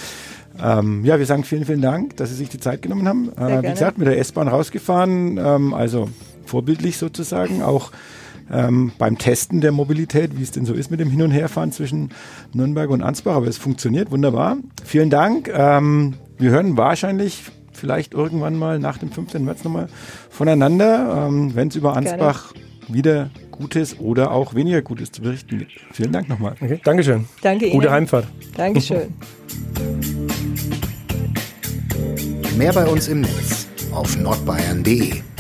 Ähm, 0.62 1.06
ja, 1.06 1.20
wir 1.20 1.26
sagen 1.26 1.44
vielen, 1.44 1.66
vielen 1.66 1.82
Dank, 1.82 2.18
dass 2.18 2.30
Sie 2.30 2.36
sich 2.36 2.50
die 2.50 2.60
Zeit 2.60 2.82
genommen 2.82 3.08
haben. 3.08 3.32
Äh, 3.38 3.64
wie 3.64 3.72
gesagt, 3.72 3.98
mit 3.98 4.08
der 4.08 4.20
S-Bahn 4.20 4.48
rausgefahren, 4.48 5.38
ähm, 5.38 5.74
also 5.74 6.10
vorbildlich 6.46 6.98
sozusagen, 6.98 7.62
auch 7.62 7.92
ähm, 8.52 8.92
beim 8.98 9.18
Testen 9.18 9.62
der 9.62 9.72
Mobilität, 9.72 10.38
wie 10.38 10.44
es 10.44 10.52
denn 10.52 10.66
so 10.66 10.74
ist 10.74 10.92
mit 10.92 11.00
dem 11.00 11.10
Hin- 11.10 11.22
und 11.22 11.32
Herfahren 11.32 11.72
zwischen 11.72 12.10
Nürnberg 12.54 12.90
und 12.90 13.02
Ansbach. 13.02 13.36
Aber 13.36 13.48
es 13.48 13.58
funktioniert 13.58 14.12
wunderbar. 14.12 14.58
Vielen 14.84 15.10
Dank. 15.10 15.50
Ähm, 15.54 16.16
wir 16.38 16.52
hören 16.52 16.78
wahrscheinlich 16.78 17.44
vielleicht 17.76 18.14
irgendwann 18.14 18.58
mal 18.58 18.80
nach 18.80 18.98
dem 18.98 19.12
15. 19.12 19.44
März 19.44 19.64
nochmal 19.64 19.88
voneinander, 20.30 21.28
ähm, 21.28 21.56
wenn 21.56 21.68
es 21.68 21.76
über 21.76 21.96
Ansbach 21.96 22.54
Gerne. 22.54 22.96
wieder 22.96 23.30
Gutes 23.52 24.00
oder 24.00 24.32
auch 24.32 24.54
weniger 24.54 24.82
Gutes 24.82 25.12
zu 25.12 25.22
berichten 25.22 25.60
gibt. 25.60 25.72
Vielen 25.92 26.12
Dank 26.12 26.30
nochmal. 26.30 26.56
Okay, 26.60 26.80
Dankeschön. 26.84 27.26
Danke 27.42 27.66
Ihnen. 27.66 27.76
Gute 27.76 27.92
Heimfahrt. 27.92 28.28
Dankeschön. 28.56 29.14
Mehr 32.58 32.74
bei 32.74 32.86
uns 32.86 33.08
im 33.08 33.22
Netz 33.22 33.68
auf 33.92 34.18
nordbayern.de 34.18 35.35